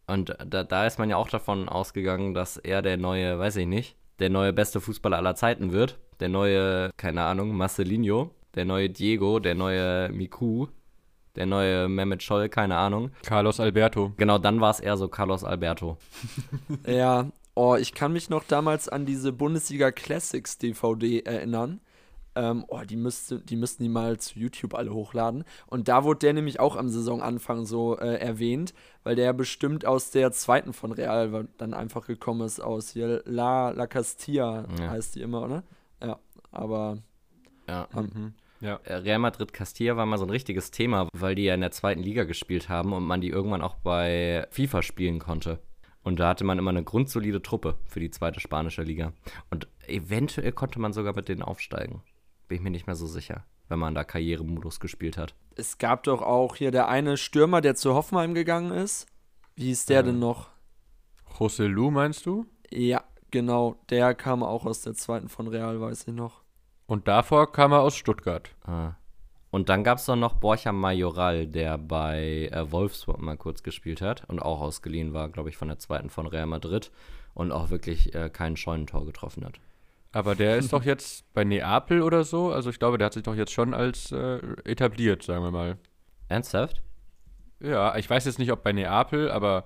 Und 0.08 0.36
da, 0.46 0.64
da 0.64 0.86
ist 0.88 0.98
man 0.98 1.10
ja 1.10 1.18
auch 1.18 1.30
davon 1.30 1.70
ausgegangen, 1.70 2.34
dass 2.34 2.58
er 2.58 2.82
der 2.82 2.98
neue, 2.98 3.38
weiß 3.38 3.58
ich 3.58 3.68
nicht, 3.68 3.96
der 4.20 4.30
neue 4.30 4.54
beste 4.54 4.82
Fußballer 4.82 5.18
aller 5.18 5.36
Zeiten 5.36 5.72
wird. 5.72 6.00
Der 6.20 6.30
neue, 6.30 6.90
keine 6.98 7.22
Ahnung, 7.24 7.56
Marcelinho, 7.56 8.32
der 8.56 8.66
neue 8.66 8.90
Diego, 8.90 9.40
der 9.40 9.54
neue 9.56 10.10
Miku, 10.12 10.68
der 11.36 11.46
neue 11.46 11.88
Mehmet 11.88 12.24
Scholl, 12.24 12.50
keine 12.50 12.76
Ahnung. 12.76 13.12
Carlos 13.24 13.60
Alberto. 13.60 14.14
Genau, 14.18 14.40
dann 14.40 14.60
war 14.60 14.72
es 14.72 14.80
eher 14.80 14.98
so 14.98 15.08
Carlos 15.08 15.44
Alberto. 15.44 15.98
Ja, 16.88 17.28
oh, 17.56 17.76
ich 17.76 17.94
kann 17.94 18.12
mich 18.14 18.30
noch 18.30 18.44
damals 18.44 18.90
an 18.90 19.06
diese 19.06 19.32
Bundesliga 19.32 19.92
Classics 19.92 20.58
DVD 20.58 21.22
erinnern. 21.22 21.80
Ähm, 22.40 22.64
oh, 22.70 22.80
die, 22.88 22.96
müsste, 22.96 23.40
die 23.42 23.58
müssten 23.58 23.84
die 23.84 23.90
mal 23.90 24.18
zu 24.18 24.40
YouTube 24.40 24.74
alle 24.74 24.94
hochladen. 24.94 25.44
Und 25.68 25.90
da 25.90 26.06
wurde 26.06 26.20
der 26.20 26.34
nämlich 26.34 26.62
auch 26.62 26.78
am 26.78 26.88
Saisonanfang 26.88 27.66
so 27.66 27.98
äh, 27.98 28.16
erwähnt, 28.16 28.74
weil 29.04 29.16
der 29.16 29.34
bestimmt 29.34 29.86
aus 29.86 30.12
der 30.12 30.32
zweiten 30.32 30.72
von 30.72 30.94
Real 30.94 31.50
dann 31.58 31.74
einfach 31.74 32.08
gekommen 32.08 32.42
ist, 32.42 32.62
aus 32.62 32.92
hier 32.92 33.22
La, 33.26 33.72
La 33.72 33.88
Castilla 33.88 34.66
Ja. 34.80 34.90
heißt 34.92 35.16
die 35.16 35.22
immer, 35.22 35.44
oder? 35.44 35.64
Ja, 36.02 36.18
aber 36.52 37.00
Ja. 37.68 37.90
Mhm. 37.94 38.34
Ja. 38.62 38.80
Äh, 38.86 38.96
Real 38.96 39.20
Madrid 39.20 39.52
Castilla 39.52 39.98
war 39.98 40.06
mal 40.06 40.18
so 40.18 40.26
ein 40.26 40.30
richtiges 40.30 40.72
Thema, 40.72 41.10
weil 41.14 41.36
die 41.36 41.44
ja 41.44 41.54
in 41.56 41.62
der 41.62 41.72
zweiten 41.72 42.04
Liga 42.04 42.24
gespielt 42.24 42.70
haben 42.70 42.94
und 42.94 43.04
man 43.04 43.20
die 43.20 43.30
irgendwann 43.30 43.62
auch 43.62 43.76
bei 43.76 44.48
FIFA 44.52 44.82
spielen 44.82 45.20
konnte. 45.20 45.60
Und 46.04 46.20
da 46.22 46.30
hatte 46.30 46.46
man 46.46 46.58
immer 46.58 46.72
eine 46.72 46.84
grundsolide 46.84 47.42
Truppe 47.42 47.76
für 47.86 48.00
die 48.00 48.12
zweite 48.12 48.40
spanische 48.40 48.84
Liga. 48.84 49.12
Und 49.50 49.68
eventuell 49.88 50.54
konnte 50.54 50.80
man 50.80 50.94
sogar 50.94 51.14
mit 51.14 51.28
denen 51.28 51.42
aufsteigen. 51.42 52.02
Bin 52.50 52.58
ich 52.58 52.62
mir 52.62 52.72
nicht 52.72 52.88
mehr 52.88 52.96
so 52.98 53.08
sicher, 53.08 53.46
wenn 53.70 53.80
man 53.80 53.96
da 53.96 54.04
Karrieremodus 54.04 54.80
gespielt 54.82 55.18
hat. 55.18 55.34
es 55.56 55.78
gab 55.78 56.04
doch 56.04 56.22
auch 56.22 56.56
hier 56.58 56.72
der 56.72 56.88
eine 56.90 57.16
Stürmer, 57.16 57.62
der 57.62 57.76
zu 57.76 57.94
Hoffenheim 57.94 58.34
gegangen 58.34 58.72
ist. 58.72 59.06
Wie 59.56 59.66
hieß 59.66 59.86
der 59.86 59.98
Ja. 59.98 60.04
denn 60.04 60.20
noch? 60.20 60.50
José 61.38 61.68
Lu 61.68 61.92
meinst 61.92 62.26
du? 62.26 62.46
Ja, 62.72 63.04
genau, 63.32 63.76
der 63.90 64.16
kam 64.16 64.42
auch 64.44 64.66
aus 64.66 64.82
der 64.82 64.94
zweiten 64.96 65.30
von 65.30 65.48
Real, 65.48 65.80
weiß 65.80 66.08
ich 66.08 66.14
noch. 66.14 66.42
Und 66.88 67.08
davor 67.08 67.52
kam 67.52 67.72
er 67.72 67.82
aus 67.82 67.96
Stuttgart. 67.96 68.50
Ah. 68.66 68.94
Und 69.52 69.70
dann 69.70 69.84
gab 69.84 69.98
es 70.00 70.06
doch 70.06 70.16
noch 70.16 70.34
Borja 70.34 70.72
Majoral, 70.72 71.46
der 71.48 71.78
bei 71.78 72.50
äh, 72.52 72.72
Wolfsburg 72.72 73.20
mal 73.22 73.38
kurz 73.38 73.62
gespielt 73.64 74.02
hat 74.02 74.24
und 74.30 74.40
auch 74.40 74.62
ausgeliehen 74.62 75.14
war, 75.14 75.30
glaube 75.30 75.50
ich, 75.50 75.58
von 75.58 75.68
der 75.68 75.80
zweiten 75.80 76.10
von 76.10 76.26
Real 76.28 76.46
Madrid 76.48 76.92
und 77.36 77.52
auch 77.52 77.70
wirklich 77.70 78.14
äh, 78.16 78.30
kein 78.30 78.56
Scheunentor 78.58 79.06
getroffen 79.06 79.46
hat. 79.46 79.60
Aber 80.12 80.36
der 80.36 80.58
ist 80.58 80.74
doch 80.74 80.84
jetzt 80.86 81.32
bei 81.34 81.44
Neapel 81.44 82.02
oder 82.02 82.24
so. 82.24 82.52
Also 82.52 82.70
ich 82.70 82.80
glaube, 82.80 82.98
der 82.98 83.06
hat 83.06 83.14
sich 83.14 83.24
doch 83.24 83.36
jetzt 83.36 83.52
schon 83.52 83.74
als 83.74 84.12
äh, 84.12 84.40
etabliert, 84.66 85.24
sagen 85.24 85.44
wir 85.44 85.52
mal. 85.52 85.78
Ernsthaft? 86.28 86.82
Ja, 87.60 87.96
ich 87.98 88.10
weiß 88.10 88.26
jetzt 88.26 88.40
nicht, 88.40 88.52
ob 88.52 88.64
bei 88.64 88.72
Neapel, 88.72 89.30
aber 89.32 89.66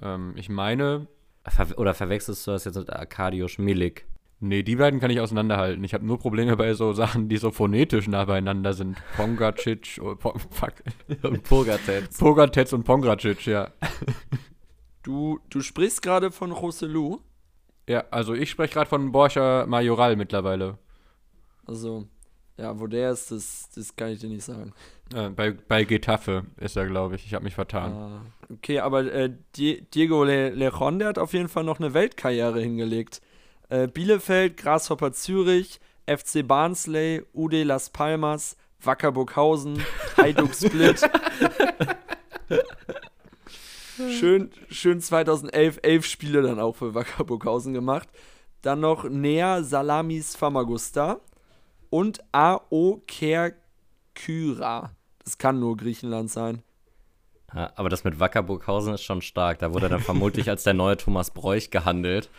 ähm, 0.00 0.32
ich 0.36 0.48
meine, 0.48 1.06
Ver 1.46 1.78
oder 1.78 1.94
verwechselst 1.94 2.46
du 2.46 2.52
das 2.52 2.64
jetzt 2.64 2.76
mit 2.76 2.90
Arkadiusz 2.90 3.58
Milik? 3.58 4.06
nee, 4.42 4.62
die 4.62 4.76
beiden 4.76 5.00
kann 5.00 5.10
ich 5.10 5.20
auseinanderhalten. 5.20 5.82
Ich 5.84 5.94
habe 5.94 6.04
nur 6.04 6.18
Probleme 6.18 6.56
bei 6.56 6.74
so 6.74 6.92
Sachen, 6.92 7.28
die 7.28 7.38
so 7.38 7.50
phonetisch 7.50 8.08
nah 8.08 8.24
beieinander 8.24 8.74
sind. 8.74 8.98
Pongacic, 9.16 9.98
oh, 10.02 10.16
po, 10.16 10.34
fuck. 10.50 10.74
Und 11.22 11.42
Pogatetz. 11.44 12.18
Pogatetz 12.18 12.72
und 12.72 12.84
Pongracic, 12.84 13.46
ja. 13.46 13.70
Du, 15.04 15.40
du 15.50 15.62
sprichst 15.62 16.00
gerade 16.00 16.30
von 16.30 16.52
Roselu. 16.52 17.18
Ja, 17.88 18.04
also 18.10 18.34
ich 18.34 18.50
spreche 18.50 18.74
gerade 18.74 18.88
von 18.88 19.10
Borja 19.12 19.66
Majoral 19.66 20.16
mittlerweile. 20.16 20.78
Also, 21.66 22.06
ja, 22.56 22.78
wo 22.78 22.86
der 22.86 23.10
ist, 23.12 23.30
das, 23.30 23.68
das 23.74 23.96
kann 23.96 24.10
ich 24.10 24.20
dir 24.20 24.28
nicht 24.28 24.44
sagen. 24.44 24.72
Äh, 25.14 25.30
bei, 25.30 25.50
bei 25.52 25.84
Getafe 25.84 26.44
ist 26.58 26.76
er, 26.76 26.86
glaube 26.86 27.16
ich. 27.16 27.26
Ich 27.26 27.34
habe 27.34 27.44
mich 27.44 27.54
vertan. 27.54 27.92
Ah, 27.92 28.22
okay, 28.52 28.78
aber 28.80 29.04
äh, 29.12 29.30
Die- 29.56 29.82
Diego 29.90 30.24
Le 30.24 30.50
Lejon, 30.50 30.98
der 30.98 31.08
hat 31.08 31.18
auf 31.18 31.32
jeden 31.32 31.48
Fall 31.48 31.64
noch 31.64 31.78
eine 31.80 31.92
Weltkarriere 31.94 32.60
hingelegt. 32.60 33.20
Äh, 33.68 33.88
Bielefeld, 33.88 34.56
Grasshopper 34.56 35.12
Zürich, 35.12 35.80
FC 36.06 36.46
Barnsley, 36.46 37.22
UD 37.32 37.64
Las 37.64 37.90
Palmas, 37.90 38.56
Wacker 38.80 39.12
Burghausen, 39.12 39.82
Hajduk 40.16 40.54
Split. 40.54 41.00
schön, 44.10 44.50
schön 44.70 45.00
2011, 45.00 45.80
elf 45.82 46.06
Spiele 46.06 46.42
dann 46.42 46.60
auch 46.60 46.76
für 46.76 46.94
Wacker 46.94 47.24
Burghausen 47.24 47.72
gemacht. 47.72 48.08
Dann 48.62 48.80
noch 48.80 49.08
Nea 49.08 49.62
Salamis 49.62 50.36
Famagusta 50.36 51.20
und 51.90 52.20
AO 52.32 53.02
Kerkyra. 53.06 54.92
Das 55.24 55.38
kann 55.38 55.60
nur 55.60 55.76
Griechenland 55.76 56.30
sein. 56.30 56.62
Ja, 57.54 57.72
aber 57.76 57.88
das 57.88 58.04
mit 58.04 58.18
Wackerburghausen 58.18 58.94
ist 58.94 59.02
schon 59.02 59.20
stark. 59.20 59.58
Da 59.58 59.74
wurde 59.74 59.86
er 59.86 59.90
dann 59.90 60.00
vermutlich 60.00 60.48
als 60.48 60.64
der 60.64 60.74
neue 60.74 60.96
Thomas 60.96 61.30
Bräuch 61.30 61.70
gehandelt 61.70 62.30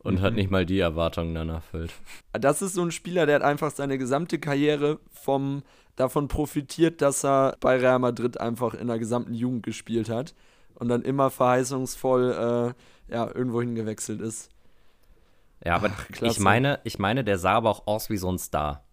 und 0.00 0.20
hat 0.20 0.34
nicht 0.34 0.50
mal 0.50 0.66
die 0.66 0.78
Erwartungen 0.78 1.34
dann 1.34 1.48
erfüllt. 1.48 1.92
Das 2.32 2.62
ist 2.62 2.74
so 2.74 2.82
ein 2.82 2.90
Spieler, 2.90 3.26
der 3.26 3.36
hat 3.36 3.42
einfach 3.42 3.70
seine 3.70 3.98
gesamte 3.98 4.38
Karriere 4.38 4.98
vom, 5.10 5.62
davon 5.96 6.28
profitiert, 6.28 7.00
dass 7.02 7.24
er 7.24 7.56
bei 7.60 7.76
Real 7.76 7.98
Madrid 7.98 8.40
einfach 8.40 8.74
in 8.74 8.88
der 8.88 8.98
gesamten 8.98 9.34
Jugend 9.34 9.64
gespielt 9.64 10.08
hat 10.08 10.34
und 10.76 10.88
dann 10.88 11.02
immer 11.02 11.30
verheißungsvoll 11.30 12.74
äh, 13.08 13.12
ja, 13.12 13.26
irgendwo 13.26 13.60
hingewechselt 13.60 14.20
ist. 14.20 14.50
Ja, 15.64 15.76
aber 15.76 15.90
Ach, 15.96 16.22
ich 16.22 16.38
meine, 16.38 16.80
ich 16.84 16.98
meine, 16.98 17.24
der 17.24 17.38
sah 17.38 17.54
aber 17.54 17.70
auch 17.70 17.86
aus 17.86 18.10
wie 18.10 18.16
so 18.16 18.30
ein 18.30 18.38
Star. 18.38 18.84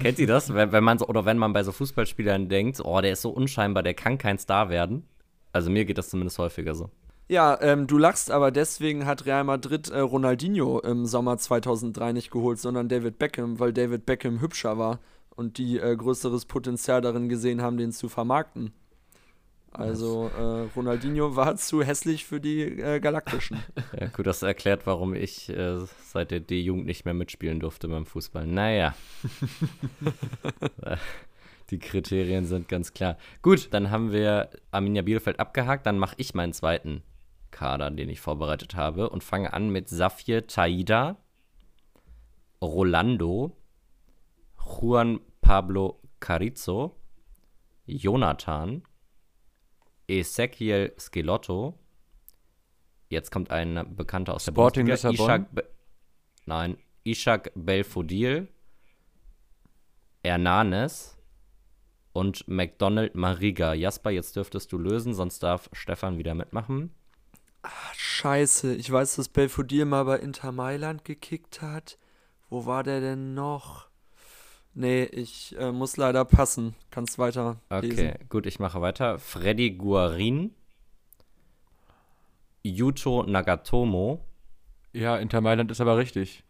Kennt 0.00 0.18
ihr 0.18 0.26
das? 0.26 0.52
Wenn, 0.52 0.72
wenn 0.72 0.84
man 0.84 0.98
so, 0.98 1.06
oder 1.06 1.24
wenn 1.24 1.38
man 1.38 1.52
bei 1.52 1.62
so 1.62 1.72
Fußballspielern 1.72 2.48
denkt, 2.48 2.80
oh, 2.84 3.00
der 3.00 3.12
ist 3.12 3.22
so 3.22 3.30
unscheinbar, 3.30 3.82
der 3.82 3.94
kann 3.94 4.18
kein 4.18 4.38
Star 4.38 4.68
werden. 4.68 5.06
Also 5.52 5.70
mir 5.70 5.84
geht 5.84 5.98
das 5.98 6.08
zumindest 6.08 6.38
häufiger 6.38 6.74
so. 6.74 6.90
Ja, 7.28 7.58
ähm, 7.62 7.86
du 7.86 7.98
lachst, 7.98 8.30
aber 8.30 8.50
deswegen 8.50 9.06
hat 9.06 9.26
Real 9.26 9.44
Madrid 9.44 9.88
äh, 9.88 10.00
Ronaldinho 10.00 10.80
im 10.80 11.06
Sommer 11.06 11.38
2003 11.38 12.12
nicht 12.12 12.30
geholt, 12.30 12.58
sondern 12.58 12.88
David 12.88 13.18
Beckham, 13.18 13.58
weil 13.58 13.72
David 13.72 14.04
Beckham 14.06 14.40
hübscher 14.40 14.76
war 14.76 14.98
und 15.34 15.56
die 15.56 15.78
äh, 15.78 15.96
größeres 15.96 16.44
Potenzial 16.46 17.00
darin 17.00 17.28
gesehen 17.28 17.62
haben, 17.62 17.76
den 17.76 17.92
zu 17.92 18.08
vermarkten. 18.08 18.72
Also 19.72 20.30
äh, 20.36 20.68
Ronaldinho 20.76 21.34
war 21.34 21.56
zu 21.56 21.82
hässlich 21.82 22.24
für 22.26 22.40
die 22.40 22.62
äh, 22.62 23.00
Galaktischen. 23.00 23.58
Ja, 23.98 24.06
gut, 24.08 24.26
das 24.26 24.42
erklärt, 24.42 24.86
warum 24.86 25.14
ich 25.14 25.48
äh, 25.50 25.78
seit 26.04 26.30
der 26.30 26.40
D-Jugend 26.40 26.86
nicht 26.86 27.04
mehr 27.04 27.14
mitspielen 27.14 27.60
durfte 27.60 27.88
beim 27.88 28.06
Fußball. 28.06 28.46
Naja. 28.46 28.94
Die 31.70 31.78
Kriterien 31.78 32.44
sind 32.44 32.68
ganz 32.68 32.92
klar. 32.92 33.16
Gut, 33.42 33.68
dann 33.72 33.90
haben 33.90 34.12
wir 34.12 34.50
Arminia 34.70 35.02
Bielefeld 35.02 35.40
abgehakt. 35.40 35.86
Dann 35.86 35.98
mache 35.98 36.14
ich 36.18 36.34
meinen 36.34 36.52
zweiten 36.52 37.02
Kader, 37.50 37.90
den 37.90 38.08
ich 38.08 38.20
vorbereitet 38.20 38.74
habe, 38.74 39.10
und 39.10 39.22
fange 39.22 39.52
an 39.52 39.70
mit 39.70 39.88
Safir 39.88 40.46
Taida, 40.46 41.16
Rolando, 42.60 43.56
Juan 44.58 45.20
Pablo 45.40 46.00
Carrizo, 46.20 46.96
Jonathan, 47.86 48.82
Ezequiel 50.20 50.92
Skelotto. 50.98 51.78
Jetzt 53.08 53.30
kommt 53.30 53.50
ein 53.50 53.96
Bekannter 53.96 54.34
aus 54.34 54.44
der 54.44 54.52
Sporting 54.52 54.86
Bundesliga, 54.86 55.10
Lissabon? 55.10 55.26
Ishak 55.26 55.54
Be 55.54 55.68
Nein, 56.44 56.76
Ishak 57.04 57.52
Belfodil, 57.54 58.48
Hernanes 60.24 61.16
und 62.12 62.46
McDonald 62.48 63.14
Mariga. 63.14 63.74
Jasper, 63.74 64.10
jetzt 64.10 64.34
dürftest 64.36 64.72
du 64.72 64.78
lösen, 64.78 65.14
sonst 65.14 65.42
darf 65.42 65.70
Stefan 65.72 66.18
wieder 66.18 66.34
mitmachen. 66.34 66.92
Scheiße, 67.94 68.74
ich 68.74 68.90
weiß, 68.90 69.16
dass 69.16 69.28
Belfodil 69.28 69.84
mal 69.84 70.04
bei 70.04 70.18
Inter 70.18 70.50
Mailand 70.52 71.04
gekickt 71.04 71.62
hat. 71.62 71.96
Wo 72.50 72.66
war 72.66 72.82
der 72.82 73.00
denn 73.00 73.34
noch? 73.34 73.91
Nee, 74.74 75.04
ich 75.04 75.54
äh, 75.58 75.70
muss 75.70 75.96
leider 75.96 76.24
passen. 76.24 76.74
Kannst 76.90 77.18
weiter 77.18 77.60
Okay, 77.68 77.88
lesen. 77.88 78.14
gut, 78.28 78.46
ich 78.46 78.58
mache 78.58 78.80
weiter. 78.80 79.18
Freddy 79.18 79.72
Guarin, 79.72 80.54
Yuto 82.64 83.24
Nagatomo, 83.24 84.24
Ja, 84.92 85.16
Inter 85.16 85.40
Mailand 85.40 85.70
ist 85.70 85.80
aber 85.80 85.96
richtig. 85.96 86.44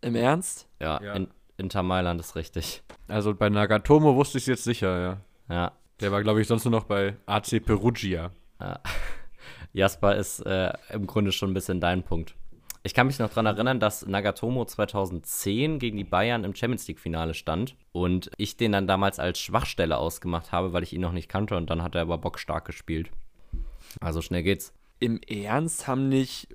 Im 0.00 0.14
Ernst? 0.14 0.68
ja, 0.80 1.00
Ja. 1.02 1.12
In, 1.14 1.28
Inter 1.56 1.82
Mailand 1.82 2.20
ist 2.20 2.36
richtig. 2.36 2.82
Also 3.08 3.34
bei 3.34 3.48
Nagatomo 3.50 4.14
wusste 4.16 4.38
ich 4.38 4.44
es 4.44 4.48
jetzt 4.48 4.64
sicher, 4.64 4.98
ja. 5.00 5.20
Ja, 5.54 5.72
Der 6.00 6.12
war, 6.12 6.22
glaube 6.22 6.40
ich, 6.40 6.46
sonst 6.46 6.64
nur 6.64 6.72
noch 6.72 6.84
bei 6.84 7.16
AC 7.26 7.60
Perugia. 7.64 8.30
Jasper 9.72 10.16
ist 10.16 10.40
äh, 10.46 10.72
im 10.90 11.06
Grunde 11.06 11.32
schon 11.32 11.50
ein 11.50 11.54
bisschen 11.54 11.80
dein 11.80 12.02
Punkt. 12.02 12.34
Ich 12.82 12.94
kann 12.94 13.06
mich 13.06 13.18
noch 13.18 13.28
daran 13.28 13.46
erinnern, 13.46 13.78
dass 13.78 14.06
Nagatomo 14.06 14.64
2010 14.64 15.78
gegen 15.78 15.98
die 15.98 16.04
Bayern 16.04 16.44
im 16.44 16.54
Champions 16.54 16.88
League-Finale 16.88 17.34
stand 17.34 17.76
und 17.92 18.30
ich 18.38 18.56
den 18.56 18.72
dann 18.72 18.86
damals 18.86 19.18
als 19.18 19.38
Schwachstelle 19.38 19.98
ausgemacht 19.98 20.50
habe, 20.50 20.72
weil 20.72 20.82
ich 20.82 20.92
ihn 20.94 21.02
noch 21.02 21.12
nicht 21.12 21.28
kannte 21.28 21.56
und 21.56 21.68
dann 21.68 21.82
hat 21.82 21.94
er 21.94 22.02
aber 22.02 22.16
bockstark 22.18 22.64
gespielt. 22.64 23.10
Also 24.00 24.22
schnell 24.22 24.42
geht's. 24.42 24.72
Im 24.98 25.20
Ernst 25.28 25.86
haben 25.86 26.08
nicht 26.08 26.48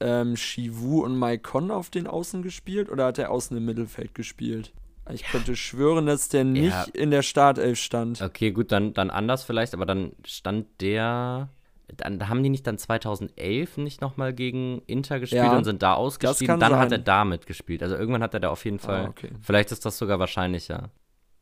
ähm, 0.00 0.36
Shivu 0.36 1.04
und 1.04 1.16
Maikon 1.18 1.70
auf 1.70 1.90
den 1.90 2.06
Außen 2.06 2.42
gespielt 2.42 2.88
oder 2.90 3.06
hat 3.06 3.18
er 3.18 3.30
außen 3.30 3.56
im 3.56 3.64
Mittelfeld 3.64 4.14
gespielt? 4.14 4.72
Ich 5.10 5.22
könnte 5.24 5.56
schwören, 5.56 6.06
dass 6.06 6.28
der 6.28 6.44
nicht 6.44 6.70
Ja. 6.72 6.84
in 6.92 7.10
der 7.10 7.22
Startelf 7.22 7.78
stand. 7.78 8.20
Okay, 8.20 8.50
gut, 8.52 8.72
dann, 8.72 8.92
dann 8.92 9.10
anders 9.10 9.42
vielleicht, 9.44 9.72
aber 9.74 9.86
dann 9.86 10.12
stand 10.26 10.66
der 10.80 11.48
dann 11.96 12.28
haben 12.28 12.42
die 12.42 12.50
nicht 12.50 12.66
dann 12.66 12.78
2011 12.78 13.78
nicht 13.78 14.00
nochmal 14.00 14.34
gegen 14.34 14.82
Inter 14.86 15.20
gespielt 15.20 15.44
Ja, 15.44 15.56
und 15.56 15.64
sind 15.64 15.82
da 15.82 15.94
ausgeschieden. 15.94 16.60
Dann 16.60 16.76
hat 16.76 16.90
sein. 16.90 17.00
er 17.00 17.04
da 17.04 17.24
mitgespielt. 17.24 17.82
Also 17.82 17.96
irgendwann 17.96 18.22
hat 18.22 18.34
er 18.34 18.40
da 18.40 18.50
auf 18.50 18.64
jeden 18.64 18.78
Fall. 18.78 19.06
Ah, 19.06 19.08
okay. 19.08 19.30
Vielleicht 19.40 19.72
ist 19.72 19.86
das 19.86 19.96
sogar 19.96 20.18
wahrscheinlicher. 20.18 20.90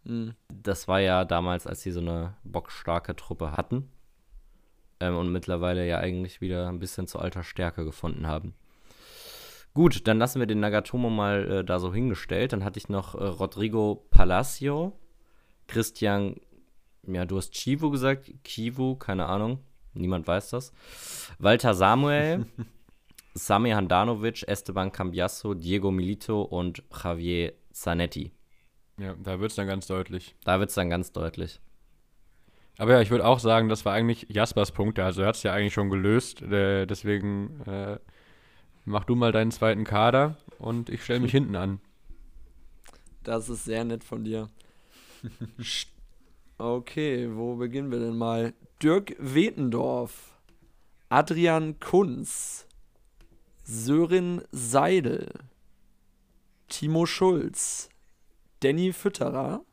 Hm. 0.05 0.35
Das 0.49 0.87
war 0.87 1.01
ja 1.01 1.25
damals, 1.25 1.67
als 1.67 1.83
sie 1.83 1.91
so 1.91 2.01
eine 2.01 2.35
bockstarke 2.45 3.17
Truppe 3.17 3.53
hatten. 3.53 3.91
Ähm, 5.01 5.17
und 5.17 5.33
mittlerweile 5.33 5.87
ja 5.87 5.99
eigentlich 5.99 6.41
wieder 6.41 6.69
ein 6.69 6.79
bisschen 6.79 7.07
zu 7.07 7.19
alter 7.19 7.43
Stärke 7.43 7.85
gefunden 7.85 8.27
haben. 8.27 8.55
Gut, 9.75 10.07
dann 10.07 10.19
lassen 10.19 10.39
wir 10.39 10.47
den 10.47 10.61
Nagatomo 10.61 11.11
mal 11.11 11.51
äh, 11.51 11.65
da 11.65 11.79
so 11.81 11.93
hingestellt. 11.93 12.53
Dann 12.53 12.65
hatte 12.65 12.79
ich 12.79 12.89
noch 12.89 13.15
äh, 13.15 13.25
Rodrigo 13.25 14.07
Palacio, 14.11 14.99
Christian, 15.67 16.37
ja, 17.03 17.27
du 17.27 17.37
hast 17.37 17.53
Chivu 17.53 17.91
gesagt, 17.91 18.33
Kivu, 18.43 18.95
keine 18.95 19.27
Ahnung, 19.27 19.59
niemand 19.97 20.27
weiß 20.27 20.51
das. 20.51 20.73
Walter 21.39 21.75
Samuel, 21.75 22.47
Sami 23.35 23.71
Handanovic, 23.71 24.45
Esteban 24.49 24.93
Cambiasso, 24.93 25.55
Diego 25.55 25.91
Milito 25.91 26.43
und 26.43 26.83
Javier 26.93 27.53
Zanetti. 27.73 28.33
Ja, 28.99 29.15
da 29.23 29.41
wird 29.41 29.51
es 29.51 29.57
dann 29.57 29.67
ganz 29.67 29.87
deutlich. 29.87 30.35
Da 30.45 30.59
wird 30.59 30.71
es 30.71 30.75
dann 30.75 30.89
ganz 30.89 31.13
deutlich. 31.13 31.61
Aber 32.79 32.93
ja, 32.93 33.01
ich 33.01 33.11
würde 33.11 33.27
auch 33.27 33.39
sagen, 33.39 33.69
das 33.69 33.85
war 33.85 33.93
eigentlich 33.93 34.27
Jaspers 34.29 34.73
Punkte. 34.73 35.05
Also 35.05 35.23
er 35.23 35.29
hat 35.29 35.37
es 35.37 35.43
ja 35.43 35.53
eigentlich 35.53 35.75
schon 35.75 35.91
gelöst. 35.91 36.43
Äh, 36.43 36.87
deswegen 36.87 37.61
äh, 37.67 37.99
mach 38.85 39.05
du 39.05 39.15
mal 39.15 39.33
deinen 39.33 39.51
zweiten 39.51 39.85
Kader 39.85 40.37
und 40.59 40.89
ich 40.89 41.05
stelle 41.05 41.21
mich 41.21 41.31
hinten 41.33 41.57
an. 41.57 41.81
Das 43.23 43.49
ist 43.49 43.65
sehr 43.65 43.85
nett 43.85 44.05
von 44.05 44.25
dir. 44.25 44.49
okay, 46.59 47.29
wo 47.33 47.57
beginnen 47.57 47.91
wir 47.91 47.99
denn 47.99 48.17
mal? 48.17 48.55
Dirk 48.83 49.17
Wetendorf, 49.19 50.35
Adrian 51.09 51.81
Kunz, 51.81 52.67
Sören 53.65 54.43
Seidel, 54.53 55.33
Timo 56.69 57.07
Schulz, 57.07 57.89
Danny 58.61 58.93
Fütterer, 58.93 59.65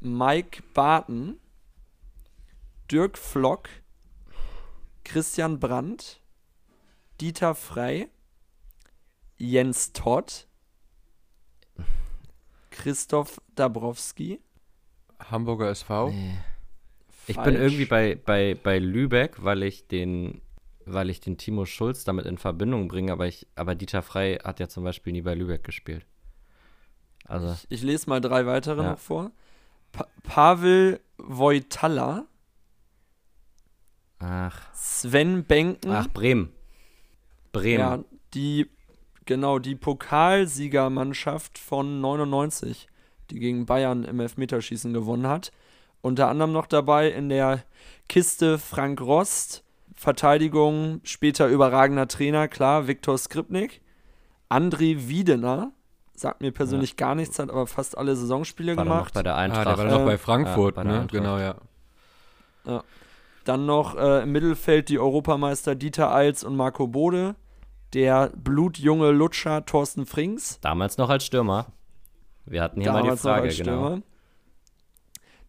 Mike 0.00 0.62
Barton, 0.72 1.38
Dirk 2.90 3.18
Flock, 3.18 3.68
Christian 5.04 5.60
Brandt, 5.60 6.22
Dieter 7.20 7.54
Frey, 7.54 8.08
Jens 9.36 9.92
Todd, 9.92 10.46
Christoph 12.70 13.40
Dabrowski. 13.54 14.40
Hamburger 15.18 15.74
SV. 15.74 16.12
Ich 17.28 17.36
bin 17.36 17.54
irgendwie 17.54 17.84
bei, 17.84 18.14
bei, 18.16 18.56
bei 18.60 18.78
Lübeck, 18.78 19.42
weil 19.44 19.62
ich 19.62 19.86
den, 19.86 20.40
weil 20.86 21.10
ich 21.10 21.20
den 21.20 21.36
Timo 21.36 21.64
Schulz 21.66 22.04
damit 22.04 22.26
in 22.26 22.38
Verbindung 22.38 22.88
bringe, 22.88 23.12
aber 23.12 23.26
ich, 23.26 23.46
aber 23.54 23.74
Dieter 23.74 24.02
Frey 24.02 24.36
hat 24.38 24.60
ja 24.60 24.68
zum 24.68 24.84
Beispiel 24.84 25.12
nie 25.12 25.22
bei 25.22 25.34
Lübeck 25.34 25.62
gespielt. 25.64 26.06
Also, 27.26 27.54
Ich 27.68 27.82
lese 27.82 28.08
mal 28.08 28.20
drei 28.20 28.46
weitere 28.46 28.82
Ja. 28.82 28.92
noch 28.92 28.98
vor. 28.98 29.30
Pa 29.92 30.06
Pavel 30.22 31.00
Wojtala, 31.18 32.26
ach, 34.18 34.72
Sven 34.74 35.44
Benken. 35.44 35.90
ach, 35.90 36.08
Bremen. 36.08 36.50
Bremen. 37.52 37.78
Ja, 37.80 38.04
die, 38.34 38.66
genau, 39.24 39.58
die 39.58 39.74
Pokalsiegermannschaft 39.74 41.58
von 41.58 42.00
99, 42.00 42.88
die 43.30 43.38
gegen 43.38 43.66
Bayern 43.66 44.04
im 44.04 44.20
Elfmeterschießen 44.20 44.92
gewonnen 44.92 45.26
hat. 45.26 45.52
Unter 46.00 46.28
anderem 46.28 46.52
noch 46.52 46.66
dabei 46.66 47.10
in 47.10 47.28
der 47.28 47.64
Kiste 48.08 48.58
Frank 48.58 49.00
Rost, 49.00 49.64
Verteidigung, 49.94 51.00
später 51.02 51.48
überragender 51.48 52.06
Trainer, 52.08 52.48
klar, 52.48 52.86
Viktor 52.86 53.18
Skripnik. 53.18 53.82
André 54.48 55.08
Wiedener, 55.08 55.72
sagt 56.14 56.40
mir 56.40 56.52
persönlich 56.52 56.96
gar 56.96 57.14
nichts, 57.14 57.38
hat 57.38 57.50
aber 57.50 57.66
fast 57.66 57.98
alle 57.98 58.14
Saisonspiele 58.16 58.76
war 58.76 58.84
dann 58.84 58.88
noch 58.88 58.94
gemacht. 58.98 59.14
bei 59.14 59.22
der 59.22 59.34
Ah, 59.34 59.38
Eintracht. 59.38 59.78
der 59.78 59.90
war 59.90 60.00
Äh, 60.02 60.04
bei 60.04 60.18
Frankfurt, 60.18 60.76
ja, 60.76 60.82
bei 60.82 60.88
ne? 60.88 60.94
Eintracht. 61.00 61.12
Genau, 61.12 61.38
ja. 61.38 61.54
Dann 63.44 63.66
noch 63.66 63.96
äh, 63.96 64.22
im 64.22 64.32
Mittelfeld 64.32 64.88
die 64.88 64.98
Europameister 64.98 65.74
Dieter 65.74 66.14
Eils 66.14 66.44
und 66.44 66.54
Marco 66.56 66.86
Bode. 66.86 67.34
Der 67.94 68.30
blutjunge 68.36 69.10
Lutscher 69.10 69.64
Thorsten 69.64 70.04
Frings. 70.04 70.60
Damals 70.60 70.98
noch 70.98 71.08
als 71.08 71.24
Stürmer. 71.24 71.66
Wir 72.44 72.62
hatten 72.62 72.80
hier 72.82 72.92
mal 72.92 72.98
die 73.02 73.04
damals 73.08 73.24
noch 73.24 73.30
Frage, 73.32 73.48
als 73.48 73.56
genau. 73.56 73.98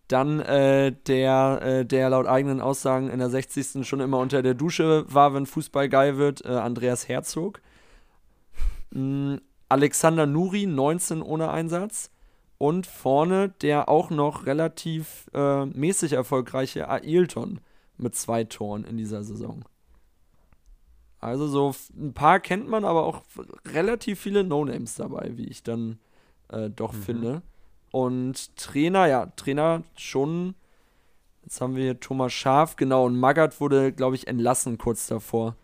Dann 0.10 0.39
äh, 0.39 0.91
der, 1.05 1.60
äh, 1.62 1.86
der 1.86 2.10
laut 2.10 2.26
eigenen 2.26 2.62
Aussagen 2.62 3.12
in 3.12 3.20
der 3.20 3.30
60. 3.30 3.88
schon 3.88 3.99
immer 3.99 4.18
unter 4.18 4.41
der 4.41 4.55
Dusche 4.55 5.05
war, 5.07 5.36
wenn 5.36 5.45
Fußball 5.45 5.88
geil 5.88 6.18
wird, 6.18 6.43
äh, 6.43 6.49
Andreas 6.49 7.07
Herzog. 7.07 7.62
Mm, 8.89 9.36
Alexander 9.70 10.26
Nuri, 10.26 10.66
19 10.66 11.22
ohne 11.22 11.51
Einsatz. 11.51 12.10
Und 12.57 12.88
vorne 12.88 13.49
der 13.62 13.88
auch 13.88 14.10
noch 14.10 14.47
relativ 14.47 15.30
äh, 15.34 15.66
mäßig 15.66 16.14
erfolgreiche 16.14 16.89
Ailton 16.89 17.62
mit 17.97 18.16
zwei 18.16 18.43
Toren 18.43 18.86
in 18.86 18.97
dieser 18.97 19.24
Saison. 19.24 19.64
Also 21.20 21.47
so 21.47 21.76
ein 21.95 22.14
paar 22.14 22.39
kennt 22.39 22.68
man, 22.68 22.84
aber 22.84 23.03
auch 23.05 23.22
relativ 23.74 24.20
viele 24.20 24.43
No-Names 24.43 24.95
dabei, 24.95 25.34
wie 25.36 25.47
ich 25.47 25.62
dann 25.62 25.99
äh, 26.47 26.70
doch 26.70 26.93
finde. 26.93 27.43
Und 27.91 28.55
Trainer, 28.55 29.07
ja, 29.07 29.25
Trainer 29.35 29.83
schon. 29.95 30.55
Jetzt 31.43 31.61
haben 31.61 31.75
wir 31.75 31.83
hier 31.83 31.99
Thomas 31.99 32.33
Schaf, 32.33 32.75
genau. 32.75 33.05
Und 33.05 33.17
Magath 33.19 33.59
wurde, 33.59 33.91
glaube 33.91 34.15
ich, 34.15 34.27
entlassen 34.27 34.77
kurz 34.77 35.07
davor. 35.07 35.55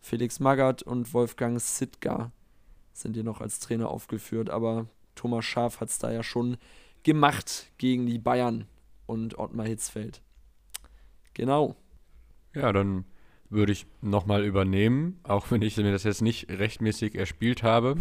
Felix 0.00 0.40
Magath 0.40 0.82
und 0.82 1.12
Wolfgang 1.14 1.60
Sittger 1.60 2.32
sind 2.92 3.14
hier 3.14 3.24
noch 3.24 3.40
als 3.40 3.60
Trainer 3.60 3.88
aufgeführt. 3.88 4.50
Aber 4.50 4.86
Thomas 5.14 5.44
Schaf 5.44 5.80
hat 5.80 5.90
es 5.90 5.98
da 5.98 6.10
ja 6.10 6.22
schon 6.22 6.56
gemacht 7.02 7.70
gegen 7.78 8.06
die 8.06 8.18
Bayern 8.18 8.66
und 9.06 9.38
Ottmar 9.38 9.66
Hitzfeld. 9.66 10.22
Genau. 11.34 11.76
Ja, 12.54 12.72
dann 12.72 13.04
würde 13.48 13.72
ich 13.72 13.86
nochmal 14.00 14.44
übernehmen, 14.44 15.18
auch 15.24 15.50
wenn 15.50 15.62
ich 15.62 15.76
mir 15.76 15.92
das 15.92 16.04
jetzt 16.04 16.22
nicht 16.22 16.48
rechtmäßig 16.48 17.16
erspielt 17.16 17.62
habe, 17.62 17.96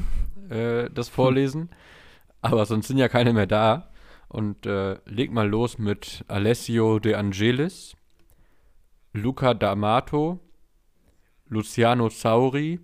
äh, 0.49 0.89
das 0.91 1.09
Vorlesen. 1.09 1.69
Aber 2.41 2.65
sonst 2.65 2.87
sind 2.87 2.97
ja 2.97 3.09
keine 3.09 3.33
mehr 3.33 3.47
da. 3.47 3.91
Und 4.27 4.65
äh, 4.65 4.99
leg 5.05 5.31
mal 5.31 5.47
los 5.47 5.77
mit 5.79 6.23
Alessio 6.27 6.99
De 6.99 7.15
Angelis, 7.15 7.95
Luca 9.13 9.51
D'Amato, 9.51 10.39
Luciano 11.47 12.09
Sauri, 12.09 12.79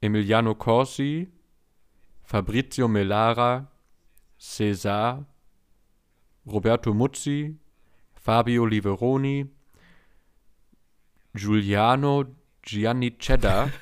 Emiliano 0.00 0.54
Corsi, 0.54 1.32
Fabrizio 2.22 2.86
Melara, 2.86 3.66
Cesar, 4.38 5.26
Roberto 6.46 6.94
Muzzi, 6.94 7.58
Fabio 8.14 8.64
Liveroni, 8.64 9.50
Giuliano 11.34 12.24
Gianni 12.62 13.18
Cheddar, 13.18 13.72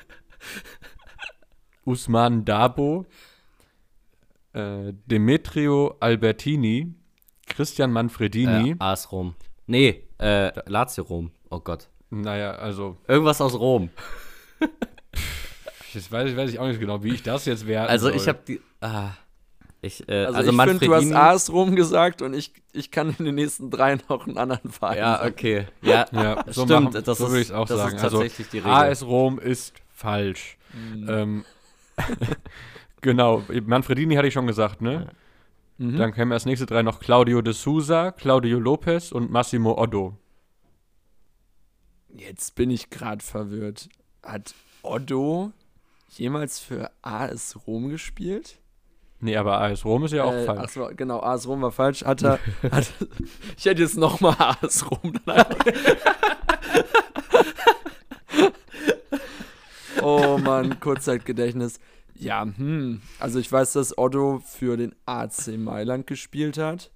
Usman 1.85 2.43
Dabo, 2.43 3.05
äh, 4.55 4.93
Demetrio 5.05 5.95
Albertini, 5.99 6.93
Christian 7.47 7.91
Manfredini. 7.91 8.71
Äh, 8.71 8.75
AS 8.79 9.11
Rom. 9.11 9.35
Nee, 9.67 10.03
äh, 10.19 10.51
Lazio 10.69 11.03
Rom. 11.03 11.31
Oh 11.49 11.59
Gott. 11.59 11.89
Naja, 12.09 12.51
also, 12.53 12.97
Irgendwas 13.07 13.41
aus 13.41 13.53
Rom. 13.55 13.89
das 15.93 16.11
weiß 16.11 16.29
ich, 16.29 16.37
weiß 16.37 16.49
ich 16.51 16.59
auch 16.59 16.67
nicht 16.67 16.79
genau, 16.79 17.03
wie 17.03 17.13
ich 17.13 17.23
das 17.23 17.45
jetzt 17.45 17.65
wäre. 17.67 17.87
Also 17.87 18.09
ich 18.09 18.27
habe 18.27 18.39
die. 18.47 18.61
Ah, 18.81 19.11
ich, 19.81 20.07
äh, 20.09 20.25
Also, 20.25 20.37
also, 20.37 20.51
ich 20.51 20.61
finde, 20.61 20.85
du 20.85 20.93
hast. 20.95 21.11
AS 21.13 21.51
Rom 21.51 21.75
gesagt 21.75 22.21
und 22.21 22.33
ich, 22.33 22.53
ich 22.73 22.91
kann 22.91 23.15
in 23.19 23.25
den 23.25 23.35
nächsten 23.35 23.69
drei 23.69 23.97
noch 24.09 24.25
einen 24.27 24.37
anderen 24.37 24.71
Verein 24.71 24.97
ja, 24.97 25.17
sagen. 25.17 25.29
okay. 25.31 25.67
Ja, 25.81 26.05
Ja, 26.11 26.43
so, 26.47 26.65
stimmt. 26.65 26.85
machen, 26.93 27.03
das 27.03 27.17
so 27.17 27.25
ist, 27.25 27.31
würde 27.31 27.41
ich 27.41 27.47
es 27.49 27.51
auch 27.53 27.67
das 27.67 27.77
sagen. 27.77 27.95
ist 27.97 28.03
Also, 28.03 28.17
tatsächlich 28.19 28.49
die 28.49 28.57
Regel. 28.59 28.71
AS 28.71 29.03
Rom 29.05 29.39
ist 29.39 29.73
falsch. 29.93 30.57
Mhm. 30.73 31.05
Ähm, 31.09 31.45
genau, 33.05 33.43
Manfredini 33.65 34.15
hatte 34.15 34.27
ich 34.27 34.33
schon 34.33 34.47
gesagt, 34.47 34.81
ne? 34.81 35.07
Mhm. 35.77 35.97
Dann 35.97 36.13
kämen 36.13 36.31
als 36.33 36.45
nächste 36.45 36.65
drei 36.65 36.83
noch 36.83 36.99
Claudio 36.99 37.41
de 37.41 37.53
Souza, 37.53 38.11
Claudio 38.11 38.59
Lopez 38.59 39.11
und 39.11 39.31
Massimo 39.31 39.81
Oddo. 39.81 40.17
Jetzt 42.13 42.55
bin 42.55 42.69
ich 42.71 42.89
gerade 42.89 43.23
verwirrt. 43.23 43.89
Hat 44.23 44.53
Otto 44.81 45.51
jemals 46.09 46.59
für 46.59 46.89
AS 47.01 47.57
Rom 47.67 47.89
gespielt? 47.89 48.59
Nee, 49.19 49.35
aber 49.37 49.59
AS 49.61 49.85
Rom 49.85 50.05
ist 50.05 50.13
ja 50.13 50.23
auch 50.23 50.33
Äh, 50.33 50.45
falsch. 50.45 50.61
ach 50.63 50.69
so, 50.69 50.89
genau, 50.95 51.19
AS 51.21 51.47
Rom 51.47 51.61
war 51.61 51.71
falsch. 51.71 52.03
Hat 52.05 52.23
er, 52.23 52.39
hat, 52.71 52.91
ich 53.57 53.65
hätte 53.65 53.81
jetzt 53.81 53.97
nochmal 53.97 54.35
AS 54.39 54.89
Rom. 54.89 55.13
oh 60.01 60.37
Mann, 60.37 60.79
Kurzzeitgedächtnis. 60.79 61.79
Ja, 62.15 62.43
hm. 62.43 63.01
Also 63.19 63.39
ich 63.39 63.51
weiß, 63.51 63.73
dass 63.73 63.97
Otto 63.97 64.39
für 64.39 64.77
den 64.77 64.95
AC 65.05 65.57
Mailand 65.57 66.07
gespielt 66.07 66.57
hat. 66.57 66.91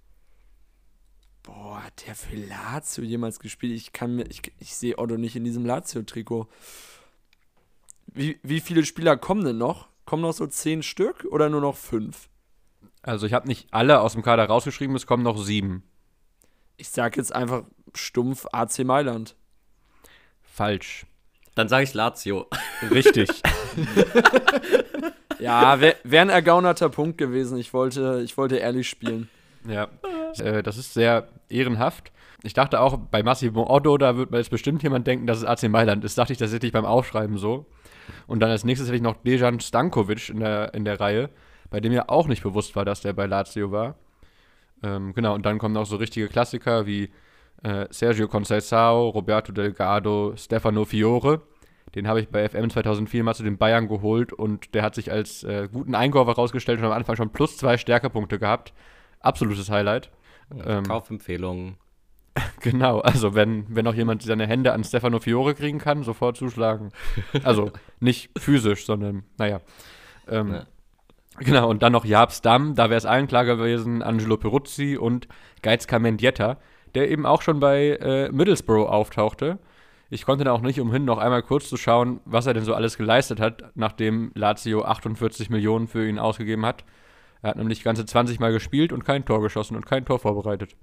Boah, 1.43 1.83
hat 1.83 2.05
der 2.07 2.15
für 2.15 2.35
Lazio 2.35 3.03
jemals 3.03 3.39
gespielt? 3.39 3.73
Ich 3.73 3.91
kann 3.91 4.15
mir, 4.15 4.25
ich, 4.29 4.41
ich 4.59 4.75
sehe 4.75 4.97
Otto 4.97 5.17
nicht 5.17 5.35
in 5.35 5.43
diesem 5.43 5.65
Lazio-Trikot. 5.65 6.47
Wie, 8.07 8.39
wie 8.43 8.59
viele 8.59 8.85
Spieler 8.85 9.17
kommen 9.17 9.43
denn 9.43 9.57
noch? 9.57 9.89
Kommen 10.05 10.23
noch 10.23 10.33
so 10.33 10.47
zehn 10.47 10.83
Stück 10.83 11.25
oder 11.29 11.49
nur 11.49 11.61
noch 11.61 11.75
fünf? 11.75 12.29
Also 13.01 13.25
ich 13.25 13.33
habe 13.33 13.47
nicht 13.47 13.67
alle 13.71 14.01
aus 14.01 14.13
dem 14.13 14.23
Kader 14.23 14.45
rausgeschrieben, 14.45 14.95
es 14.95 15.05
kommen 15.05 15.23
noch 15.23 15.37
sieben. 15.37 15.83
Ich 16.77 16.89
sag 16.89 17.17
jetzt 17.17 17.33
einfach 17.33 17.63
stumpf 17.93 18.45
AC 18.51 18.79
Mailand. 18.79 19.35
Falsch. 20.41 21.05
Dann 21.59 21.67
sage 21.67 21.83
ich 21.83 21.93
Lazio. 21.93 22.47
Richtig. 22.89 23.29
Ja, 25.41 25.79
wäre 25.79 25.95
wär 26.03 26.21
ein 26.21 26.29
ergaunerter 26.29 26.89
Punkt 26.89 27.17
gewesen. 27.17 27.57
Ich 27.57 27.73
wollte, 27.73 28.21
ich 28.25 28.37
wollte 28.37 28.57
ehrlich 28.57 28.89
spielen. 28.89 29.29
ja. 29.65 29.87
Äh, 30.37 30.61
das 30.63 30.77
ist 30.77 30.93
sehr 30.93 31.29
ehrenhaft. 31.47 32.11
Ich 32.43 32.53
dachte 32.53 32.81
auch, 32.81 32.97
bei 32.97 33.23
Massimo 33.23 33.65
Otto, 33.69 33.97
da 33.97 34.17
wird 34.17 34.33
jetzt 34.33 34.49
bestimmt 34.49 34.83
jemand 34.83 35.07
denken, 35.07 35.27
dass 35.27 35.37
es 35.37 35.45
AC 35.45 35.69
Mailand 35.69 36.03
ist. 36.03 36.17
Dachte 36.17 36.33
ich 36.33 36.39
tatsächlich 36.39 36.73
beim 36.73 36.83
Aufschreiben 36.83 37.37
so. 37.37 37.65
Und 38.27 38.41
dann 38.41 38.51
als 38.51 38.65
nächstes 38.65 38.89
hätte 38.89 38.97
ich 38.97 39.01
noch 39.01 39.15
Dejan 39.15 39.61
Stankovic 39.61 40.27
in 40.27 40.41
der, 40.41 40.73
in 40.73 40.83
der 40.83 40.99
Reihe, 40.99 41.29
bei 41.69 41.79
dem 41.79 41.93
ja 41.93 42.09
auch 42.09 42.27
nicht 42.27 42.43
bewusst 42.43 42.75
war, 42.75 42.83
dass 42.83 42.99
der 42.99 43.13
bei 43.13 43.25
Lazio 43.25 43.71
war. 43.71 43.95
Ähm, 44.83 45.13
genau, 45.13 45.35
und 45.35 45.45
dann 45.45 45.57
kommen 45.57 45.77
auch 45.77 45.85
so 45.85 45.95
richtige 45.95 46.27
Klassiker 46.27 46.85
wie 46.85 47.11
äh, 47.63 47.87
Sergio 47.89 48.27
Conceição, 48.27 49.09
Roberto 49.09 49.51
Delgado, 49.51 50.33
Stefano 50.35 50.85
Fiore. 50.85 51.41
Den 51.95 52.07
habe 52.07 52.21
ich 52.21 52.29
bei 52.29 52.47
FM 52.47 52.69
2004 52.69 53.23
mal 53.23 53.33
zu 53.33 53.43
den 53.43 53.57
Bayern 53.57 53.87
geholt 53.87 54.31
und 54.31 54.75
der 54.75 54.83
hat 54.83 54.93
sich 54.95 55.11
als 55.11 55.43
äh, 55.43 55.67
guten 55.71 55.95
Einkäufer 55.95 56.33
rausgestellt 56.33 56.79
und 56.79 56.85
am 56.85 56.91
Anfang 56.91 57.15
schon 57.15 57.31
plus 57.31 57.57
zwei 57.57 57.77
Stärkepunkte 57.77 58.37
gehabt. 58.37 58.73
Absolutes 59.19 59.69
Highlight. 59.69 60.11
Ähm, 60.65 60.83
Kaufempfehlungen. 60.83 61.77
Genau, 62.61 62.99
also 62.99 63.35
wenn, 63.35 63.65
wenn 63.67 63.83
noch 63.83 63.95
jemand 63.95 64.21
seine 64.21 64.47
Hände 64.47 64.71
an 64.71 64.83
Stefano 64.83 65.19
Fiore 65.19 65.55
kriegen 65.55 65.77
kann, 65.77 66.03
sofort 66.03 66.37
zuschlagen. 66.37 66.89
Also 67.43 67.71
nicht 67.99 68.29
physisch, 68.37 68.85
sondern 68.85 69.23
naja. 69.37 69.59
Ähm, 70.27 70.53
Ja. 70.53 70.65
Genau, 71.39 71.69
und 71.69 71.83
dann 71.83 71.93
noch 71.93 72.03
Jabs 72.05 72.41
Damm, 72.41 72.75
da 72.75 72.89
wäre 72.89 72.97
es 72.97 73.05
allen 73.05 73.27
klar 73.27 73.45
gewesen, 73.45 74.03
Angelo 74.03 74.35
Peruzzi 74.37 74.97
und 74.97 75.27
Geiz 75.61 75.87
Mendieta, 75.89 76.57
der 76.95 77.09
eben 77.11 77.25
auch 77.25 77.41
schon 77.41 77.59
bei 77.59 77.97
äh, 78.01 78.31
Middlesbrough 78.31 78.87
auftauchte. 78.87 79.59
Ich 80.09 80.25
konnte 80.25 80.43
da 80.43 80.51
auch 80.53 80.61
nicht 80.61 80.79
umhin, 80.79 81.05
noch 81.05 81.19
einmal 81.19 81.43
kurz 81.43 81.69
zu 81.69 81.77
schauen, 81.77 82.19
was 82.25 82.47
er 82.47 82.53
denn 82.55 82.63
so 82.63 82.73
alles 82.73 82.97
geleistet 82.97 83.39
hat, 83.39 83.63
nachdem 83.75 84.31
Lazio 84.33 84.83
48 84.83 85.49
Millionen 85.51 85.87
für 85.87 86.07
ihn 86.07 86.17
ausgegeben 86.17 86.65
hat. 86.65 86.83
Er 87.41 87.51
hat 87.51 87.57
nämlich 87.57 87.83
ganze 87.83 88.05
20 88.05 88.39
Mal 88.39 88.51
gespielt 88.51 88.91
und 88.91 89.05
kein 89.05 89.23
Tor 89.25 89.41
geschossen 89.41 89.75
und 89.75 89.85
kein 89.85 90.05
Tor 90.05 90.19
vorbereitet. 90.19 90.75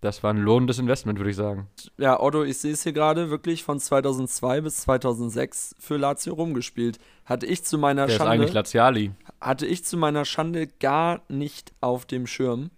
Das 0.00 0.22
war 0.22 0.32
ein 0.32 0.38
lohnendes 0.38 0.78
Investment, 0.78 1.18
würde 1.18 1.30
ich 1.30 1.36
sagen. 1.36 1.66
Ja, 1.96 2.20
Otto, 2.20 2.44
ich 2.44 2.58
sehe 2.58 2.72
es 2.72 2.84
hier 2.84 2.92
gerade 2.92 3.30
wirklich 3.30 3.64
von 3.64 3.80
2002 3.80 4.60
bis 4.60 4.76
2006 4.82 5.74
für 5.80 5.96
Lazio 5.96 6.34
rumgespielt. 6.34 6.98
Hatte 7.24 7.46
ich 7.46 7.64
zu 7.64 7.78
meiner 7.78 8.06
Der 8.06 8.14
ist 8.14 8.18
Schande 8.18 8.32
eigentlich 8.32 8.52
Laziali. 8.52 9.10
hatte 9.40 9.66
ich 9.66 9.84
zu 9.84 9.96
meiner 9.96 10.24
Schande 10.24 10.68
gar 10.68 11.22
nicht 11.28 11.72
auf 11.80 12.06
dem 12.06 12.28
Schirm. 12.28 12.70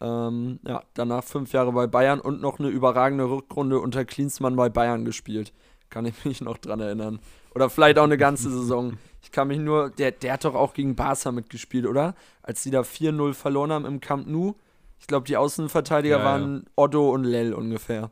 Ähm, 0.00 0.60
ja, 0.66 0.82
danach 0.94 1.24
fünf 1.24 1.52
Jahre 1.52 1.72
bei 1.72 1.86
Bayern 1.86 2.20
und 2.20 2.40
noch 2.40 2.58
eine 2.58 2.68
überragende 2.68 3.28
Rückrunde 3.28 3.80
unter 3.80 4.04
Klinsmann 4.04 4.56
bei 4.56 4.68
Bayern 4.68 5.04
gespielt. 5.04 5.52
Kann 5.90 6.06
ich 6.06 6.24
mich 6.24 6.40
noch 6.42 6.58
dran 6.58 6.80
erinnern. 6.80 7.18
Oder 7.54 7.70
vielleicht 7.70 7.98
auch 7.98 8.04
eine 8.04 8.18
ganze 8.18 8.50
Saison. 8.50 8.98
Ich 9.22 9.32
kann 9.32 9.48
mich 9.48 9.58
nur, 9.58 9.90
der, 9.90 10.12
der 10.12 10.34
hat 10.34 10.44
doch 10.44 10.54
auch 10.54 10.74
gegen 10.74 10.94
Barca 10.94 11.32
mitgespielt, 11.32 11.86
oder? 11.86 12.14
Als 12.42 12.62
die 12.62 12.70
da 12.70 12.82
4-0 12.82 13.34
verloren 13.34 13.72
haben 13.72 13.84
im 13.86 14.00
Camp 14.00 14.26
Nou. 14.28 14.54
Ich 15.00 15.06
glaube, 15.06 15.26
die 15.26 15.36
Außenverteidiger 15.36 16.18
Ja, 16.18 16.22
ja. 16.22 16.24
waren 16.24 16.66
Otto 16.76 17.10
und 17.10 17.24
Lell 17.24 17.52
ungefähr. 17.54 18.10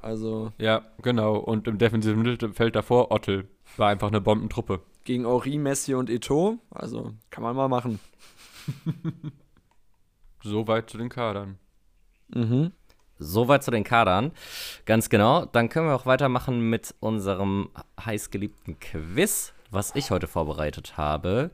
Also 0.00 0.52
Ja, 0.58 0.82
genau. 1.02 1.36
Und 1.36 1.68
im 1.68 1.78
defensiven 1.78 2.22
Mittelfeld 2.22 2.74
davor 2.76 3.10
Ottel. 3.12 3.48
War 3.76 3.88
einfach 3.90 4.08
eine 4.08 4.20
Bombentruppe. 4.20 4.80
gegen 5.04 5.26
Henri, 5.26 5.58
Messi 5.58 5.94
und 5.94 6.10
Eto'o. 6.10 6.58
Also 6.70 7.12
kann 7.30 7.42
man 7.44 7.54
mal 7.54 7.68
machen. 7.68 8.00
Soweit 10.42 10.88
zu 10.90 10.98
den 10.98 11.08
Kadern. 11.08 11.58
Mhm. 12.28 12.72
Soweit 13.18 13.64
zu 13.64 13.70
den 13.70 13.84
Kadern. 13.84 14.32
Ganz 14.86 15.08
genau. 15.08 15.44
Dann 15.46 15.68
können 15.68 15.86
wir 15.88 15.94
auch 15.96 16.06
weitermachen 16.06 16.60
mit 16.70 16.94
unserem 17.00 17.70
heißgeliebten 18.04 18.78
Quiz, 18.78 19.52
was 19.70 19.94
ich 19.96 20.10
heute 20.10 20.28
vorbereitet 20.28 20.96
habe. 20.96 21.50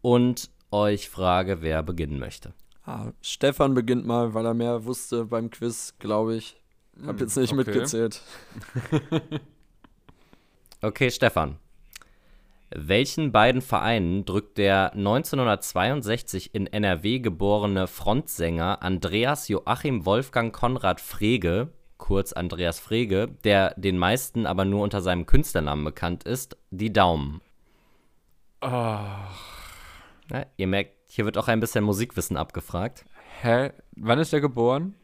Und 0.00 0.50
euch 0.70 1.10
frage, 1.10 1.60
wer 1.60 1.82
beginnen 1.82 2.18
möchte. 2.18 2.54
Ah, 2.86 3.12
Stefan 3.20 3.74
beginnt 3.74 4.06
mal, 4.06 4.32
weil 4.32 4.46
er 4.46 4.54
mehr 4.54 4.84
wusste 4.86 5.26
beim 5.26 5.50
Quiz, 5.50 5.94
glaube 5.98 6.36
ich. 6.36 6.56
Hab 7.04 7.20
jetzt 7.20 7.36
nicht 7.36 7.50
Hm, 7.52 7.58
okay. 7.58 7.70
mitgezählt. 7.70 8.22
Okay, 10.82 11.10
Stefan. 11.10 11.58
Welchen 12.72 13.32
beiden 13.32 13.62
Vereinen 13.62 14.24
drückt 14.24 14.56
der 14.56 14.92
1962 14.92 16.54
in 16.54 16.68
NRW 16.68 17.18
geborene 17.18 17.88
Frontsänger 17.88 18.80
Andreas 18.80 19.48
Joachim 19.48 20.06
Wolfgang 20.06 20.54
Konrad 20.54 21.00
Frege, 21.00 21.72
kurz 21.98 22.32
Andreas 22.32 22.78
Frege, 22.78 23.26
der 23.42 23.74
den 23.76 23.98
meisten 23.98 24.46
aber 24.46 24.64
nur 24.64 24.84
unter 24.84 25.00
seinem 25.00 25.26
Künstlernamen 25.26 25.84
bekannt 25.84 26.22
ist, 26.22 26.56
die 26.70 26.92
Daumen? 26.92 27.40
Ach. 28.60 29.36
Ja, 30.30 30.46
ihr 30.56 30.68
merkt, 30.68 30.94
hier 31.08 31.24
wird 31.24 31.38
auch 31.38 31.48
ein 31.48 31.58
bisschen 31.58 31.82
Musikwissen 31.82 32.36
abgefragt. 32.36 33.04
Hä? 33.42 33.72
Wann 33.96 34.20
ist 34.20 34.32
er 34.32 34.40
geboren? 34.40 34.94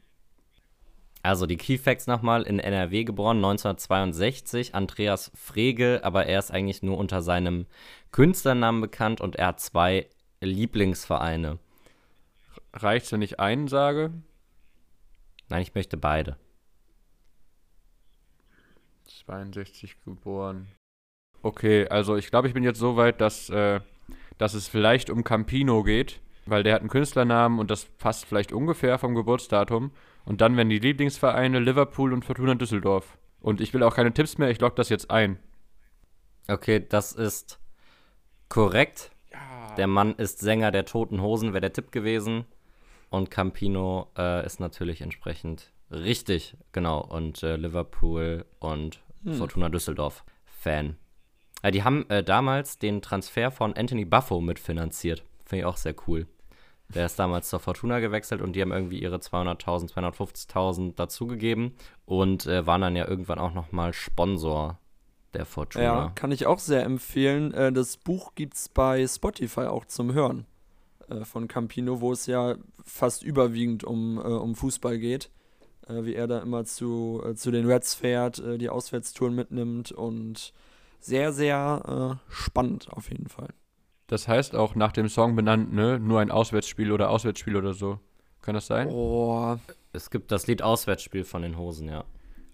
Also 1.27 1.47
die 1.47 1.57
Keyfacts 1.57 2.07
nochmal, 2.07 2.45
in 2.45 2.61
NRW 2.61 3.03
geboren, 3.03 3.39
1962, 3.39 4.77
Andreas 4.77 5.33
Frege, 5.35 6.01
aber 6.05 6.27
er 6.27 6.39
ist 6.39 6.53
eigentlich 6.53 6.85
nur 6.85 6.97
unter 6.99 7.21
seinem 7.21 7.67
Künstlernamen 8.13 8.81
bekannt 8.81 9.21
und 9.21 9.35
er 9.35 9.49
hat 9.49 9.61
zwei 9.61 10.09
Lieblingsvereine. 10.41 11.59
Reicht's, 12.73 13.11
wenn 13.11 13.23
ich 13.23 13.41
einen 13.41 13.67
sage? 13.67 14.13
Nein, 15.49 15.63
ich 15.63 15.75
möchte 15.75 15.97
beide. 15.97 16.37
62 19.27 19.97
geboren. 20.05 20.69
Okay, 21.43 21.89
also 21.89 22.15
ich 22.15 22.31
glaube, 22.31 22.47
ich 22.47 22.55
bin 22.55 22.63
jetzt 22.63 22.79
so 22.79 22.97
weit, 22.97 23.21
dass, 23.21 23.51
äh, 23.51 23.81
dass 24.39 24.55
es 24.55 24.69
vielleicht 24.69 25.11
um 25.11 25.25
Campino 25.25 25.83
geht, 25.83 26.21
weil 26.45 26.63
der 26.63 26.75
hat 26.75 26.83
einen 26.83 26.89
Künstlernamen 26.89 27.59
und 27.59 27.69
das 27.73 27.87
passt 27.87 28.27
vielleicht 28.27 28.53
ungefähr 28.53 28.97
vom 29.01 29.17
Geburtsdatum. 29.17 29.91
Und 30.27 30.41
dann 30.43 30.57
werden 30.57 30.69
die 30.69 30.79
Lieblingsvereine 30.79 31.61
Liverpool 31.61 32.13
und 32.13 32.25
Fortuna 32.25 32.55
Düsseldorf. 32.55 33.17
Und 33.41 33.61
ich 33.61 33.73
will 33.73 33.83
auch 33.83 33.95
keine 33.95 34.13
Tipps 34.13 34.39
mehr, 34.39 34.51
ich 34.51 34.61
logge 34.61 34.75
das 34.75 34.89
jetzt 34.89 35.11
ein. 35.11 35.39
Okay, 36.49 36.85
das 36.87 37.13
ist 37.13 37.59
korrekt. 38.49 39.13
Der 39.77 39.87
Mann 39.87 40.15
ist 40.15 40.41
Sänger 40.41 40.71
der 40.73 40.85
Toten 40.85 41.23
Hosen, 41.23 41.53
wäre 41.53 41.61
der 41.61 41.73
Tipp 41.73 41.93
gewesen. 41.93 42.45
Und 43.09 43.31
Campino 43.31 44.11
äh, 44.19 44.45
ist 44.45 44.59
natürlich 44.59 45.01
entsprechend 45.01 45.73
richtig, 45.91 46.57
genau. 46.73 47.01
Und 47.01 47.43
äh, 47.43 47.57
Liverpool 47.57 48.45
und 48.59 49.01
Fortuna 49.39 49.69
Düsseldorf 49.69 50.25
Fan. 50.45 50.97
Äh, 51.63 51.71
die 51.71 51.85
haben 51.85 52.09
äh, 52.11 52.25
damals 52.25 52.79
den 52.79 53.03
Transfer 53.03 53.51
von 53.51 53.75
Anthony 53.75 54.05
Buffo 54.05 54.41
mitfinanziert. 54.41 55.25
Finde 55.45 55.61
ich 55.61 55.65
auch 55.67 55.77
sehr 55.77 55.95
cool. 56.07 56.27
Der 56.95 57.07
ist 57.07 57.19
damals 57.19 57.49
zur 57.49 57.61
Fortuna 57.61 57.99
gewechselt 57.99 58.41
und 58.41 58.55
die 58.55 58.63
haben 58.63 58.73
irgendwie 58.73 59.01
ihre 59.01 59.17
200.000, 59.17 59.93
250.000 59.93 60.95
dazugegeben 60.95 61.75
und 62.05 62.47
äh, 62.47 62.67
waren 62.67 62.81
dann 62.81 62.97
ja 62.97 63.09
irgendwann 63.09 63.39
auch 63.39 63.55
nochmal 63.55 63.93
Sponsor 63.93 64.79
der 65.35 65.47
Fortuna. 65.47 65.85
Ja, 65.85 66.13
kann 66.15 66.31
ich 66.31 66.47
auch 66.47 66.61
sehr 66.61 66.85
empfehlen. 66.85 67.53
Äh, 67.53 67.73
das 67.73 67.97
Buch 67.97 68.35
gibt's 68.35 68.69
bei 68.69 69.07
Spotify 69.07 69.63
auch 69.63 69.85
zum 69.85 70.13
Hören 70.13 70.47
äh, 71.09 71.25
von 71.25 71.49
Campino, 71.49 72.01
wo 72.01 72.13
es 72.13 72.27
ja 72.27 72.55
fast 72.85 73.25
überwiegend 73.25 73.83
um, 73.83 74.19
äh, 74.19 74.23
um 74.23 74.55
Fußball 74.55 74.99
geht. 74.99 75.31
Äh, 75.89 76.05
wie 76.05 76.15
er 76.15 76.27
da 76.27 76.41
immer 76.41 76.65
zu, 76.65 77.23
äh, 77.25 77.35
zu 77.35 77.51
den 77.51 77.67
Reds 77.67 77.95
fährt, 77.95 78.39
äh, 78.41 78.59
die 78.59 78.69
Auswärtstouren 78.69 79.35
mitnimmt 79.35 79.93
und 79.93 80.53
sehr, 80.99 81.33
sehr 81.33 82.19
spannend 82.29 82.89
auf 82.91 83.11
jeden 83.11 83.29
Fall. 83.29 83.51
Das 84.07 84.29
heißt 84.29 84.55
auch 84.55 84.75
nach 84.75 84.93
dem 84.93 85.09
Song 85.09 85.35
benannt, 85.35 85.73
ne? 85.73 85.99
Nur 85.99 86.21
ein 86.21 86.31
Auswärtsspiel 86.31 86.93
oder 86.93 87.11
Auswärtsspiel 87.11 87.57
oder 87.57 87.75
so. 87.75 87.99
Kann 88.43 88.55
das 88.55 88.67
sein? 88.69 88.89
Oh, 88.89 89.57
Es 89.93 90.11
gibt 90.11 90.31
das 90.31 90.47
Lied 90.47 90.63
Auswärtsspiel 90.63 91.25
von 91.25 91.43
den 91.43 91.59
Hosen, 91.59 91.89
ja. 91.89 92.05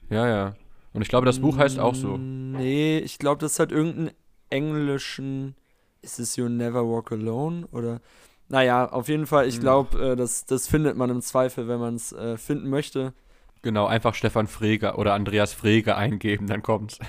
Ja, 0.09 0.27
ja. 0.29 0.55
Und 0.95 1.03
ich 1.03 1.09
glaube, 1.09 1.27
das 1.27 1.41
Buch 1.41 1.59
heißt 1.59 1.79
auch 1.79 1.95
so. 1.95 2.17
Nee, 2.17 2.99
ich 2.99 3.19
glaube, 3.19 3.41
das 3.41 3.59
hat 3.59 3.73
irgendeinen 3.73 4.11
englischen. 4.51 5.55
Ist 6.01 6.19
es 6.19 6.37
You 6.37 6.49
Never 6.49 6.87
Walk 6.89 7.13
Alone? 7.13 7.67
Oder. 7.73 8.01
Naja, 8.49 8.89
auf 8.91 9.09
jeden 9.09 9.27
Fall, 9.27 9.47
ich 9.47 9.55
Hm. 9.57 9.61
glaube, 9.63 10.13
äh, 10.13 10.17
das, 10.17 10.45
das 10.47 10.69
findet 10.69 10.97
man 10.97 11.11
im 11.11 11.23
Zweifel, 11.23 11.69
wenn 11.69 11.81
man 11.81 11.95
es 11.95 12.13
äh, 12.13 12.37
finden 12.37 12.69
möchte. 12.71 13.15
Genau, 13.63 13.87
einfach 13.87 14.15
Stefan 14.15 14.47
Frege 14.49 14.95
oder 14.97 15.15
Andreas 15.15 15.53
Frege 15.53 15.97
eingeben, 15.97 16.47
dann 16.47 16.63
kommt's. 16.63 16.99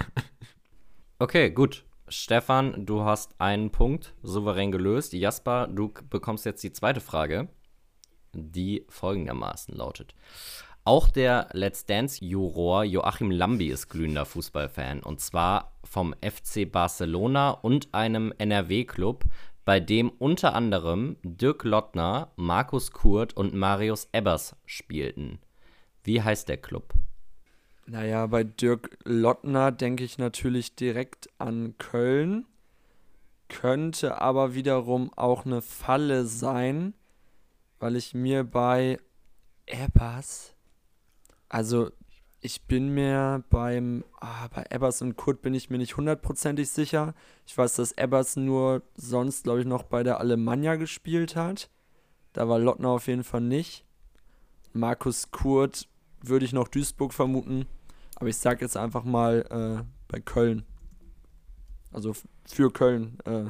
Okay, 1.20 1.52
gut. 1.52 1.86
Stefan, 2.14 2.86
du 2.86 3.04
hast 3.04 3.40
einen 3.40 3.72
Punkt 3.72 4.14
souverän 4.22 4.72
gelöst. 4.72 5.14
Jasper, 5.14 5.68
du 5.68 5.94
bekommst 6.10 6.46
jetzt 6.46 6.64
die 6.64 6.74
zweite 6.74 7.02
Frage. 7.02 7.50
die 8.34 8.86
folgendermaßen 8.90 9.76
lautet. 9.76 10.16
Auch 10.86 11.08
der 11.08 11.48
Let's 11.54 11.86
Dance-Juror 11.86 12.84
Joachim 12.84 13.32
Lambi 13.32 13.70
ist 13.70 13.88
glühender 13.88 14.26
Fußballfan 14.26 15.02
und 15.02 15.22
zwar 15.22 15.78
vom 15.84 16.14
FC 16.22 16.70
Barcelona 16.70 17.52
und 17.52 17.94
einem 17.94 18.34
NRW-Club, 18.38 19.24
bei 19.64 19.80
dem 19.80 20.10
unter 20.10 20.56
anderem 20.56 21.16
Dirk 21.24 21.64
Lottner, 21.64 22.34
Markus 22.36 22.92
Kurt 22.92 23.38
und 23.38 23.54
Marius 23.54 24.10
Ebbers 24.12 24.58
spielten. 24.66 25.40
Wie 26.04 26.22
heißt 26.22 26.50
der 26.50 26.58
Club? 26.58 26.94
Naja, 27.86 28.28
bei 28.28 28.44
Dirk 28.44 28.98
Lottner 29.04 29.72
denke 29.72 30.04
ich 30.04 30.18
natürlich 30.18 30.76
direkt 30.76 31.30
an 31.38 31.76
Köln. 31.78 32.46
Könnte 33.50 34.22
aber 34.22 34.56
wiederum 34.56 35.12
auch 35.16 35.46
eine 35.46 35.62
Falle 35.62 36.26
sein, 36.26 36.94
weil 37.80 37.96
ich 37.96 38.14
mir 38.14 38.46
bei 38.46 38.98
Ebbers, 39.66 40.56
also 41.50 41.92
ich 42.40 42.64
bin 42.64 42.94
mir 42.94 43.44
beim, 43.50 44.04
ah, 44.20 44.48
bei 44.50 44.66
Ebbers 44.70 45.02
und 45.02 45.16
Kurt 45.16 45.42
bin 45.42 45.54
ich 45.54 45.70
mir 45.70 45.78
nicht 45.78 45.96
hundertprozentig 45.96 46.70
sicher. 46.70 47.14
Ich 47.46 47.58
weiß, 47.58 47.76
dass 47.76 47.94
Ebbers 47.94 48.36
nur 48.36 48.82
sonst, 48.96 49.44
glaube 49.44 49.62
ich, 49.62 49.66
noch 49.66 49.84
bei 49.84 50.04
der 50.04 50.20
Alemannia 50.20 50.76
gespielt 50.76 51.38
hat. 51.38 51.70
Da 52.34 52.50
war 52.50 52.60
Lottner 52.60 52.90
auf 52.90 53.08
jeden 53.08 53.24
Fall 53.24 53.42
nicht. 53.42 53.86
Markus 54.74 55.32
Kurt 55.32 55.88
würde 56.24 56.46
ich 56.46 56.54
noch 56.54 56.68
Duisburg 56.68 57.14
vermuten. 57.14 57.66
Aber 58.16 58.30
ich 58.30 58.38
sage 58.38 58.62
jetzt 58.62 58.78
einfach 58.78 59.04
mal 59.04 59.46
äh, 59.50 59.84
bei 60.08 60.20
Köln. 60.20 60.64
Also 61.92 62.14
für 62.46 62.72
Köln 62.72 63.18
äh, 63.26 63.46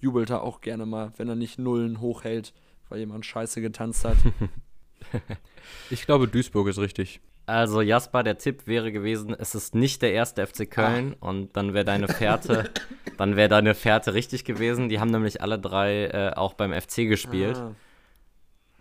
jubelt 0.00 0.30
er 0.30 0.42
auch 0.42 0.60
gerne 0.60 0.86
mal, 0.86 1.12
wenn 1.16 1.28
er 1.28 1.36
nicht 1.36 1.58
Nullen 1.58 2.00
hochhält, 2.00 2.52
weil 2.88 2.98
jemand 2.98 3.24
scheiße 3.24 3.60
getanzt 3.60 4.04
hat. 4.04 4.16
ich 5.90 6.04
glaube, 6.04 6.28
Duisburg 6.28 6.68
ist 6.68 6.78
richtig. 6.78 7.20
Also 7.46 7.80
Jasper, 7.80 8.24
der 8.24 8.38
Tipp 8.38 8.66
wäre 8.66 8.90
gewesen, 8.90 9.34
es 9.38 9.54
ist 9.54 9.74
nicht 9.74 10.02
der 10.02 10.12
erste 10.12 10.44
FC 10.44 10.68
Köln 10.68 11.14
Ach. 11.20 11.28
und 11.28 11.56
dann 11.56 11.74
wäre 11.74 11.84
deine 11.84 12.08
Fährte, 12.08 12.70
dann 13.18 13.36
wäre 13.36 13.48
deine 13.48 13.74
Fährte 13.74 14.14
richtig 14.14 14.44
gewesen. 14.44 14.88
Die 14.88 14.98
haben 14.98 15.12
nämlich 15.12 15.40
alle 15.40 15.58
drei 15.58 16.06
äh, 16.06 16.32
auch 16.34 16.54
beim 16.54 16.72
FC 16.72 17.08
gespielt. 17.08 17.56
Ah. 17.56 17.74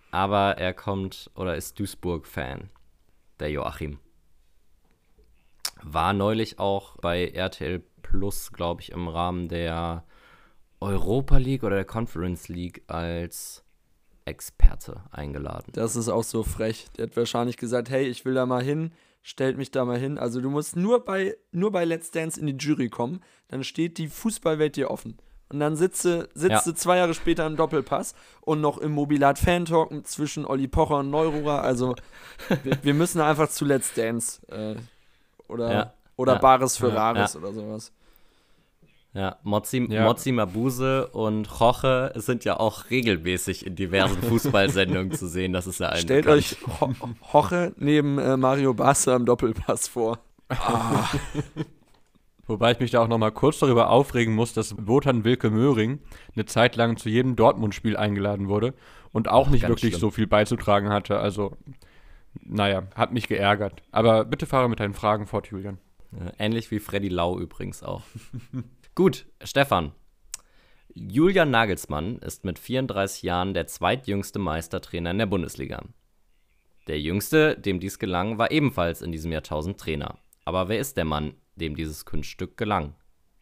Aber 0.10 0.58
er 0.58 0.74
kommt 0.74 1.30
oder 1.36 1.56
ist 1.56 1.80
Duisburg-Fan, 1.80 2.70
der 3.40 3.52
Joachim. 3.52 4.00
War 5.82 6.14
neulich 6.14 6.60
auch 6.60 6.98
bei 6.98 7.28
RTL 7.28 7.84
Plus, 8.02 8.52
glaube 8.52 8.82
ich, 8.82 8.92
im 8.92 9.08
Rahmen 9.08 9.50
der 9.50 10.06
Europa 10.80 11.38
League 11.38 11.64
oder 11.64 11.76
der 11.76 11.86
Conference 11.86 12.48
League 12.48 12.84
als 12.88 13.64
Experte 14.26 15.04
eingeladen. 15.12 15.72
Das 15.74 15.96
ist 15.96 16.10
auch 16.10 16.24
so 16.24 16.44
frech. 16.44 16.88
Der 16.98 17.08
hat 17.08 17.18
wahrscheinlich 17.18 17.58
gesagt, 17.58 17.90
hey, 17.90 18.08
ich 18.08 18.26
will 18.26 18.34
da 18.34 18.46
mal 18.46 18.64
hin, 18.64 18.92
stellt 19.22 19.58
mich 19.58 19.72
da 19.72 19.86
mal 19.86 20.00
hin. 20.00 20.18
Also 20.18 20.42
du 20.42 20.50
musst 20.50 20.76
nur 20.76 21.04
bei, 21.04 21.36
nur 21.52 21.72
bei 21.72 21.86
Let's 21.86 22.12
Dance 22.12 22.40
in 22.40 22.48
die 22.48 22.58
Jury 22.58 22.90
kommen, 22.90 23.22
dann 23.48 23.64
steht 23.64 23.98
die 23.98 24.08
Fußballwelt 24.08 24.76
dir 24.76 24.92
offen. 24.92 25.18
Und 25.50 25.60
dann 25.60 25.76
sitze, 25.76 26.30
sitze 26.34 26.70
ja. 26.70 26.76
zwei 26.76 26.98
Jahre 26.98 27.14
später 27.14 27.46
im 27.46 27.56
Doppelpass 27.56 28.16
und 28.42 28.62
noch 28.62 28.80
im 28.80 28.92
Mobilat 28.92 29.38
Fan-Talk 29.38 29.92
zwischen 30.08 30.46
Olli 30.46 30.68
Pocher 30.68 31.00
und 31.00 31.12
Neururer. 31.12 31.62
Also 31.62 31.96
wir, 32.64 32.78
wir, 32.82 32.94
müssen 32.94 33.22
einfach 33.22 33.50
zu 33.50 33.64
Let's 33.64 33.94
Dance. 33.94 34.42
Äh, 34.48 34.76
oder 35.48 35.72
ja. 35.72 35.94
oder 36.16 36.34
ja. 36.34 36.40
Bares 36.40 36.78
für 36.78 36.94
Rares 36.94 37.36
oder 37.36 37.54
sowas. 37.54 37.92
Ja, 39.14 39.38
Mozzi, 39.44 39.88
ja. 39.90 40.04
Mozzi 40.04 40.34
Mabuse 40.34 41.08
und 41.08 41.62
Roche 41.62 42.12
sind 42.16 42.44
ja 42.44 42.60
auch 42.60 42.90
regelmäßig 42.90 43.66
in 43.66 43.76
diversen 43.76 44.22
Fußballsendungen 44.22 45.14
zu 45.14 45.28
sehen. 45.28 45.54
Das 45.54 45.68
ist 45.68 45.80
ja 45.80 45.90
ein 45.90 46.02
Stellt 46.02 46.26
bekannt. 46.26 46.40
euch 46.40 46.82
Ho 46.82 46.94
Roche 47.34 47.72
neben 47.78 48.20
äh, 48.20 48.36
Mario 48.36 48.74
Basler 48.74 49.16
im 49.16 49.26
Doppelpass 49.26 49.88
vor. 49.88 50.20
Ah. 50.50 51.08
Wobei 52.48 52.72
ich 52.72 52.80
mich 52.80 52.92
da 52.92 53.02
auch 53.02 53.08
noch 53.08 53.18
mal 53.18 53.32
kurz 53.32 53.60
darüber 53.60 53.90
aufregen 53.90 54.36
muss, 54.36 54.54
dass 54.54 54.76
Wotan 54.78 55.24
Wilke 55.24 55.50
Möhring 55.50 56.00
eine 56.36 56.46
Zeit 56.46 56.76
lang 56.76 56.98
zu 56.98 57.10
jedem 57.10 57.36
Dortmund-Spiel 57.36 57.98
eingeladen 57.98 58.48
wurde 58.48 58.74
und 59.12 59.30
auch 59.30 59.50
nicht 59.50 59.68
wirklich 59.68 59.94
schlimm. 59.94 60.00
so 60.02 60.12
viel 60.12 60.28
beizutragen 60.28 60.90
hatte. 60.90 61.20
Also, 61.20 61.58
naja, 62.44 62.84
hat 62.94 63.14
mich 63.14 63.28
geärgert. 63.28 63.82
Aber 63.92 64.26
bitte 64.26 64.46
fahre 64.46 64.70
mit 64.70 64.80
deinen 64.80 64.94
Fragen 64.94 65.26
fort, 65.26 65.48
Julian. 65.48 65.80
Ähnlich 66.38 66.72
wie 66.72 66.80
Freddy 66.80 67.10
Lau 67.10 67.40
übrigens 67.40 67.84
auch. 67.84 68.04
Gut, 68.96 69.26
Stefan. 69.44 69.92
Julian 70.94 71.52
Nagelsmann 71.52 72.20
ist 72.20 72.46
mit 72.46 72.58
34 72.58 73.24
Jahren 73.24 73.54
der 73.54 73.68
zweitjüngste 73.68 74.40
Meistertrainer 74.40 75.12
in 75.12 75.18
der 75.18 75.26
Bundesliga. 75.26 75.84
Der 76.88 77.02
jüngste, 77.02 77.58
dem 77.58 77.80
dies 77.80 78.00
gelang, 78.00 78.38
war 78.38 78.52
ebenfalls 78.52 79.02
in 79.02 79.12
diesem 79.12 79.32
Jahrtausend 79.32 79.78
Trainer. 79.80 80.20
Aber 80.46 80.70
wer 80.70 80.80
ist 80.80 80.98
der 80.98 81.06
Mann, 81.06 81.36
dem 81.56 81.76
dieses 81.76 82.06
Kunststück 82.06 82.58
gelang? 82.58 82.96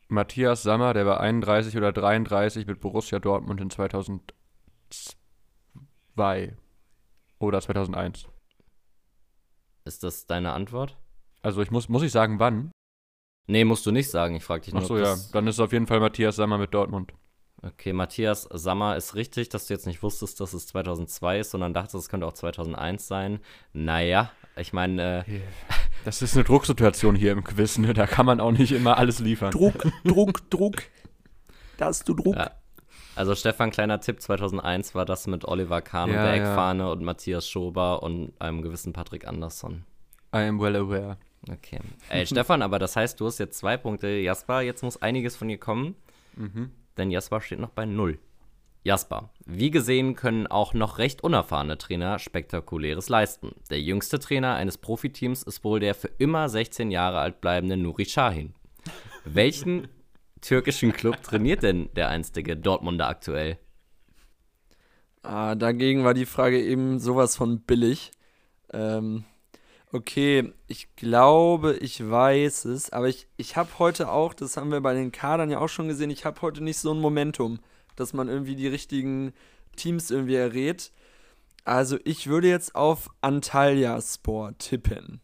Matthias 0.08 0.64
Sammer, 0.64 0.94
der 0.94 1.06
war 1.06 1.20
31 1.20 1.76
oder 1.78 1.92
33 1.92 2.66
mit 2.66 2.80
Borussia 2.80 3.20
Dortmund 3.20 3.60
in 3.62 3.70
2002 3.70 6.56
oder 7.40 7.62
2001. 7.62 8.28
Ist 9.86 10.04
das 10.04 10.28
deine 10.28 10.54
Antwort? 10.54 10.98
Also 11.42 11.62
ich 11.62 11.72
muss, 11.72 11.90
muss 11.90 12.04
ich 12.04 12.12
sagen, 12.12 12.40
wann? 12.40 12.72
Nee, 13.48 13.66
musst 13.66 13.86
du 13.86 13.92
nicht 13.92 14.10
sagen. 14.10 14.36
Ich 14.36 14.44
frage 14.44 14.64
dich 14.64 14.74
nur. 14.74 14.84
Achso, 14.84 14.98
ja. 14.98 15.18
Dann 15.34 15.48
ist 15.48 15.56
es 15.56 15.60
auf 15.60 15.74
jeden 15.74 15.88
Fall 15.88 16.00
Matthias 16.00 16.38
Sammer 16.38 16.58
mit 16.58 16.74
Dortmund. 16.74 17.12
Okay, 17.62 17.94
Matthias 17.94 18.48
Sammer 18.52 18.96
ist 18.96 19.16
richtig, 19.16 19.50
dass 19.50 19.68
du 19.68 19.74
jetzt 19.74 19.88
nicht 19.88 20.04
wusstest, 20.04 20.40
dass 20.40 20.54
es 20.54 20.68
2002 20.68 21.40
ist, 21.40 21.52
sondern 21.52 21.74
dachtest, 21.74 21.96
es 21.96 22.10
könnte 22.10 22.28
auch 22.28 22.34
2001 22.34 23.08
sein. 23.08 23.40
Naja, 23.74 24.32
ich 24.56 24.74
meine. 24.74 25.26
Äh, 25.26 25.42
das 26.04 26.22
ist 26.22 26.36
eine 26.36 26.44
Drucksituation 26.44 27.16
hier 27.16 27.32
im 27.32 27.44
Quiz, 27.44 27.78
ne? 27.78 27.94
Da 27.94 28.08
kann 28.08 28.26
man 28.26 28.40
auch 28.40 28.52
nicht 28.52 28.72
immer 28.72 28.98
alles 28.98 29.20
liefern. 29.20 29.52
Druck, 29.52 29.84
Druck, 30.04 30.50
Druck. 30.50 30.84
Da 31.78 31.86
hast 31.86 32.08
du 32.08 32.14
Druck. 32.14 32.36
Ja. 32.36 32.52
Also 33.16 33.36
Stefan, 33.36 33.72
kleiner 33.72 34.00
Tipp, 34.00 34.22
2001 34.22 34.96
war 34.96 35.06
das 35.06 35.28
mit 35.28 35.46
Oliver 35.46 35.82
Kahn 35.82 36.10
ja, 36.10 36.18
und 36.18 36.24
der 36.24 36.34
Eckfahne 36.34 36.84
ja. 36.84 36.92
und 36.92 37.04
Matthias 37.04 37.48
Schober 37.48 38.02
und 38.02 38.34
einem 38.40 38.62
gewissen 38.62 38.94
Patrick 38.94 39.28
Andersson. 39.28 39.84
I 40.36 40.40
am 40.40 40.60
well 40.60 40.76
aware. 40.76 41.18
Okay. 41.50 41.80
Ey, 42.10 42.26
Stefan, 42.26 42.62
aber 42.62 42.80
das 42.80 42.96
heißt, 42.96 43.20
du 43.20 43.26
hast 43.26 43.38
jetzt 43.38 43.58
zwei 43.60 43.78
Punkte. 43.78 44.08
Jasper, 44.08 44.62
jetzt 44.62 44.82
muss 44.82 45.02
einiges 45.02 45.36
von 45.36 45.48
dir 45.48 45.58
kommen. 45.58 45.96
Mhm. 46.36 46.72
Denn 46.98 47.12
Jasper 47.12 47.42
steht 47.42 47.60
noch 47.60 47.70
bei 47.70 47.86
null. 47.86 48.18
Jasper, 48.84 49.30
wie 49.46 49.72
gesehen 49.72 50.16
können 50.16 50.46
auch 50.46 50.74
noch 50.74 50.98
recht 50.98 51.24
unerfahrene 51.24 51.78
Trainer 51.78 52.20
Spektakuläres 52.20 53.08
leisten. 53.08 53.52
Der 53.70 53.80
jüngste 53.80 54.20
Trainer 54.20 54.56
eines 54.56 54.78
Profiteams 54.78 55.44
ist 55.44 55.64
wohl 55.64 55.80
der 55.80 55.96
für 55.96 56.10
immer 56.18 56.50
16 56.50 56.92
Jahre 56.92 57.20
alt 57.20 57.40
bleibende 57.40 57.78
Nuri 57.78 58.06
Sahin. 58.06 58.54
Welchen 59.24 59.88
türkischen 60.42 60.92
Club 60.92 61.24
trainiert 61.24 61.64
denn 61.64 61.90
der 61.96 62.10
einstige 62.10 62.58
Dortmunder 62.58 63.08
aktuell? 63.08 63.58
Ah, 65.22 65.56
dagegen 65.56 66.04
war 66.04 66.14
die 66.14 66.26
Frage 66.26 66.62
eben 66.62 67.00
sowas 67.00 67.38
von 67.38 67.62
billig. 67.62 68.12
Ähm, 68.74 69.24
Okay, 69.96 70.52
ich 70.66 70.96
glaube, 70.96 71.76
ich 71.76 72.10
weiß 72.10 72.66
es, 72.66 72.92
aber 72.92 73.10
ich, 73.10 73.28
ich 73.38 73.58
habe 73.58 73.70
heute 73.78 74.10
auch, 74.10 74.34
das 74.34 74.58
haben 74.58 74.72
wir 74.72 74.82
bei 74.82 74.96
den 74.96 75.12
Kadern 75.12 75.52
ja 75.52 75.60
auch 75.60 75.70
schon 75.70 75.88
gesehen, 75.88 76.10
ich 76.10 76.26
habe 76.26 76.42
heute 76.42 76.64
nicht 76.64 76.80
so 76.80 76.92
ein 76.92 77.00
Momentum, 77.00 77.60
dass 77.96 78.14
man 78.14 78.30
irgendwie 78.30 78.56
die 78.56 78.68
richtigen 78.68 79.34
Teams 79.76 80.12
irgendwie 80.12 80.36
errät. 80.36 80.92
Also 81.66 81.98
ich 82.04 82.28
würde 82.28 82.50
jetzt 82.50 82.76
auf 82.76 83.10
Antalya 83.22 84.02
Sport 84.02 84.60
tippen. 84.60 85.22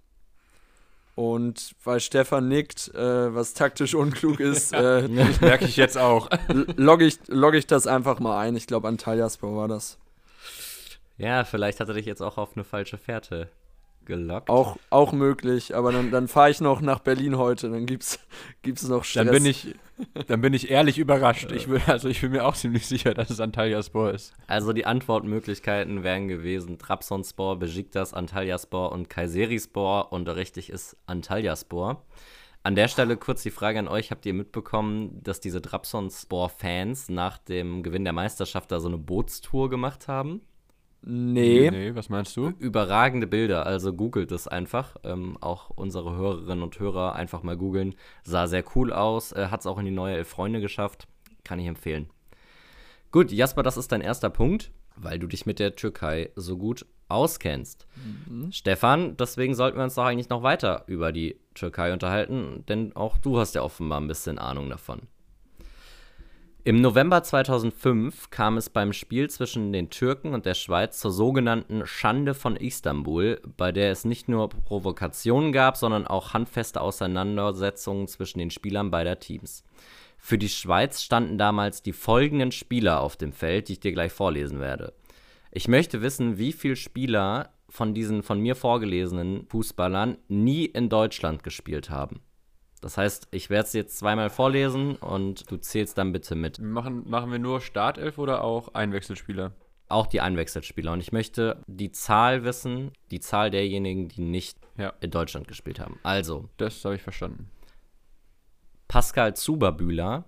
Und 1.16 1.76
weil 1.84 2.00
Stefan 2.00 2.48
nickt, 2.48 2.94
äh, 2.96 3.36
was 3.36 3.54
taktisch 3.54 3.94
unklug 3.94 4.40
ist, 4.40 4.72
äh, 4.74 5.08
merke 5.10 5.66
ich 5.66 5.76
jetzt 5.76 5.98
auch. 5.98 6.30
Logge 6.78 7.06
ich, 7.06 7.20
log 7.28 7.56
ich 7.56 7.68
das 7.68 7.88
einfach 7.88 8.20
mal 8.20 8.40
ein. 8.40 8.56
Ich 8.56 8.68
glaube, 8.68 8.88
Antalya 8.88 9.30
Sport 9.30 9.56
war 9.56 9.68
das. 9.68 9.98
Ja, 11.18 11.44
vielleicht 11.44 11.82
hat 11.82 11.90
er 11.90 11.96
dich 11.96 12.06
jetzt 12.06 12.22
auch 12.22 12.38
auf 12.38 12.56
eine 12.56 12.64
falsche 12.64 12.98
Fährte 12.98 13.50
gelockt. 14.06 14.50
Auch, 14.50 14.78
auch 14.90 15.12
möglich, 15.12 15.76
aber 15.76 15.92
dann, 15.92 16.12
dann 16.12 16.28
fahre 16.28 16.50
ich 16.50 16.62
noch 16.62 16.82
nach 16.82 17.00
Berlin 17.00 17.38
heute, 17.38 17.70
dann 17.70 17.86
gibt's, 17.86 18.20
gibt's 18.62 18.88
noch 18.88 19.04
Stress. 19.04 19.26
Dann 19.26 19.34
bin 19.34 19.46
ich, 19.46 19.76
dann 20.28 20.42
bin 20.42 20.54
ich 20.54 20.70
ehrlich 20.70 20.98
überrascht. 20.98 21.52
Ich 21.52 21.70
will, 21.70 21.82
also 21.88 22.10
ich 22.10 22.22
bin 22.22 22.32
mir 22.32 22.46
auch 22.46 22.56
ziemlich 22.56 22.88
sicher, 22.88 23.14
dass 23.14 23.30
es 23.30 23.40
Antalyaspor 23.40 24.12
ist. 24.12 24.34
Also 24.48 24.74
die 24.74 24.86
Antwortmöglichkeiten 24.86 26.04
wären 26.04 26.28
gewesen 26.28 26.78
Trabzonspor, 26.78 27.60
Besiktas, 27.60 28.14
Antalyaspor 28.14 28.92
und 28.92 29.10
Kayserispor 29.10 30.12
und 30.12 30.28
richtig 30.28 30.70
ist 30.70 30.98
Antalyaspor. 31.06 32.04
An 32.62 32.76
der 32.76 32.90
Stelle 32.90 33.16
kurz 33.16 33.42
die 33.44 33.52
Frage 33.52 33.80
an 33.80 33.88
euch: 33.88 34.12
Habt 34.12 34.26
ihr 34.26 34.34
mitbekommen, 34.34 35.24
dass 35.24 35.40
diese 35.40 35.62
Trabzonspor-Fans 35.62 37.10
nach 37.10 37.38
dem 37.38 37.84
Gewinn 37.84 38.04
der 38.04 38.14
Meisterschaft 38.14 38.72
da 38.72 38.80
so 38.80 38.90
eine 38.90 38.98
Bootstour 38.98 39.70
gemacht 39.70 40.08
haben? 40.08 40.42
Nee. 41.02 41.70
Nee, 41.72 41.96
was 41.96 42.10
meinst 42.10 42.36
du? 42.36 42.50
Überragende 42.60 43.26
Bilder, 43.28 43.66
also 43.66 43.94
googelt 43.94 44.32
es 44.32 44.48
einfach. 44.48 44.96
Ähm, 45.04 45.38
auch 45.40 45.70
unsere 45.70 46.16
Hörerinnen 46.16 46.64
und 46.64 46.80
Hörer 46.80 47.16
einfach 47.16 47.42
mal 47.44 47.56
googeln. 47.58 47.96
Sah 48.24 48.48
sehr 48.48 48.64
cool 48.76 48.92
aus, 48.92 49.32
äh, 49.32 49.48
hat 49.48 49.62
es 49.62 49.66
auch 49.66 49.78
in 49.80 49.86
die 49.86 49.92
neue 49.92 50.16
Elf 50.16 50.28
Freunde 50.28 50.60
geschafft. 50.62 51.08
Kann 51.44 51.60
ich 51.60 51.68
empfehlen. 51.68 52.10
Gut, 53.12 53.32
Jasper, 53.32 53.64
das 53.64 53.78
ist 53.78 53.92
dein 53.92 54.02
erster 54.02 54.30
Punkt. 54.30 54.72
weil 55.02 55.18
du 55.18 55.28
dich 55.28 55.46
mit 55.46 55.60
der 55.60 55.76
Türkei 55.76 56.30
so 56.36 56.58
gut 56.58 56.86
auskennst. 57.08 57.88
Stefan, 58.52 59.16
deswegen 59.16 59.56
sollten 59.56 59.78
wir 59.78 59.86
uns 59.86 59.96
doch 59.96 60.04
eigentlich 60.04 60.30
noch 60.30 60.44
weiter 60.44 60.84
über 60.88 61.12
die 61.14 61.40
Türkei 61.54 61.94
unterhalten, 61.94 62.66
denn 62.68 62.94
auch 62.96 63.18
du 63.18 63.40
hast 63.40 63.56
ja 63.56 63.62
offenbar 63.64 64.02
ein 64.02 64.08
bisschen 64.08 64.38
Ahnung 64.38 64.70
davon. 64.70 65.04
Im 66.70 66.82
November 66.82 67.24
2005 67.24 68.30
kam 68.30 68.56
es 68.58 68.70
beim 68.70 68.94
Spiel 68.94 69.28
zwischen 69.28 69.74
den 69.74 69.90
Türken 69.90 70.36
und 70.36 70.46
der 70.46 70.54
Schweiz 70.54 71.00
zur 71.00 71.10
sogenannten 71.10 71.88
Schande 71.88 72.36
von 72.36 72.56
Istanbul, 72.56 73.42
bei 73.58 73.72
der 73.72 73.90
es 73.90 74.06
nicht 74.06 74.30
nur 74.30 74.50
Provokationen 74.50 75.52
gab, 75.52 75.78
sondern 75.78 76.06
auch 76.06 76.36
handfeste 76.36 76.80
Auseinandersetzungen 76.80 78.08
zwischen 78.08 78.38
den 78.38 78.52
Spielern 78.52 78.92
beider 78.92 79.20
Teams. 79.20 79.64
Für 80.20 80.38
die 80.38 80.48
Schweiz 80.48 81.02
standen 81.02 81.40
damals 81.40 81.82
die 81.82 81.92
folgenden 81.92 82.52
Spieler 82.52 83.02
auf 83.02 83.18
dem 83.18 83.34
Feld, 83.34 83.68
die 83.68 83.74
ich 83.74 83.80
dir 83.80 83.92
gleich 83.92 84.12
vorlesen 84.12 84.60
werde. 84.60 84.94
Ich 85.52 85.68
möchte 85.68 86.04
wissen, 86.04 86.38
wie 86.38 86.54
viele 86.54 86.76
Spieler 86.76 87.50
von 87.68 87.96
diesen 87.96 88.22
von 88.22 88.40
mir 88.40 88.56
vorgelesenen 88.56 89.48
Fußballern 89.48 90.20
nie 90.28 90.66
in 90.66 90.90
Deutschland 90.90 91.42
gespielt 91.42 91.90
haben. 91.90 92.22
Das 92.82 92.98
heißt, 92.98 93.28
ich 93.32 93.50
werde 93.50 93.66
es 93.68 93.74
jetzt 93.74 93.98
zweimal 93.98 94.30
vorlesen 94.30 94.96
und 94.96 95.50
du 95.52 95.58
zählst 95.58 95.98
dann 95.98 96.12
bitte 96.14 96.36
mit. 96.36 96.60
Machen, 96.60 97.10
machen 97.10 97.32
wir 97.32 97.40
nur 97.40 97.60
Startelf 97.62 98.18
oder 98.18 98.44
auch 98.44 98.74
Einwechselspieler? 98.74 99.52
Auch 99.90 100.08
die 100.08 100.22
Einwechselspieler. 100.22 100.94
Und 100.94 101.02
ich 101.02 101.12
möchte 101.12 101.62
die 101.68 101.92
Zahl 101.92 102.44
wissen, 102.44 102.92
die 103.12 103.20
Zahl 103.20 103.50
derjenigen, 103.50 104.08
die 104.08 104.22
nicht 104.22 104.58
Ja. 104.78 104.94
in 105.02 105.12
Deutschland 105.12 105.48
gespielt 105.48 105.80
haben. 105.80 106.00
Also, 106.04 106.48
Das 106.58 106.86
habe 106.86 106.96
ich 106.96 107.02
verstanden. 107.02 107.50
Pascal 108.88 109.36
Zuberbühler, 109.36 110.26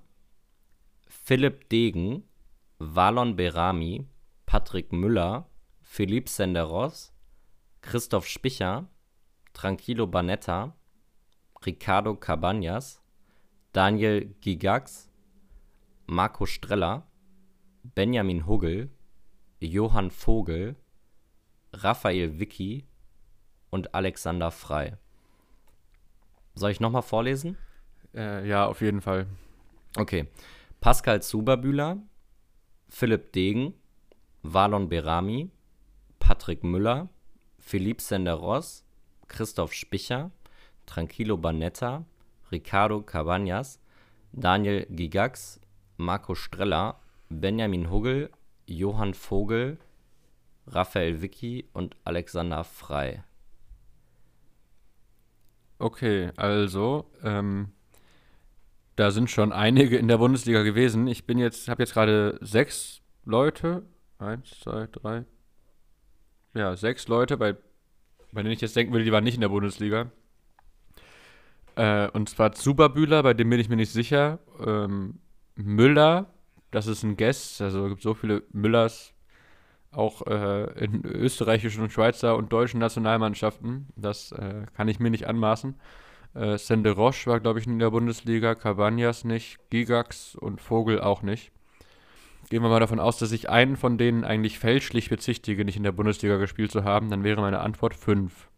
Philipp 1.08 1.70
Degen, 1.70 2.24
Valon 2.80 3.36
Berami, 3.36 4.08
Patrick 4.46 4.92
Müller, 4.92 5.48
Philippe 5.82 6.30
Senderos, 6.30 7.14
Christoph 7.82 8.28
Spicher, 8.28 8.88
Tranquilo 9.54 10.08
Banetta, 10.08 10.76
Ricardo 11.66 12.16
Cabañas, 12.16 13.02
Daniel 13.74 14.34
Gigax, 14.42 15.10
Marco 16.08 16.46
Streller, 16.46 17.04
Benjamin 17.84 18.48
Huggel, 18.48 18.90
Johann 19.60 20.12
Vogel, 20.12 20.76
Raphael 21.74 22.40
Vicky 22.40 22.86
und 23.70 23.94
Alexander 23.94 24.52
Frei. 24.52 24.98
Soll 26.56 26.72
ich 26.72 26.80
nochmal 26.80 27.02
vorlesen? 27.02 27.58
Äh, 28.14 28.48
ja, 28.48 28.66
auf 28.66 28.82
jeden 28.82 29.02
Fall. 29.02 29.28
Okay. 29.98 30.28
Pascal 30.82 31.22
Zuberbühler, 31.22 31.98
Philipp 32.90 33.32
Degen, 33.32 33.74
Valon 34.42 34.90
Berami, 34.90 35.52
Patrick 36.20 36.64
Müller, 36.64 37.10
Philippe 37.60 38.02
Senderos, 38.02 38.84
Christoph 39.28 39.74
Spicher, 39.74 40.32
Tranquilo 40.92 41.38
Banetta, 41.38 42.04
Ricardo 42.52 43.02
Cabañas, 43.02 43.80
Daniel 44.34 44.86
Gigax, 44.90 45.58
Marco 45.96 46.36
Streller, 46.36 47.00
Benjamin 47.30 47.90
Huggel, 47.90 48.30
Johann 48.66 49.14
Vogel, 49.14 49.78
Raphael 50.68 51.22
Vicky 51.22 51.70
und 51.72 51.96
Alexander 52.04 52.66
Frei. 52.66 53.24
Okay, 55.80 56.32
also, 56.36 57.10
ähm, 57.24 57.72
da 58.98 59.12
sind 59.12 59.30
schon 59.30 59.54
einige 59.54 59.96
in 59.96 60.10
der 60.10 60.18
Bundesliga 60.18 60.62
gewesen. 60.62 61.08
Ich 61.08 61.26
bin 61.26 61.38
jetzt, 61.38 61.70
habe 61.70 61.84
jetzt 61.84 61.94
gerade 61.94 62.38
sechs 62.42 63.02
Leute. 63.24 63.84
Eins, 64.20 64.60
zwei, 64.60 64.88
drei. 64.92 65.24
Ja, 66.54 66.76
sechs 66.76 67.08
Leute, 67.08 67.38
bei, 67.38 67.54
bei 68.34 68.44
denen 68.44 68.52
ich 68.52 68.62
jetzt 68.62 68.76
denken 68.76 68.92
will, 68.92 69.06
die 69.06 69.14
waren 69.14 69.24
nicht 69.24 69.36
in 69.36 69.42
der 69.42 69.48
Bundesliga. 69.48 70.12
Äh, 71.76 72.10
und 72.10 72.30
zwar 72.30 72.52
Zuberbühler, 72.52 73.24
bei 73.24 73.34
dem 73.34 73.50
bin 73.50 73.60
ich 73.60 73.70
mir 73.70 73.76
nicht 73.76 73.92
sicher. 73.92 74.40
Ähm, 74.66 75.20
Müller, 75.56 76.34
das 76.72 76.88
ist 76.88 77.04
ein 77.04 77.18
Guess. 77.18 77.62
Also 77.62 77.86
es 77.86 77.90
gibt 77.90 78.02
so 78.02 78.14
viele 78.14 78.44
Müllers 78.52 79.14
auch 79.92 80.26
äh, 80.28 80.84
in 80.84 81.04
österreichischen 81.06 81.84
und 81.84 81.92
Schweizer 81.92 82.38
und 82.38 82.52
deutschen 82.52 82.80
Nationalmannschaften. 82.80 83.88
Das 83.96 84.32
äh, 84.32 84.66
kann 84.76 84.88
ich 84.88 85.00
mir 85.00 85.10
nicht 85.10 85.28
anmaßen. 85.28 85.76
Äh, 86.34 86.58
Sende 86.58 86.92
Roche 86.92 87.30
war, 87.30 87.40
glaube 87.40 87.60
ich, 87.60 87.68
in 87.68 87.80
der 87.80 87.92
Bundesliga, 87.92 88.52
Cabañas 88.52 89.28
nicht, 89.28 89.60
Gigax 89.70 90.36
und 90.36 90.62
Vogel 90.62 91.02
auch 91.02 91.22
nicht. 91.22 91.52
Gehen 92.50 92.64
wir 92.64 92.70
mal 92.70 92.80
davon 92.80 93.00
aus, 93.00 93.18
dass 93.18 93.32
ich 93.32 93.50
einen 93.50 93.78
von 93.78 93.98
denen 93.98 94.24
eigentlich 94.24 94.60
fälschlich 94.60 95.10
bezichtige, 95.10 95.64
nicht 95.64 95.78
in 95.78 95.84
der 95.84 95.92
Bundesliga 95.92 96.38
gespielt 96.38 96.72
zu 96.72 96.84
haben, 96.84 97.10
dann 97.10 97.24
wäre 97.24 97.42
meine 97.42 97.60
Antwort 97.60 97.94
5. 97.94 98.50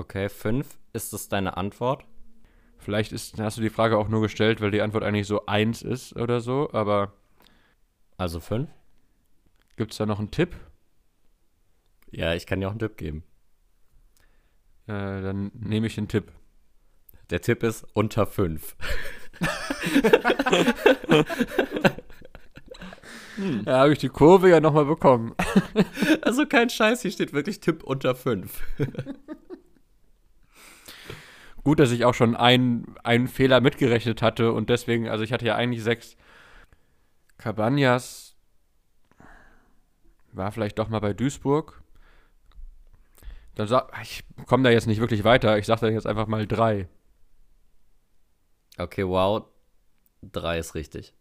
Okay, 0.00 0.30
fünf. 0.30 0.78
Ist 0.94 1.12
das 1.12 1.28
deine 1.28 1.58
Antwort? 1.58 2.06
Vielleicht 2.78 3.12
ist, 3.12 3.38
hast 3.38 3.58
du 3.58 3.60
die 3.60 3.68
Frage 3.68 3.98
auch 3.98 4.08
nur 4.08 4.22
gestellt, 4.22 4.62
weil 4.62 4.70
die 4.70 4.80
Antwort 4.80 5.04
eigentlich 5.04 5.26
so 5.26 5.44
1 5.44 5.82
ist 5.82 6.16
oder 6.16 6.40
so, 6.40 6.70
aber 6.72 7.12
Also 8.16 8.40
fünf? 8.40 8.70
gibt 9.76 9.92
es 9.92 9.98
da 9.98 10.06
noch 10.06 10.18
einen 10.18 10.30
Tipp? 10.30 10.56
Ja, 12.10 12.32
ich 12.34 12.46
kann 12.46 12.60
dir 12.60 12.68
auch 12.68 12.70
einen 12.72 12.78
Tipp 12.78 12.96
geben. 12.96 13.24
Äh, 14.86 15.20
dann 15.20 15.50
nehme 15.54 15.86
ich 15.86 15.96
den 15.96 16.08
Tipp. 16.08 16.32
Der 17.28 17.42
Tipp 17.42 17.62
ist 17.62 17.84
unter 17.92 18.26
fünf. 18.26 18.76
Da 23.64 23.78
habe 23.78 23.92
ich 23.94 23.98
die 23.98 24.08
Kurve 24.10 24.50
ja 24.50 24.60
nochmal 24.60 24.84
bekommen. 24.84 25.34
Also 26.22 26.44
kein 26.46 26.68
Scheiß, 26.68 27.00
hier 27.02 27.10
steht 27.10 27.32
wirklich 27.32 27.60
Tipp 27.60 27.82
unter 27.82 28.14
fünf. 28.14 28.60
Gut, 31.64 31.78
dass 31.78 31.90
ich 31.90 32.04
auch 32.04 32.14
schon 32.14 32.36
einen, 32.36 32.96
einen 33.04 33.28
Fehler 33.28 33.60
mitgerechnet 33.60 34.22
hatte 34.22 34.52
und 34.52 34.70
deswegen, 34.70 35.08
also 35.08 35.24
ich 35.24 35.32
hatte 35.32 35.44
ja 35.46 35.56
eigentlich 35.56 35.82
sechs. 35.82 36.16
Cabañas 37.38 38.34
war 40.32 40.52
vielleicht 40.52 40.78
doch 40.78 40.88
mal 40.88 41.00
bei 41.00 41.12
Duisburg. 41.12 41.82
Dann 43.54 43.66
sag, 43.66 43.92
ich 44.02 44.24
komme 44.46 44.62
da 44.62 44.70
jetzt 44.70 44.86
nicht 44.86 45.00
wirklich 45.00 45.24
weiter. 45.24 45.58
Ich 45.58 45.66
sage 45.66 45.82
da 45.82 45.88
jetzt 45.88 46.06
einfach 46.06 46.26
mal 46.26 46.46
drei. 46.46 46.88
Okay, 48.78 49.06
wow. 49.06 49.44
Drei 50.22 50.58
ist 50.58 50.74
richtig. 50.74 51.14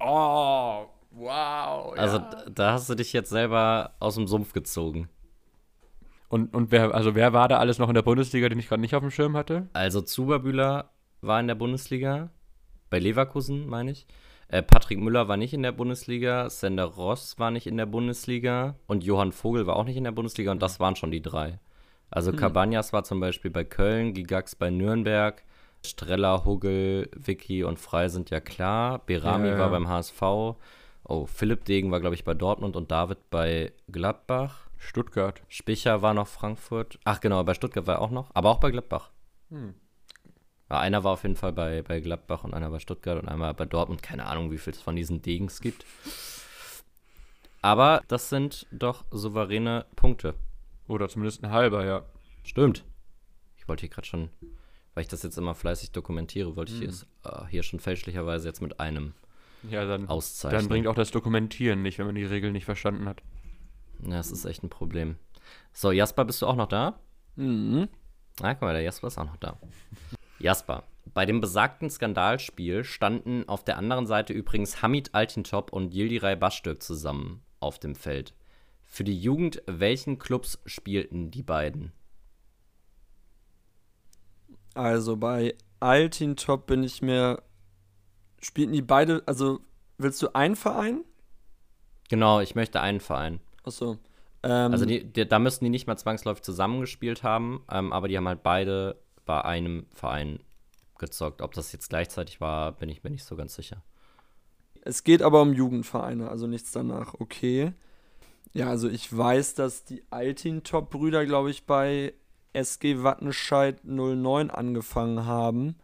Oh, 0.00 0.86
wow. 1.10 1.92
Also 1.96 2.18
d- 2.18 2.50
da 2.50 2.72
hast 2.72 2.88
du 2.88 2.94
dich 2.94 3.12
jetzt 3.12 3.30
selber 3.30 3.94
aus 3.98 4.14
dem 4.14 4.26
Sumpf 4.26 4.52
gezogen. 4.52 5.08
Und, 6.28 6.54
und 6.54 6.72
wer, 6.72 6.94
also 6.94 7.14
wer 7.14 7.32
war 7.32 7.48
da 7.48 7.58
alles 7.58 7.78
noch 7.78 7.88
in 7.88 7.94
der 7.94 8.02
Bundesliga, 8.02 8.48
den 8.48 8.58
ich 8.58 8.68
gerade 8.68 8.80
nicht 8.80 8.94
auf 8.94 9.02
dem 9.02 9.10
Schirm 9.10 9.36
hatte? 9.36 9.68
Also 9.72 10.00
Zuberbühler 10.00 10.90
war 11.20 11.40
in 11.40 11.46
der 11.46 11.54
Bundesliga. 11.54 12.30
Bei 12.90 12.98
Leverkusen, 12.98 13.68
meine 13.68 13.92
ich. 13.92 14.06
Äh, 14.48 14.62
Patrick 14.62 15.00
Müller 15.00 15.28
war 15.28 15.36
nicht 15.36 15.54
in 15.54 15.62
der 15.62 15.72
Bundesliga. 15.72 16.48
Sender 16.50 16.84
Ross 16.84 17.38
war 17.38 17.50
nicht 17.50 17.66
in 17.66 17.76
der 17.76 17.86
Bundesliga. 17.86 18.76
Und 18.86 19.04
Johann 19.04 19.32
Vogel 19.32 19.66
war 19.66 19.76
auch 19.76 19.84
nicht 19.84 19.96
in 19.96 20.04
der 20.04 20.12
Bundesliga. 20.12 20.52
Und 20.52 20.62
das 20.62 20.78
waren 20.80 20.96
schon 20.96 21.10
die 21.10 21.22
drei. 21.22 21.58
Also 22.10 22.30
Cabañas 22.30 22.92
war 22.92 23.02
zum 23.02 23.18
Beispiel 23.18 23.50
bei 23.50 23.64
Köln, 23.64 24.14
Gigax 24.14 24.54
bei 24.54 24.70
Nürnberg. 24.70 25.42
Streller, 25.84 26.44
Huggel, 26.44 27.10
Vicky 27.14 27.64
und 27.64 27.78
Frei 27.78 28.08
sind 28.08 28.30
ja 28.30 28.40
klar. 28.40 29.00
Berami 29.04 29.48
Ja, 29.48 29.54
ja. 29.54 29.58
war 29.58 29.70
beim 29.70 29.88
HSV. 29.88 30.22
Oh, 31.08 31.26
Philipp 31.26 31.64
Degen 31.64 31.90
war, 31.90 32.00
glaube 32.00 32.14
ich, 32.14 32.24
bei 32.24 32.34
Dortmund 32.34 32.76
und 32.76 32.90
David 32.90 33.30
bei 33.30 33.72
Gladbach. 33.90 34.65
Stuttgart. 34.78 35.42
Spicher 35.48 36.02
war 36.02 36.14
noch 36.14 36.28
Frankfurt. 36.28 36.98
Ach 37.04 37.20
genau, 37.20 37.42
bei 37.44 37.54
Stuttgart 37.54 37.86
war 37.86 37.96
er 37.96 38.00
auch 38.02 38.10
noch, 38.10 38.30
aber 38.34 38.50
auch 38.50 38.60
bei 38.60 38.70
Gladbach. 38.70 39.10
Ja, 39.50 40.80
einer 40.80 41.04
war 41.04 41.12
auf 41.12 41.22
jeden 41.22 41.36
Fall 41.36 41.52
bei, 41.52 41.82
bei 41.82 42.00
Gladbach 42.00 42.44
und 42.44 42.52
einer 42.54 42.70
bei 42.70 42.78
Stuttgart 42.80 43.20
und 43.22 43.28
einmal 43.28 43.54
bei 43.54 43.64
Dortmund. 43.66 44.02
Keine 44.02 44.26
Ahnung, 44.26 44.50
wie 44.50 44.58
viel 44.58 44.72
es 44.72 44.80
von 44.82 44.96
diesen 44.96 45.22
Degens 45.22 45.60
gibt. 45.60 45.84
Aber 47.62 48.02
das 48.08 48.28
sind 48.28 48.66
doch 48.70 49.04
souveräne 49.10 49.86
Punkte. 49.96 50.34
Oder 50.88 51.08
zumindest 51.08 51.42
ein 51.42 51.50
halber, 51.50 51.84
ja. 51.84 52.04
Stimmt. 52.44 52.84
Ich 53.56 53.66
wollte 53.68 53.80
hier 53.80 53.88
gerade 53.90 54.06
schon, 54.06 54.30
weil 54.94 55.02
ich 55.02 55.08
das 55.08 55.22
jetzt 55.22 55.36
immer 55.38 55.54
fleißig 55.54 55.90
dokumentiere, 55.90 56.54
wollte 56.54 56.72
ich 56.72 56.82
es 56.82 57.06
äh, 57.24 57.46
hier 57.48 57.62
schon 57.64 57.80
fälschlicherweise 57.80 58.46
jetzt 58.46 58.60
mit 58.62 58.78
einem 58.78 59.14
Ja, 59.68 59.84
dann, 59.84 60.08
auszeichnen. 60.08 60.60
dann 60.60 60.68
bringt 60.68 60.86
auch 60.86 60.94
das 60.94 61.10
Dokumentieren 61.10 61.82
nicht, 61.82 61.98
wenn 61.98 62.06
man 62.06 62.14
die 62.14 62.24
Regeln 62.24 62.52
nicht 62.52 62.66
verstanden 62.66 63.08
hat. 63.08 63.22
Ja, 64.02 64.16
das 64.16 64.30
ist 64.30 64.44
echt 64.44 64.62
ein 64.62 64.70
Problem. 64.70 65.16
So, 65.72 65.92
Jasper, 65.92 66.24
bist 66.24 66.42
du 66.42 66.46
auch 66.46 66.56
noch 66.56 66.68
da? 66.68 66.98
Mhm. 67.36 67.88
Ah, 68.42 68.54
guck 68.54 68.62
mal, 68.62 68.74
der 68.74 68.82
Jasper 68.82 69.08
ist 69.08 69.18
auch 69.18 69.24
noch 69.24 69.36
da. 69.36 69.58
Jasper, 70.38 70.84
bei 71.14 71.24
dem 71.24 71.40
besagten 71.40 71.88
Skandalspiel 71.88 72.84
standen 72.84 73.48
auf 73.48 73.64
der 73.64 73.78
anderen 73.78 74.06
Seite 74.06 74.32
übrigens 74.32 74.82
Hamid 74.82 75.14
Altintop 75.14 75.72
und 75.72 75.94
Yildiray 75.94 76.36
Baştürk 76.36 76.82
zusammen 76.82 77.42
auf 77.60 77.78
dem 77.78 77.94
Feld. 77.94 78.34
Für 78.84 79.04
die 79.04 79.18
Jugend 79.18 79.62
welchen 79.66 80.18
Clubs 80.18 80.60
spielten 80.66 81.30
die 81.30 81.42
beiden? 81.42 81.92
Also 84.74 85.16
bei 85.16 85.54
Altintop 85.80 86.66
bin 86.66 86.82
ich 86.82 87.02
mir. 87.02 87.42
Spielten 88.40 88.72
die 88.72 88.82
beide. 88.82 89.22
Also 89.26 89.60
willst 89.98 90.22
du 90.22 90.34
einen 90.34 90.56
Verein? 90.56 91.04
Genau, 92.08 92.40
ich 92.40 92.54
möchte 92.54 92.80
einen 92.80 93.00
Verein. 93.00 93.40
Achso. 93.66 93.98
Ähm, 94.42 94.72
Also 94.72 94.86
die, 94.86 95.04
die, 95.04 95.28
da 95.28 95.38
müssten 95.38 95.64
die 95.64 95.70
nicht 95.70 95.86
mal 95.86 95.96
zwangsläufig 95.96 96.42
zusammengespielt 96.42 97.22
haben, 97.22 97.64
ähm, 97.70 97.92
aber 97.92 98.08
die 98.08 98.16
haben 98.16 98.28
halt 98.28 98.42
beide 98.42 98.96
bei 99.26 99.44
einem 99.44 99.86
Verein 99.92 100.40
gezockt. 100.98 101.42
Ob 101.42 101.52
das 101.52 101.72
jetzt 101.72 101.90
gleichzeitig 101.90 102.40
war, 102.40 102.72
bin 102.72 102.88
ich 102.88 103.04
mir 103.04 103.10
nicht 103.10 103.24
so 103.24 103.36
ganz 103.36 103.54
sicher. 103.54 103.82
Es 104.82 105.04
geht 105.04 105.20
aber 105.20 105.42
um 105.42 105.52
Jugendvereine, 105.52 106.30
also 106.30 106.46
nichts 106.46 106.70
danach. 106.70 107.14
Okay. 107.18 107.72
Ja, 108.52 108.68
also 108.70 108.88
ich 108.88 109.14
weiß, 109.14 109.54
dass 109.54 109.84
die 109.84 110.04
Altintop-Brüder, 110.10 111.26
glaube 111.26 111.50
ich, 111.50 111.66
bei 111.66 112.14
SG 112.52 113.02
Wattenscheid 113.02 113.84
09 113.84 114.50
angefangen 114.50 115.26
haben. 115.26 115.76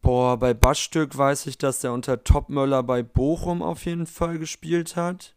Boah, 0.00 0.38
bei 0.38 0.52
Baschstück 0.52 1.16
weiß 1.16 1.46
ich, 1.46 1.58
dass 1.58 1.80
der 1.80 1.92
unter 1.92 2.24
Topmöller 2.24 2.82
bei 2.82 3.02
Bochum 3.02 3.62
auf 3.62 3.84
jeden 3.84 4.06
Fall 4.06 4.38
gespielt 4.38 4.96
hat. 4.96 5.34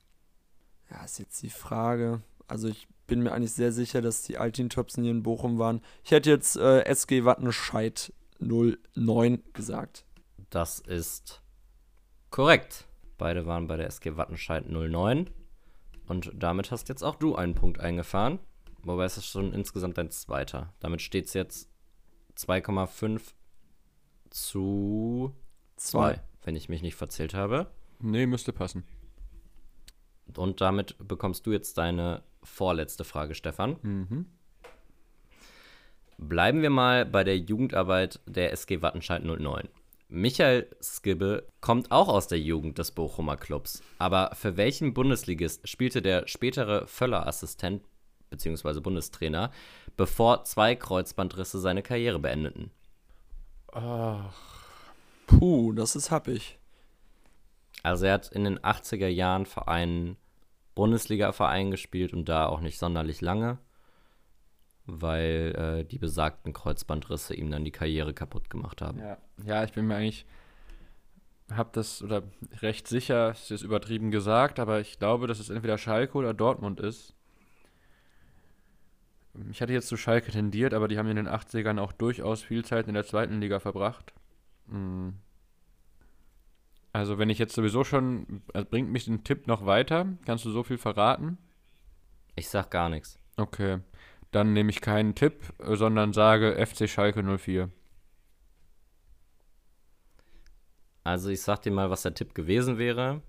Ja, 0.89 1.03
ist 1.03 1.19
jetzt 1.19 1.41
die 1.41 1.49
Frage. 1.49 2.21
Also 2.47 2.67
ich 2.67 2.87
bin 3.07 3.21
mir 3.21 3.31
eigentlich 3.31 3.53
sehr 3.53 3.71
sicher, 3.71 4.01
dass 4.01 4.23
die 4.23 4.37
Altintops 4.37 4.97
nie 4.97 5.09
in 5.09 5.23
Bochum 5.23 5.59
waren. 5.59 5.81
Ich 6.03 6.11
hätte 6.11 6.29
jetzt 6.29 6.57
äh, 6.57 6.83
SG 6.83 7.25
Wattenscheid 7.25 8.13
09 8.39 9.43
gesagt. 9.53 10.05
Das 10.49 10.79
ist 10.79 11.41
korrekt. 12.29 12.87
Beide 13.17 13.45
waren 13.45 13.67
bei 13.67 13.77
der 13.77 13.87
SG 13.87 14.15
Wattenscheid 14.15 14.69
09. 14.69 15.29
Und 16.07 16.31
damit 16.35 16.71
hast 16.71 16.87
jetzt 16.89 17.03
auch 17.03 17.15
du 17.15 17.35
einen 17.35 17.55
Punkt 17.55 17.79
eingefahren. 17.79 18.39
Wobei 18.83 19.05
es 19.05 19.17
ist 19.17 19.25
schon 19.25 19.53
insgesamt 19.53 19.97
dein 19.97 20.11
zweiter. 20.11 20.73
Damit 20.79 21.01
steht 21.01 21.25
es 21.25 21.33
jetzt 21.33 21.69
2,5 22.37 23.21
zu 24.29 25.35
2, 25.77 26.21
wenn 26.43 26.55
ich 26.55 26.69
mich 26.69 26.81
nicht 26.81 26.95
verzählt 26.95 27.33
habe. 27.33 27.71
Nee, 27.99 28.27
müsste 28.27 28.53
passen. 28.53 28.85
Und 30.35 30.61
damit 30.61 30.95
bekommst 30.99 31.45
du 31.45 31.51
jetzt 31.51 31.77
deine 31.77 32.23
vorletzte 32.43 33.03
Frage, 33.03 33.35
Stefan. 33.35 33.77
Mhm. 33.81 34.25
Bleiben 36.17 36.61
wir 36.61 36.69
mal 36.69 37.05
bei 37.05 37.23
der 37.23 37.37
Jugendarbeit 37.37 38.19
der 38.25 38.51
SG 38.51 38.81
Wattenscheid 38.81 39.23
09. 39.23 39.67
Michael 40.09 40.67
Skibbe 40.81 41.47
kommt 41.59 41.91
auch 41.91 42.07
aus 42.07 42.27
der 42.27 42.39
Jugend 42.39 42.77
des 42.77 42.91
Bochumer 42.91 43.37
Clubs. 43.37 43.83
Aber 43.99 44.31
für 44.33 44.57
welchen 44.57 44.93
Bundesligist 44.93 45.67
spielte 45.67 46.01
der 46.01 46.27
spätere 46.27 46.87
Völler-Assistent 46.87 47.83
bzw. 48.29 48.79
Bundestrainer, 48.79 49.51
bevor 49.95 50.45
zwei 50.45 50.75
Kreuzbandrisse 50.75 51.59
seine 51.59 51.83
Karriere 51.83 52.19
beendeten? 52.19 52.71
Ach, 53.73 54.33
Puh, 55.27 55.73
das 55.73 55.95
ist 55.97 56.09
happig. 56.09 56.57
Also 57.83 58.05
er 58.05 58.13
hat 58.13 58.29
in 58.29 58.43
den 58.43 58.59
80er 58.59 59.07
Jahren 59.07 59.45
für 59.45 59.67
einen 59.67 60.17
Bundesliga-Verein 60.75 61.71
gespielt 61.71 62.13
und 62.13 62.29
da 62.29 62.45
auch 62.45 62.59
nicht 62.59 62.77
sonderlich 62.77 63.21
lange, 63.21 63.57
weil 64.85 65.55
äh, 65.55 65.85
die 65.85 65.97
besagten 65.97 66.53
Kreuzbandrisse 66.53 67.33
ihm 67.33 67.49
dann 67.49 67.65
die 67.65 67.71
Karriere 67.71 68.13
kaputt 68.13 68.49
gemacht 68.49 68.81
haben. 68.81 68.99
ja. 68.99 69.17
ja, 69.43 69.63
ich 69.63 69.73
bin 69.73 69.87
mir 69.87 69.95
eigentlich, 69.95 70.25
hab 71.51 71.73
das, 71.73 72.03
oder 72.03 72.23
recht 72.61 72.87
sicher, 72.87 73.31
es 73.31 73.51
ist 73.51 73.63
übertrieben 73.63 74.11
gesagt, 74.11 74.59
aber 74.59 74.79
ich 74.79 74.99
glaube, 74.99 75.27
dass 75.27 75.39
es 75.39 75.49
entweder 75.49 75.77
Schalke 75.77 76.17
oder 76.17 76.33
Dortmund 76.33 76.79
ist. 76.79 77.15
Ich 79.51 79.61
hatte 79.61 79.73
jetzt 79.73 79.87
zu 79.87 79.97
Schalke 79.97 80.31
tendiert, 80.31 80.73
aber 80.73 80.87
die 80.87 80.97
haben 80.97 81.09
in 81.09 81.15
den 81.15 81.27
80ern 81.27 81.79
auch 81.79 81.91
durchaus 81.91 82.41
viel 82.41 82.65
Zeit 82.65 82.87
in 82.87 82.95
der 82.95 83.05
zweiten 83.05 83.39
Liga 83.39 83.59
verbracht. 83.59 84.13
Mm. 84.67 85.09
Also 86.97 87.19
wenn 87.19 87.29
ich 87.29 87.37
jetzt 87.37 87.53
sowieso 87.53 87.83
schon, 87.83 88.41
also 88.55 88.67
bringt 88.67 88.89
mich 88.89 89.05
den 89.05 89.23
Tipp 89.23 89.45
noch 89.45 89.67
weiter? 89.67 90.07
Kannst 90.25 90.45
du 90.45 90.49
so 90.49 90.63
viel 90.63 90.79
verraten? 90.79 91.37
Ich 92.35 92.49
sag 92.49 92.71
gar 92.71 92.89
nichts. 92.89 93.19
Okay, 93.37 93.81
dann 94.31 94.53
nehme 94.53 94.71
ich 94.71 94.81
keinen 94.81 95.13
Tipp, 95.13 95.53
sondern 95.59 96.11
sage 96.11 96.57
FC 96.65 96.89
Schalke 96.89 97.21
04. 97.21 97.69
Also 101.03 101.29
ich 101.29 101.43
sag 101.43 101.61
dir 101.61 101.71
mal, 101.71 101.91
was 101.91 102.01
der 102.01 102.15
Tipp 102.15 102.33
gewesen 102.33 102.79
wäre. 102.79 103.21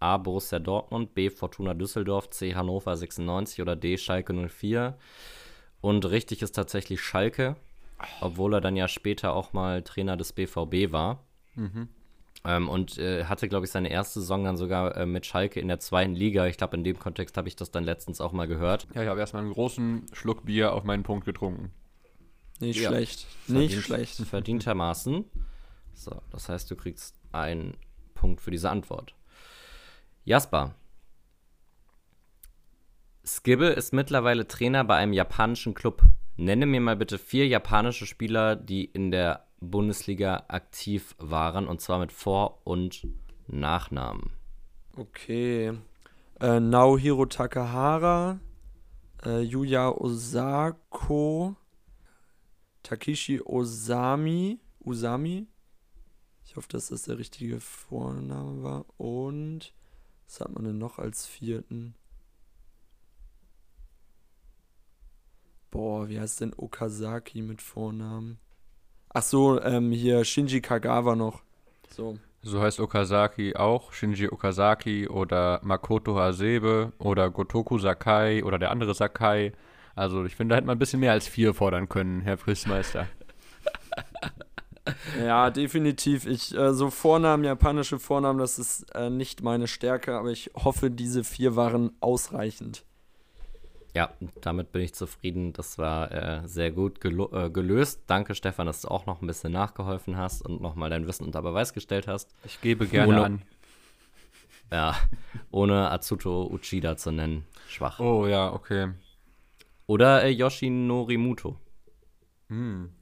A. 0.00 0.16
Borussia 0.16 0.58
Dortmund, 0.58 1.12
B. 1.12 1.28
Fortuna 1.28 1.74
Düsseldorf, 1.74 2.30
C. 2.30 2.54
Hannover 2.54 2.96
96 2.96 3.60
oder 3.60 3.76
D. 3.76 3.98
Schalke 3.98 4.32
04. 4.32 4.96
Und 5.82 6.06
richtig 6.06 6.40
ist 6.40 6.52
tatsächlich 6.52 7.02
Schalke, 7.02 7.56
obwohl 8.22 8.54
er 8.54 8.62
dann 8.62 8.74
ja 8.74 8.88
später 8.88 9.34
auch 9.34 9.52
mal 9.52 9.82
Trainer 9.82 10.16
des 10.16 10.32
BVB 10.32 10.92
war. 10.92 11.26
Ähm, 12.44 12.68
und 12.68 12.98
äh, 12.98 13.24
hatte, 13.24 13.48
glaube 13.48 13.66
ich, 13.66 13.72
seine 13.72 13.90
erste 13.90 14.20
Saison 14.20 14.44
dann 14.44 14.56
sogar 14.56 14.96
äh, 14.96 15.06
mit 15.06 15.26
Schalke 15.26 15.58
in 15.58 15.68
der 15.68 15.80
zweiten 15.80 16.14
Liga. 16.14 16.46
Ich 16.46 16.56
glaube, 16.58 16.76
in 16.76 16.84
dem 16.84 16.98
Kontext 16.98 17.36
habe 17.36 17.48
ich 17.48 17.56
das 17.56 17.70
dann 17.70 17.84
letztens 17.84 18.20
auch 18.20 18.32
mal 18.32 18.46
gehört. 18.46 18.86
Ja, 18.94 19.02
ich 19.02 19.08
habe 19.08 19.18
erstmal 19.20 19.42
einen 19.42 19.52
großen 19.52 20.06
Schluck 20.12 20.44
Bier 20.44 20.72
auf 20.72 20.84
meinen 20.84 21.02
Punkt 21.02 21.24
getrunken. 21.24 21.72
Nicht 22.60 22.80
Ja. 22.80 22.88
schlecht. 22.90 23.26
Nicht 23.48 23.72
Verdient- 23.74 23.84
schlecht. 23.84 24.16
Verdientermaßen. 24.28 25.24
So, 25.94 26.22
das 26.30 26.48
heißt, 26.48 26.70
du 26.70 26.76
kriegst 26.76 27.16
einen 27.32 27.76
Punkt 28.14 28.40
für 28.40 28.50
diese 28.50 28.70
Antwort. 28.70 29.14
Jasper. 30.24 30.74
Skibbe 33.24 33.66
ist 33.66 33.92
mittlerweile 33.92 34.46
Trainer 34.46 34.84
bei 34.84 34.96
einem 34.96 35.12
japanischen 35.12 35.74
Club. 35.74 36.02
Nenne 36.36 36.66
mir 36.66 36.80
mal 36.80 36.96
bitte 36.96 37.18
vier 37.18 37.48
japanische 37.48 38.06
Spieler, 38.06 38.56
die 38.56 38.84
in 38.84 39.10
der 39.10 39.45
Bundesliga 39.60 40.44
aktiv 40.48 41.14
waren, 41.18 41.66
und 41.66 41.80
zwar 41.80 41.98
mit 41.98 42.12
Vor- 42.12 42.60
und 42.64 43.06
Nachnamen. 43.46 44.30
Okay. 44.96 45.72
Äh, 46.40 46.60
Naohiro 46.60 47.26
Takahara, 47.26 48.40
äh, 49.24 49.40
Yuya 49.40 49.90
Osako, 49.90 51.56
Takishi 52.82 53.40
Osami, 53.40 54.60
Usami. 54.80 55.48
Ich 56.44 56.56
hoffe, 56.56 56.68
dass 56.68 56.88
das 56.88 57.02
der 57.02 57.18
richtige 57.18 57.60
Vorname 57.60 58.62
war. 58.62 58.86
Und 58.98 59.74
was 60.26 60.40
hat 60.40 60.52
man 60.52 60.64
denn 60.64 60.78
noch 60.78 60.98
als 60.98 61.26
vierten? 61.26 61.94
Boah, 65.70 66.08
wie 66.08 66.20
heißt 66.20 66.40
denn 66.40 66.54
Okazaki 66.56 67.42
mit 67.42 67.60
Vornamen? 67.60 68.38
Ach 69.18 69.22
so, 69.22 69.58
ähm, 69.62 69.92
hier 69.92 70.26
Shinji 70.26 70.60
Kagawa 70.60 71.16
noch. 71.16 71.40
So. 71.88 72.18
So 72.42 72.60
heißt 72.60 72.80
Okazaki 72.80 73.56
auch, 73.56 73.94
Shinji 73.94 74.28
Okazaki 74.28 75.08
oder 75.08 75.58
Makoto 75.62 76.16
Hasebe 76.16 76.92
oder 76.98 77.30
Gotoku 77.30 77.78
Sakai 77.78 78.44
oder 78.44 78.58
der 78.58 78.70
andere 78.70 78.92
Sakai. 78.92 79.54
Also 79.94 80.26
ich 80.26 80.36
finde, 80.36 80.52
da 80.52 80.56
hätte 80.56 80.66
man 80.66 80.76
ein 80.76 80.78
bisschen 80.78 81.00
mehr 81.00 81.12
als 81.12 81.26
vier 81.26 81.54
fordern 81.54 81.88
können, 81.88 82.20
Herr 82.20 82.36
Frissmeister. 82.36 83.06
Ja, 85.20 85.50
definitiv. 85.50 86.26
Ich, 86.26 86.54
äh, 86.54 86.72
so 86.72 86.90
Vornamen, 86.90 87.42
japanische 87.42 87.98
Vornamen, 87.98 88.38
das 88.38 88.56
ist 88.56 88.94
äh, 88.94 89.10
nicht 89.10 89.42
meine 89.42 89.66
Stärke, 89.66 90.14
aber 90.14 90.30
ich 90.30 90.52
hoffe, 90.54 90.92
diese 90.92 91.24
vier 91.24 91.56
waren 91.56 91.90
ausreichend. 91.98 92.84
Ja, 93.96 94.10
damit 94.42 94.72
bin 94.72 94.82
ich 94.82 94.92
zufrieden. 94.94 95.54
Das 95.54 95.78
war 95.78 96.12
äh, 96.12 96.46
sehr 96.46 96.70
gut 96.70 97.02
äh, 97.02 97.48
gelöst. 97.48 98.02
Danke, 98.06 98.34
Stefan, 98.34 98.66
dass 98.66 98.82
du 98.82 98.88
auch 98.88 99.06
noch 99.06 99.22
ein 99.22 99.26
bisschen 99.26 99.52
nachgeholfen 99.54 100.18
hast 100.18 100.42
und 100.42 100.60
nochmal 100.60 100.90
dein 100.90 101.06
Wissen 101.06 101.24
unter 101.24 101.40
Beweis 101.40 101.72
gestellt 101.72 102.06
hast. 102.06 102.34
Ich 102.44 102.60
gebe 102.60 102.86
gerne 102.86 103.08
Ohne- 103.08 103.24
an. 103.24 103.42
Ja, 104.70 104.96
ohne 105.50 105.90
Atsuto 105.90 106.46
Uchida 106.52 106.98
zu 106.98 107.10
nennen. 107.10 107.46
Schwach. 107.68 107.98
Oh 107.98 108.26
ja, 108.26 108.52
okay. 108.52 108.92
Oder 109.86 110.24
äh, 110.24 110.28
Yoshinori 110.28 111.16
Muto. 111.16 111.56
Hm. 112.50 112.92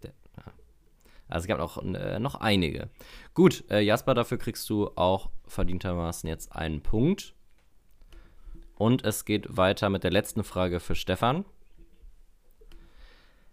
Also 1.27 1.45
es 1.45 1.49
gab 1.49 1.59
auch 1.59 1.83
äh, 1.83 2.21
noch 2.21 2.37
einige. 2.37 2.89
Gut, 3.35 3.65
äh, 3.69 3.81
Jasper, 3.81 4.15
dafür 4.15 4.39
kriegst 4.39 4.71
du 4.71 4.93
auch 4.95 5.31
verdientermaßen 5.49 6.29
jetzt 6.29 6.55
einen 6.55 6.83
Punkt. 6.83 7.35
Und 8.77 9.05
es 9.05 9.25
geht 9.25 9.57
weiter 9.57 9.89
mit 9.91 10.05
der 10.05 10.11
letzten 10.11 10.45
Frage 10.45 10.81
für 10.81 10.95
Stefan. 10.95 11.45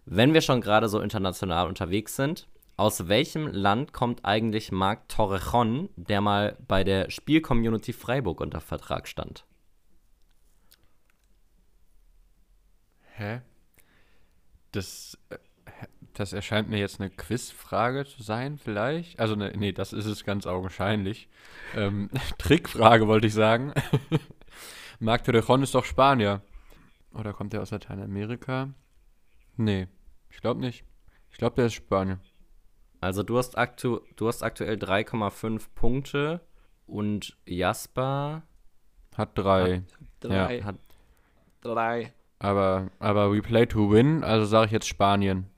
Wenn 0.06 0.34
wir 0.34 0.42
schon 0.42 0.62
gerade 0.62 0.90
so 0.90 1.00
international 1.00 1.68
unterwegs 1.68 2.16
sind, 2.16 2.48
aus 2.76 3.08
welchem 3.08 3.48
Land 3.48 3.94
kommt 3.94 4.26
eigentlich 4.26 4.72
Marc 4.72 5.08
Torrejon, 5.08 5.90
der 5.96 6.22
mal 6.22 6.58
bei 6.68 6.84
der 6.84 7.12
Spielcommunity 7.12 7.94
Freiburg 7.94 8.42
unter 8.42 8.60
Vertrag 8.60 9.08
stand? 9.08 9.46
Hä? 13.16 13.42
Das, 14.72 15.20
äh, 15.30 15.38
das 16.14 16.34
erscheint 16.34 16.70
mir 16.70 16.80
jetzt 16.80 17.00
eine 17.00 17.12
Quizfrage 17.12 18.06
zu 18.06 18.24
sein, 18.24 18.58
vielleicht. 18.58 19.20
Also, 19.20 19.36
ne, 19.36 19.54
nee, 19.56 19.74
das 19.74 19.94
ist 19.94 20.06
es 20.06 20.24
ganz 20.24 20.48
augenscheinlich. 20.48 21.30
Ähm, 21.76 22.10
Trickfrage 22.40 23.08
wollte 23.08 23.28
ich 23.28 23.34
sagen. 23.34 23.74
Marc 25.02 25.24
Torrejon 25.24 25.64
ist 25.64 25.74
doch 25.74 25.84
Spanier. 25.84 26.44
Oder 27.16 27.34
kommt 27.34 27.54
der 27.54 27.64
aus 27.64 27.72
Lateinamerika? 27.72 28.70
Nee, 29.58 29.88
ich 30.30 30.42
glaube 30.42 30.62
nicht. 30.62 30.86
Ich 31.32 31.38
glaube, 31.40 31.56
der 31.56 31.66
ist 31.66 31.74
Spanier. 31.74 32.20
Also 33.00 33.24
du 33.24 33.40
hast, 33.40 33.58
aktu 33.58 34.02
du 34.16 34.28
hast 34.28 34.44
aktuell 34.44 34.76
3,5 34.76 35.70
Punkte 35.74 36.42
und 36.86 37.36
Jasper 37.48 38.44
Hat 39.18 39.36
drei. 39.36 39.84
Drei. 40.20 40.62
Hat, 40.62 40.78
Drei. 41.62 42.14
Aber, 42.38 42.92
aber 43.00 43.34
we 43.34 43.42
play 43.42 43.66
to 43.66 43.92
win, 43.92 44.24
also 44.24 44.46
sage 44.46 44.68
ich 44.68 44.72
jetzt 44.72 44.88
Spanien. 44.88 45.50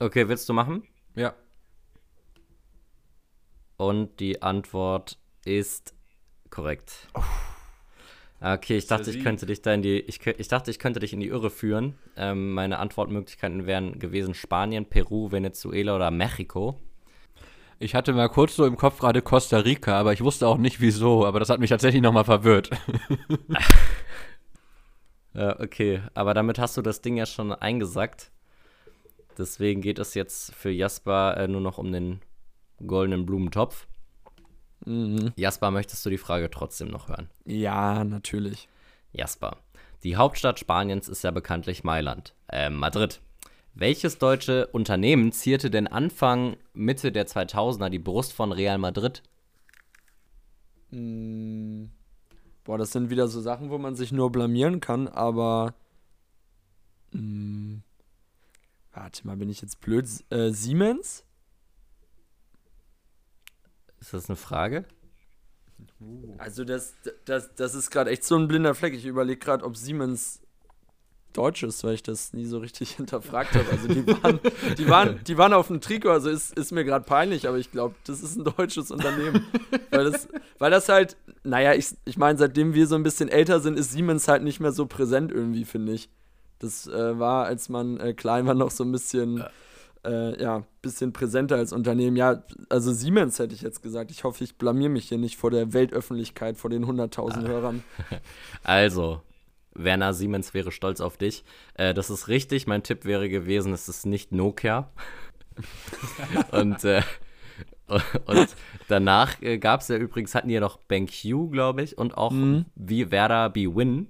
okay, 0.00 0.28
willst 0.28 0.48
du 0.48 0.52
machen? 0.52 0.82
Ja. 1.14 1.34
Und 3.76 4.18
die 4.18 4.42
Antwort 4.42 5.20
ist 5.44 5.95
korrekt. 6.56 7.06
Okay, 8.40 8.78
ich 8.78 8.86
dachte, 8.86 9.10
ich 9.10 9.22
könnte 9.22 9.44
dich 9.44 9.60
da 9.60 9.74
in 9.74 9.82
die, 9.82 10.00
ich, 10.00 10.26
ich 10.26 10.48
dachte, 10.48 10.70
ich 10.70 10.78
könnte 10.78 11.00
dich 11.00 11.12
in 11.12 11.20
die 11.20 11.28
Irre 11.28 11.50
führen. 11.50 11.98
Ähm, 12.16 12.54
meine 12.54 12.78
Antwortmöglichkeiten 12.78 13.66
wären 13.66 13.98
gewesen 13.98 14.34
Spanien, 14.34 14.86
Peru, 14.86 15.30
Venezuela 15.30 15.94
oder 15.94 16.10
Mexiko. 16.10 16.80
Ich 17.78 17.94
hatte 17.94 18.14
mal 18.14 18.28
kurz 18.28 18.56
so 18.56 18.64
im 18.64 18.76
Kopf 18.76 19.00
gerade 19.00 19.20
Costa 19.20 19.58
Rica, 19.58 19.98
aber 20.00 20.14
ich 20.14 20.22
wusste 20.22 20.48
auch 20.48 20.56
nicht 20.56 20.80
wieso, 20.80 21.26
aber 21.26 21.40
das 21.40 21.50
hat 21.50 21.60
mich 21.60 21.68
tatsächlich 21.68 22.02
nochmal 22.02 22.24
verwirrt. 22.24 22.70
Ja, 25.34 25.60
okay, 25.60 26.00
aber 26.14 26.32
damit 26.32 26.58
hast 26.58 26.78
du 26.78 26.80
das 26.80 27.02
Ding 27.02 27.18
ja 27.18 27.26
schon 27.26 27.52
eingesackt. 27.52 28.30
Deswegen 29.36 29.82
geht 29.82 29.98
es 29.98 30.14
jetzt 30.14 30.54
für 30.54 30.70
Jasper 30.70 31.36
äh, 31.36 31.46
nur 31.46 31.60
noch 31.60 31.76
um 31.76 31.92
den 31.92 32.22
goldenen 32.86 33.26
Blumentopf. 33.26 33.86
Mhm. 34.84 35.32
Jasper, 35.36 35.70
möchtest 35.70 36.04
du 36.04 36.10
die 36.10 36.18
Frage 36.18 36.50
trotzdem 36.50 36.88
noch 36.88 37.08
hören? 37.08 37.28
Ja, 37.44 38.04
natürlich. 38.04 38.68
Jasper. 39.12 39.56
Die 40.02 40.16
Hauptstadt 40.16 40.58
Spaniens 40.58 41.08
ist 41.08 41.24
ja 41.24 41.30
bekanntlich 41.30 41.82
Mailand, 41.84 42.34
äh, 42.48 42.70
Madrid. 42.70 43.20
Welches 43.74 44.18
deutsche 44.18 44.66
Unternehmen 44.68 45.32
zierte 45.32 45.70
denn 45.70 45.86
Anfang, 45.86 46.56
Mitte 46.72 47.12
der 47.12 47.26
2000er 47.26 47.90
die 47.90 47.98
Brust 47.98 48.32
von 48.32 48.52
Real 48.52 48.78
Madrid? 48.78 49.22
Mm, 50.90 51.86
Boah, 52.66 52.78
das 52.78 52.90
sind 52.90 53.10
wieder 53.10 53.28
so 53.28 53.40
Sachen, 53.40 53.70
wo 53.70 53.78
man 53.78 53.94
sich 53.94 54.10
nur 54.10 54.32
blamieren 54.32 54.80
kann, 54.80 55.06
aber. 55.06 55.74
Mm, 57.12 57.76
warte 58.92 59.24
mal, 59.26 59.36
bin 59.36 59.48
ich 59.48 59.60
jetzt 59.60 59.80
blöd? 59.80 60.04
Äh, 60.30 60.50
Siemens? 60.50 61.24
Ist 64.06 64.14
das 64.14 64.30
eine 64.30 64.36
Frage? 64.36 64.84
Also, 66.38 66.62
das, 66.62 66.94
das, 67.24 67.52
das 67.56 67.74
ist 67.74 67.90
gerade 67.90 68.12
echt 68.12 68.22
so 68.22 68.36
ein 68.36 68.46
blinder 68.46 68.72
Fleck. 68.76 68.94
Ich 68.94 69.04
überlege 69.04 69.40
gerade, 69.40 69.64
ob 69.64 69.76
Siemens 69.76 70.40
deutsch 71.32 71.64
ist, 71.64 71.82
weil 71.82 71.94
ich 71.94 72.04
das 72.04 72.32
nie 72.32 72.46
so 72.46 72.58
richtig 72.58 72.90
hinterfragt 72.96 73.56
habe. 73.56 73.66
Also, 73.68 73.88
die 73.88 74.06
waren, 74.06 74.40
die 74.78 74.88
waren, 74.88 75.20
die 75.24 75.36
waren 75.36 75.52
auf 75.52 75.66
dem 75.66 75.80
Trikot, 75.80 76.10
also 76.10 76.30
ist, 76.30 76.56
ist 76.56 76.70
mir 76.70 76.84
gerade 76.84 77.04
peinlich, 77.04 77.48
aber 77.48 77.58
ich 77.58 77.72
glaube, 77.72 77.96
das 78.04 78.20
ist 78.22 78.36
ein 78.36 78.44
deutsches 78.44 78.92
Unternehmen. 78.92 79.44
weil, 79.90 80.12
das, 80.12 80.28
weil 80.60 80.70
das 80.70 80.88
halt, 80.88 81.16
naja, 81.42 81.74
ich, 81.74 81.88
ich 82.04 82.16
meine, 82.16 82.38
seitdem 82.38 82.74
wir 82.74 82.86
so 82.86 82.94
ein 82.94 83.02
bisschen 83.02 83.28
älter 83.28 83.58
sind, 83.58 83.76
ist 83.76 83.90
Siemens 83.90 84.28
halt 84.28 84.44
nicht 84.44 84.60
mehr 84.60 84.70
so 84.70 84.86
präsent 84.86 85.32
irgendwie, 85.32 85.64
finde 85.64 85.92
ich. 85.92 86.10
Das 86.60 86.86
äh, 86.86 87.18
war, 87.18 87.46
als 87.46 87.68
man 87.68 87.98
äh, 87.98 88.14
klein 88.14 88.46
war, 88.46 88.54
noch 88.54 88.70
so 88.70 88.84
ein 88.84 88.92
bisschen, 88.92 89.42
äh, 90.06 90.42
ja, 90.42 90.64
bisschen 90.82 91.12
präsenter 91.12 91.56
als 91.56 91.72
Unternehmen. 91.72 92.16
Ja, 92.16 92.42
also 92.68 92.92
Siemens 92.92 93.38
hätte 93.38 93.54
ich 93.54 93.62
jetzt 93.62 93.82
gesagt. 93.82 94.10
Ich 94.10 94.24
hoffe, 94.24 94.44
ich 94.44 94.56
blamier 94.56 94.88
mich 94.88 95.08
hier 95.08 95.18
nicht 95.18 95.36
vor 95.36 95.50
der 95.50 95.72
Weltöffentlichkeit, 95.72 96.56
vor 96.56 96.70
den 96.70 96.84
100.000 96.86 97.46
Hörern. 97.46 97.82
Also, 98.62 99.20
Werner 99.74 100.14
Siemens 100.14 100.54
wäre 100.54 100.72
stolz 100.72 101.00
auf 101.00 101.16
dich. 101.16 101.44
Äh, 101.74 101.92
das 101.94 102.08
ist 102.10 102.28
richtig. 102.28 102.66
Mein 102.66 102.82
Tipp 102.82 103.04
wäre 103.04 103.28
gewesen, 103.28 103.72
es 103.72 103.88
ist 103.88 104.06
nicht 104.06 104.32
Nokia. 104.32 104.90
und, 106.52 106.84
äh, 106.84 107.02
und 108.26 108.48
danach 108.88 109.40
äh, 109.42 109.58
gab 109.58 109.80
es 109.80 109.88
ja 109.88 109.96
übrigens, 109.96 110.34
hatten 110.34 110.48
die 110.48 110.54
ja 110.54 110.60
noch 110.60 110.78
BenQ, 110.78 111.50
glaube 111.52 111.82
ich, 111.82 111.98
und 111.98 112.16
auch 112.16 112.32
Mhm. 112.32 112.66
wie 112.74 113.10
Werder 113.10 113.50
B-Win. 113.50 114.08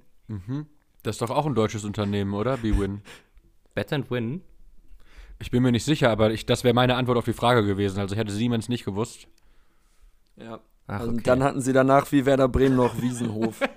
Das 1.03 1.17
ist 1.17 1.23
doch 1.23 1.31
auch 1.31 1.47
ein 1.47 1.55
deutsches 1.55 1.85
Unternehmen, 1.85 2.35
oder? 2.35 2.57
B-Win. 2.57 3.03
Bet 3.75 3.93
and 3.93 4.11
Win. 4.11 4.43
Ich 5.41 5.51
bin 5.51 5.63
mir 5.63 5.73
nicht 5.73 5.85
sicher, 5.85 6.11
aber 6.11 6.31
ich, 6.31 6.47
das 6.47 6.65
wäre 6.65 6.75
meine 6.75 6.97
Antwort 6.97 7.19
auf 7.19 7.25
die 7.27 7.33
Frage 7.33 7.65
gewesen. 7.65 8.01
Also 8.01 8.15
ich 8.15 8.19
hätte 8.19 8.33
Siemens 8.33 8.69
nicht 8.69 8.85
gewusst. 8.85 9.27
Ja. 10.37 10.61
Ach, 10.87 11.01
Also 11.01 11.13
okay. 11.13 11.23
dann 11.25 11.43
hatten 11.43 11.61
sie 11.61 11.73
danach 11.73 12.11
wie 12.13 12.25
Werder 12.27 12.49
Bremen 12.49 12.77
noch 12.77 13.01
Wiesenhof. 13.01 13.61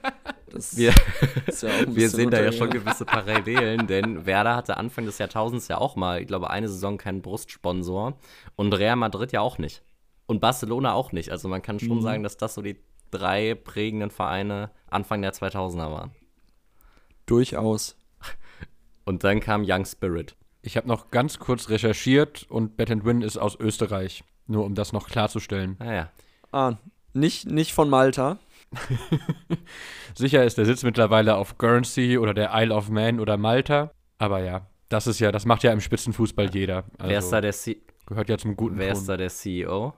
Das 0.51 0.75
Wir, 0.75 0.91
ist 1.45 1.61
ja 1.61 1.69
auch 1.69 1.81
ein 1.81 1.95
wir 1.95 2.09
sehen 2.09 2.31
da 2.31 2.41
ja 2.41 2.51
schon 2.51 2.71
gewisse 2.71 3.05
Parallelen, 3.05 3.85
denn 3.85 4.25
Werder 4.25 4.55
hatte 4.55 4.77
Anfang 4.77 5.05
des 5.05 5.19
Jahrtausends 5.19 5.67
ja 5.67 5.77
auch 5.77 5.95
mal, 5.95 6.21
ich 6.21 6.27
glaube, 6.27 6.49
eine 6.49 6.67
Saison 6.67 6.97
keinen 6.97 7.21
Brustsponsor 7.21 8.17
und 8.55 8.73
Real 8.73 8.95
Madrid 8.95 9.31
ja 9.31 9.41
auch 9.41 9.59
nicht. 9.59 9.83
Und 10.25 10.39
Barcelona 10.39 10.93
auch 10.93 11.11
nicht. 11.11 11.29
Also 11.29 11.49
man 11.49 11.61
kann 11.61 11.79
schon 11.79 11.97
Mhm. 11.97 12.01
sagen, 12.01 12.23
dass 12.23 12.35
das 12.37 12.55
so 12.55 12.63
die 12.63 12.77
drei 13.11 13.53
prägenden 13.53 14.09
Vereine 14.09 14.71
Anfang 14.89 15.21
der 15.21 15.33
2000er 15.33 15.91
waren. 15.91 16.11
Durchaus. 17.27 17.95
Und 19.05 19.23
dann 19.23 19.41
kam 19.41 19.63
Young 19.67 19.85
Spirit. 19.85 20.35
Ich 20.61 20.77
habe 20.77 20.87
noch 20.87 21.09
ganz 21.11 21.39
kurz 21.39 21.69
recherchiert 21.69 22.45
und 22.49 22.75
Bet 22.77 23.05
Win 23.05 23.21
ist 23.21 23.37
aus 23.37 23.55
Österreich. 23.59 24.23
Nur 24.47 24.65
um 24.65 24.75
das 24.75 24.93
noch 24.93 25.07
klarzustellen. 25.07 25.75
Naja, 25.79 26.09
Ah, 26.51 26.77
nicht, 27.13 27.45
nicht 27.45 27.73
von 27.73 27.89
Malta. 27.89 28.39
Sicher 30.15 30.43
ist 30.43 30.57
der 30.57 30.65
Sitz 30.65 30.83
mittlerweile 30.83 31.35
auf 31.35 31.57
Guernsey 31.57 32.17
oder 32.17 32.33
der 32.33 32.51
Isle 32.53 32.73
of 32.73 32.89
Man 32.89 33.19
oder 33.19 33.37
Malta. 33.37 33.91
Aber 34.17 34.41
ja, 34.43 34.67
das 34.89 35.07
ist 35.07 35.19
ja, 35.19 35.31
das 35.31 35.45
macht 35.45 35.63
ja 35.63 35.71
im 35.71 35.81
Spitzenfußball 35.81 36.49
jeder. 36.53 36.85
Also 36.97 37.09
wer, 37.09 37.19
ist 37.19 37.29
da 37.29 37.41
der 37.41 37.53
C 37.53 37.81
gehört 38.05 38.29
ja 38.29 38.37
zum 38.39 38.55
guten 38.55 38.77
wer 38.79 38.91
ist 38.91 38.99
Ton. 38.99 39.07
da 39.07 39.17
der 39.17 39.29
CEO? 39.29 39.93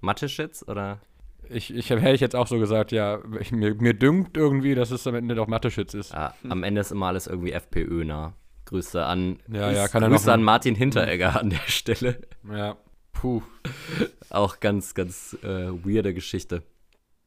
Mateschitz 0.00 0.62
oder? 0.68 1.00
Ich, 1.48 1.74
ich 1.74 1.88
hätte 1.90 2.10
ich 2.10 2.20
jetzt 2.20 2.36
auch 2.36 2.46
so 2.48 2.58
gesagt, 2.58 2.92
ja, 2.92 3.20
ich, 3.40 3.52
mir, 3.52 3.74
mir 3.74 3.94
dünkt 3.94 4.36
irgendwie, 4.36 4.74
dass 4.74 4.90
es 4.90 5.06
am 5.06 5.14
Ende 5.14 5.34
doch 5.34 5.46
Mathe-Schitz 5.46 5.94
ist. 5.94 6.14
Ah, 6.14 6.34
am 6.48 6.62
Ende 6.64 6.80
ist 6.80 6.90
immer 6.90 7.06
alles 7.06 7.26
irgendwie 7.28 7.52
FPÖ-nah. 7.52 8.34
Grüße 8.66 9.04
an, 9.04 9.38
Ja, 9.48 9.70
ja, 9.70 9.88
kann 9.88 10.04
Grüße 10.04 10.32
an 10.32 10.42
Martin 10.42 10.74
Hinteregger 10.74 11.40
an 11.40 11.50
der 11.50 11.66
Stelle. 11.66 12.20
Ja, 12.50 12.76
puh. 13.12 13.42
Auch 14.28 14.60
ganz, 14.60 14.94
ganz 14.94 15.36
äh, 15.42 15.68
weirde 15.70 16.12
Geschichte. 16.12 16.62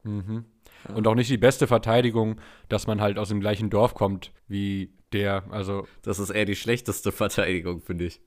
Mhm. 0.03 0.45
Und 0.93 1.07
auch 1.07 1.15
nicht 1.15 1.29
die 1.29 1.37
beste 1.37 1.67
Verteidigung, 1.67 2.39
dass 2.69 2.87
man 2.87 3.01
halt 3.01 3.17
aus 3.17 3.29
dem 3.29 3.39
gleichen 3.39 3.69
Dorf 3.69 3.93
kommt 3.95 4.31
wie 4.47 4.93
der. 5.11 5.43
Also, 5.49 5.87
Das 6.03 6.19
ist 6.19 6.29
eher 6.29 6.45
die 6.45 6.55
schlechteste 6.55 7.11
Verteidigung, 7.11 7.81
finde 7.81 8.05
ich. 8.05 8.21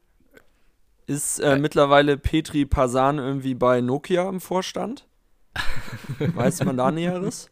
Ist 1.06 1.38
äh, 1.40 1.58
mittlerweile 1.58 2.16
Petri 2.16 2.64
Pasan 2.64 3.18
irgendwie 3.18 3.54
bei 3.54 3.80
Nokia 3.80 4.28
im 4.28 4.40
Vorstand? 4.40 5.06
Weiß 6.18 6.64
man 6.64 6.76
da 6.76 6.90
Näheres? 6.90 7.50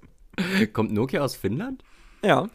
Kommt 0.72 0.92
Nokia 0.92 1.22
aus 1.22 1.36
Finnland? 1.36 1.82
Ja, 2.24 2.48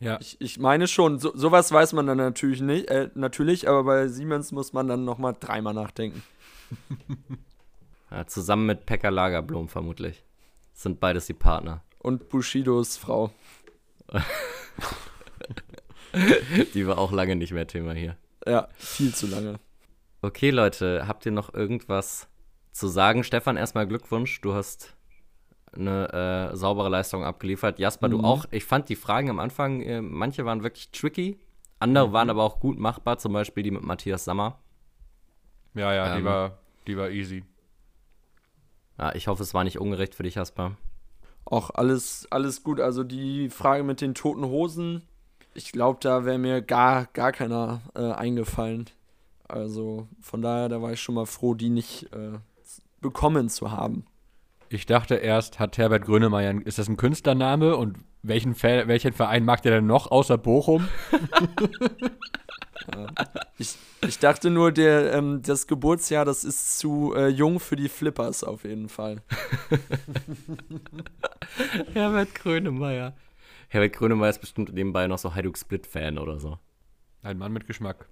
ja, 0.00 0.18
ich, 0.20 0.40
ich 0.40 0.58
meine 0.58 0.86
schon. 0.86 1.18
So, 1.18 1.36
sowas 1.36 1.72
weiß 1.72 1.92
man 1.92 2.06
dann 2.06 2.18
natürlich 2.18 2.60
nicht, 2.60 2.88
äh, 2.88 3.10
natürlich, 3.14 3.68
aber 3.68 3.84
bei 3.84 4.08
Siemens 4.08 4.52
muss 4.52 4.72
man 4.72 4.88
dann 4.88 5.04
nochmal 5.04 5.36
dreimal 5.38 5.74
nachdenken. 5.74 6.22
Ja, 8.10 8.26
zusammen 8.26 8.64
mit 8.66 8.86
Pekka 8.86 9.10
Lagerblom 9.10 9.68
vermutlich. 9.68 10.24
Sind 10.72 10.98
beides 10.98 11.26
die 11.26 11.34
Partner. 11.34 11.82
Und 11.98 12.30
Bushidos 12.30 12.96
Frau. 12.96 13.30
Die 16.72 16.86
war 16.86 16.96
auch 16.96 17.12
lange 17.12 17.36
nicht 17.36 17.52
mehr 17.52 17.66
Thema 17.66 17.92
hier. 17.92 18.16
Ja, 18.46 18.68
viel 18.78 19.14
zu 19.14 19.26
lange. 19.26 19.60
Okay, 20.22 20.50
Leute, 20.50 21.06
habt 21.06 21.26
ihr 21.26 21.32
noch 21.32 21.52
irgendwas 21.52 22.28
zu 22.72 22.88
sagen? 22.88 23.24
Stefan, 23.24 23.58
erstmal 23.58 23.86
Glückwunsch. 23.86 24.40
Du 24.40 24.54
hast 24.54 24.96
eine 25.74 26.50
äh, 26.52 26.56
saubere 26.56 26.88
Leistung 26.88 27.24
abgeliefert. 27.24 27.78
Jasper, 27.78 28.08
du 28.08 28.18
Mhm. 28.18 28.24
auch. 28.24 28.44
Ich 28.50 28.64
fand 28.64 28.88
die 28.88 28.96
Fragen 28.96 29.30
am 29.30 29.38
Anfang, 29.38 29.80
äh, 29.82 30.00
manche 30.00 30.44
waren 30.44 30.62
wirklich 30.62 30.90
tricky. 30.90 31.38
Andere 31.80 32.12
waren 32.12 32.30
aber 32.30 32.42
auch 32.42 32.58
gut 32.60 32.78
machbar, 32.78 33.18
zum 33.18 33.32
Beispiel 33.32 33.62
die 33.62 33.70
mit 33.70 33.82
Matthias 33.82 34.24
Sammer. 34.24 34.58
ja, 35.74 35.92
ja, 35.94 36.12
Ähm. 36.12 36.18
die, 36.18 36.24
war, 36.24 36.58
die 36.86 36.96
war 36.96 37.10
easy. 37.10 37.44
Ja, 38.98 39.14
ich 39.14 39.28
hoffe, 39.28 39.42
es 39.44 39.54
war 39.54 39.62
nicht 39.64 39.78
ungerecht 39.78 40.14
für 40.14 40.24
dich, 40.24 40.34
Jasper. 40.34 40.72
Auch 41.44 41.70
alles, 41.70 42.26
alles 42.30 42.62
gut. 42.64 42.80
Also 42.80 43.04
die 43.04 43.48
Frage 43.48 43.84
mit 43.84 44.00
den 44.00 44.14
toten 44.14 44.44
Hosen, 44.44 45.02
ich 45.54 45.70
glaube, 45.72 45.98
da 46.02 46.24
wäre 46.24 46.38
mir 46.38 46.62
gar, 46.62 47.06
gar 47.06 47.32
keiner 47.32 47.80
äh, 47.94 48.10
eingefallen. 48.12 48.86
Also 49.46 50.08
von 50.20 50.42
daher, 50.42 50.68
da 50.68 50.82
war 50.82 50.92
ich 50.92 51.00
schon 51.00 51.14
mal 51.14 51.26
froh, 51.26 51.54
die 51.54 51.70
nicht 51.70 52.12
äh, 52.12 52.38
bekommen 53.00 53.48
zu 53.48 53.70
haben. 53.70 54.04
Ich 54.70 54.86
dachte 54.86 55.16
erst, 55.16 55.58
hat 55.58 55.78
Herbert 55.78 56.04
Grönemeyer, 56.04 56.50
ein- 56.50 56.62
ist 56.62 56.78
das 56.78 56.88
ein 56.88 56.96
Künstlername 56.96 57.76
und 57.76 57.98
welchen, 58.22 58.54
welchen 58.62 59.12
Verein 59.12 59.44
mag 59.44 59.62
der 59.62 59.72
denn 59.72 59.86
noch 59.86 60.10
außer 60.10 60.38
Bochum? 60.38 60.88
Ich, 63.58 63.76
ich 64.06 64.18
dachte 64.18 64.48
nur, 64.48 64.72
der, 64.72 65.12
ähm, 65.12 65.42
das 65.42 65.66
Geburtsjahr, 65.66 66.24
das 66.24 66.42
ist 66.42 66.78
zu 66.78 67.12
äh, 67.14 67.28
jung 67.28 67.60
für 67.60 67.76
die 67.76 67.90
Flippers 67.90 68.42
auf 68.44 68.64
jeden 68.64 68.88
Fall. 68.88 69.20
Herbert 71.92 72.34
Grönemeyer. 72.34 73.14
Herbert 73.68 73.92
Grönemeyer 73.92 74.30
ist 74.30 74.40
bestimmt 74.40 74.72
nebenbei 74.72 75.06
noch 75.06 75.18
so 75.18 75.34
Hajduk 75.34 75.58
Split-Fan 75.58 76.16
oder 76.18 76.40
so. 76.40 76.58
Ein 77.22 77.36
Mann 77.36 77.52
mit 77.52 77.66
Geschmack. 77.66 78.08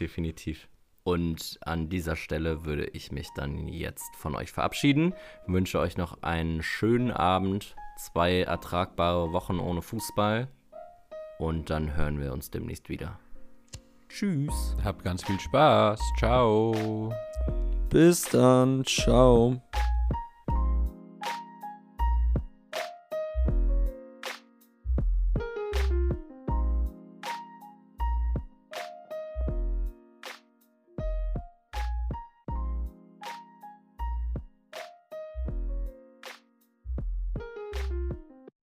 Definitiv. 0.00 0.68
Und 1.04 1.58
an 1.62 1.88
dieser 1.88 2.16
Stelle 2.16 2.64
würde 2.64 2.86
ich 2.86 3.10
mich 3.10 3.28
dann 3.34 3.66
jetzt 3.68 4.14
von 4.16 4.36
euch 4.36 4.52
verabschieden. 4.52 5.14
Ich 5.46 5.52
wünsche 5.52 5.80
euch 5.80 5.96
noch 5.96 6.22
einen 6.22 6.62
schönen 6.62 7.10
Abend, 7.10 7.74
zwei 7.96 8.42
ertragbare 8.42 9.32
Wochen 9.32 9.58
ohne 9.58 9.82
Fußball. 9.82 10.48
Und 11.38 11.70
dann 11.70 11.96
hören 11.96 12.20
wir 12.20 12.32
uns 12.32 12.50
demnächst 12.50 12.88
wieder. 12.88 13.18
Tschüss. 14.08 14.76
Habt 14.84 15.02
ganz 15.02 15.24
viel 15.24 15.40
Spaß. 15.40 16.00
Ciao. 16.18 17.12
Bis 17.88 18.22
dann. 18.24 18.84
Ciao. 18.84 19.60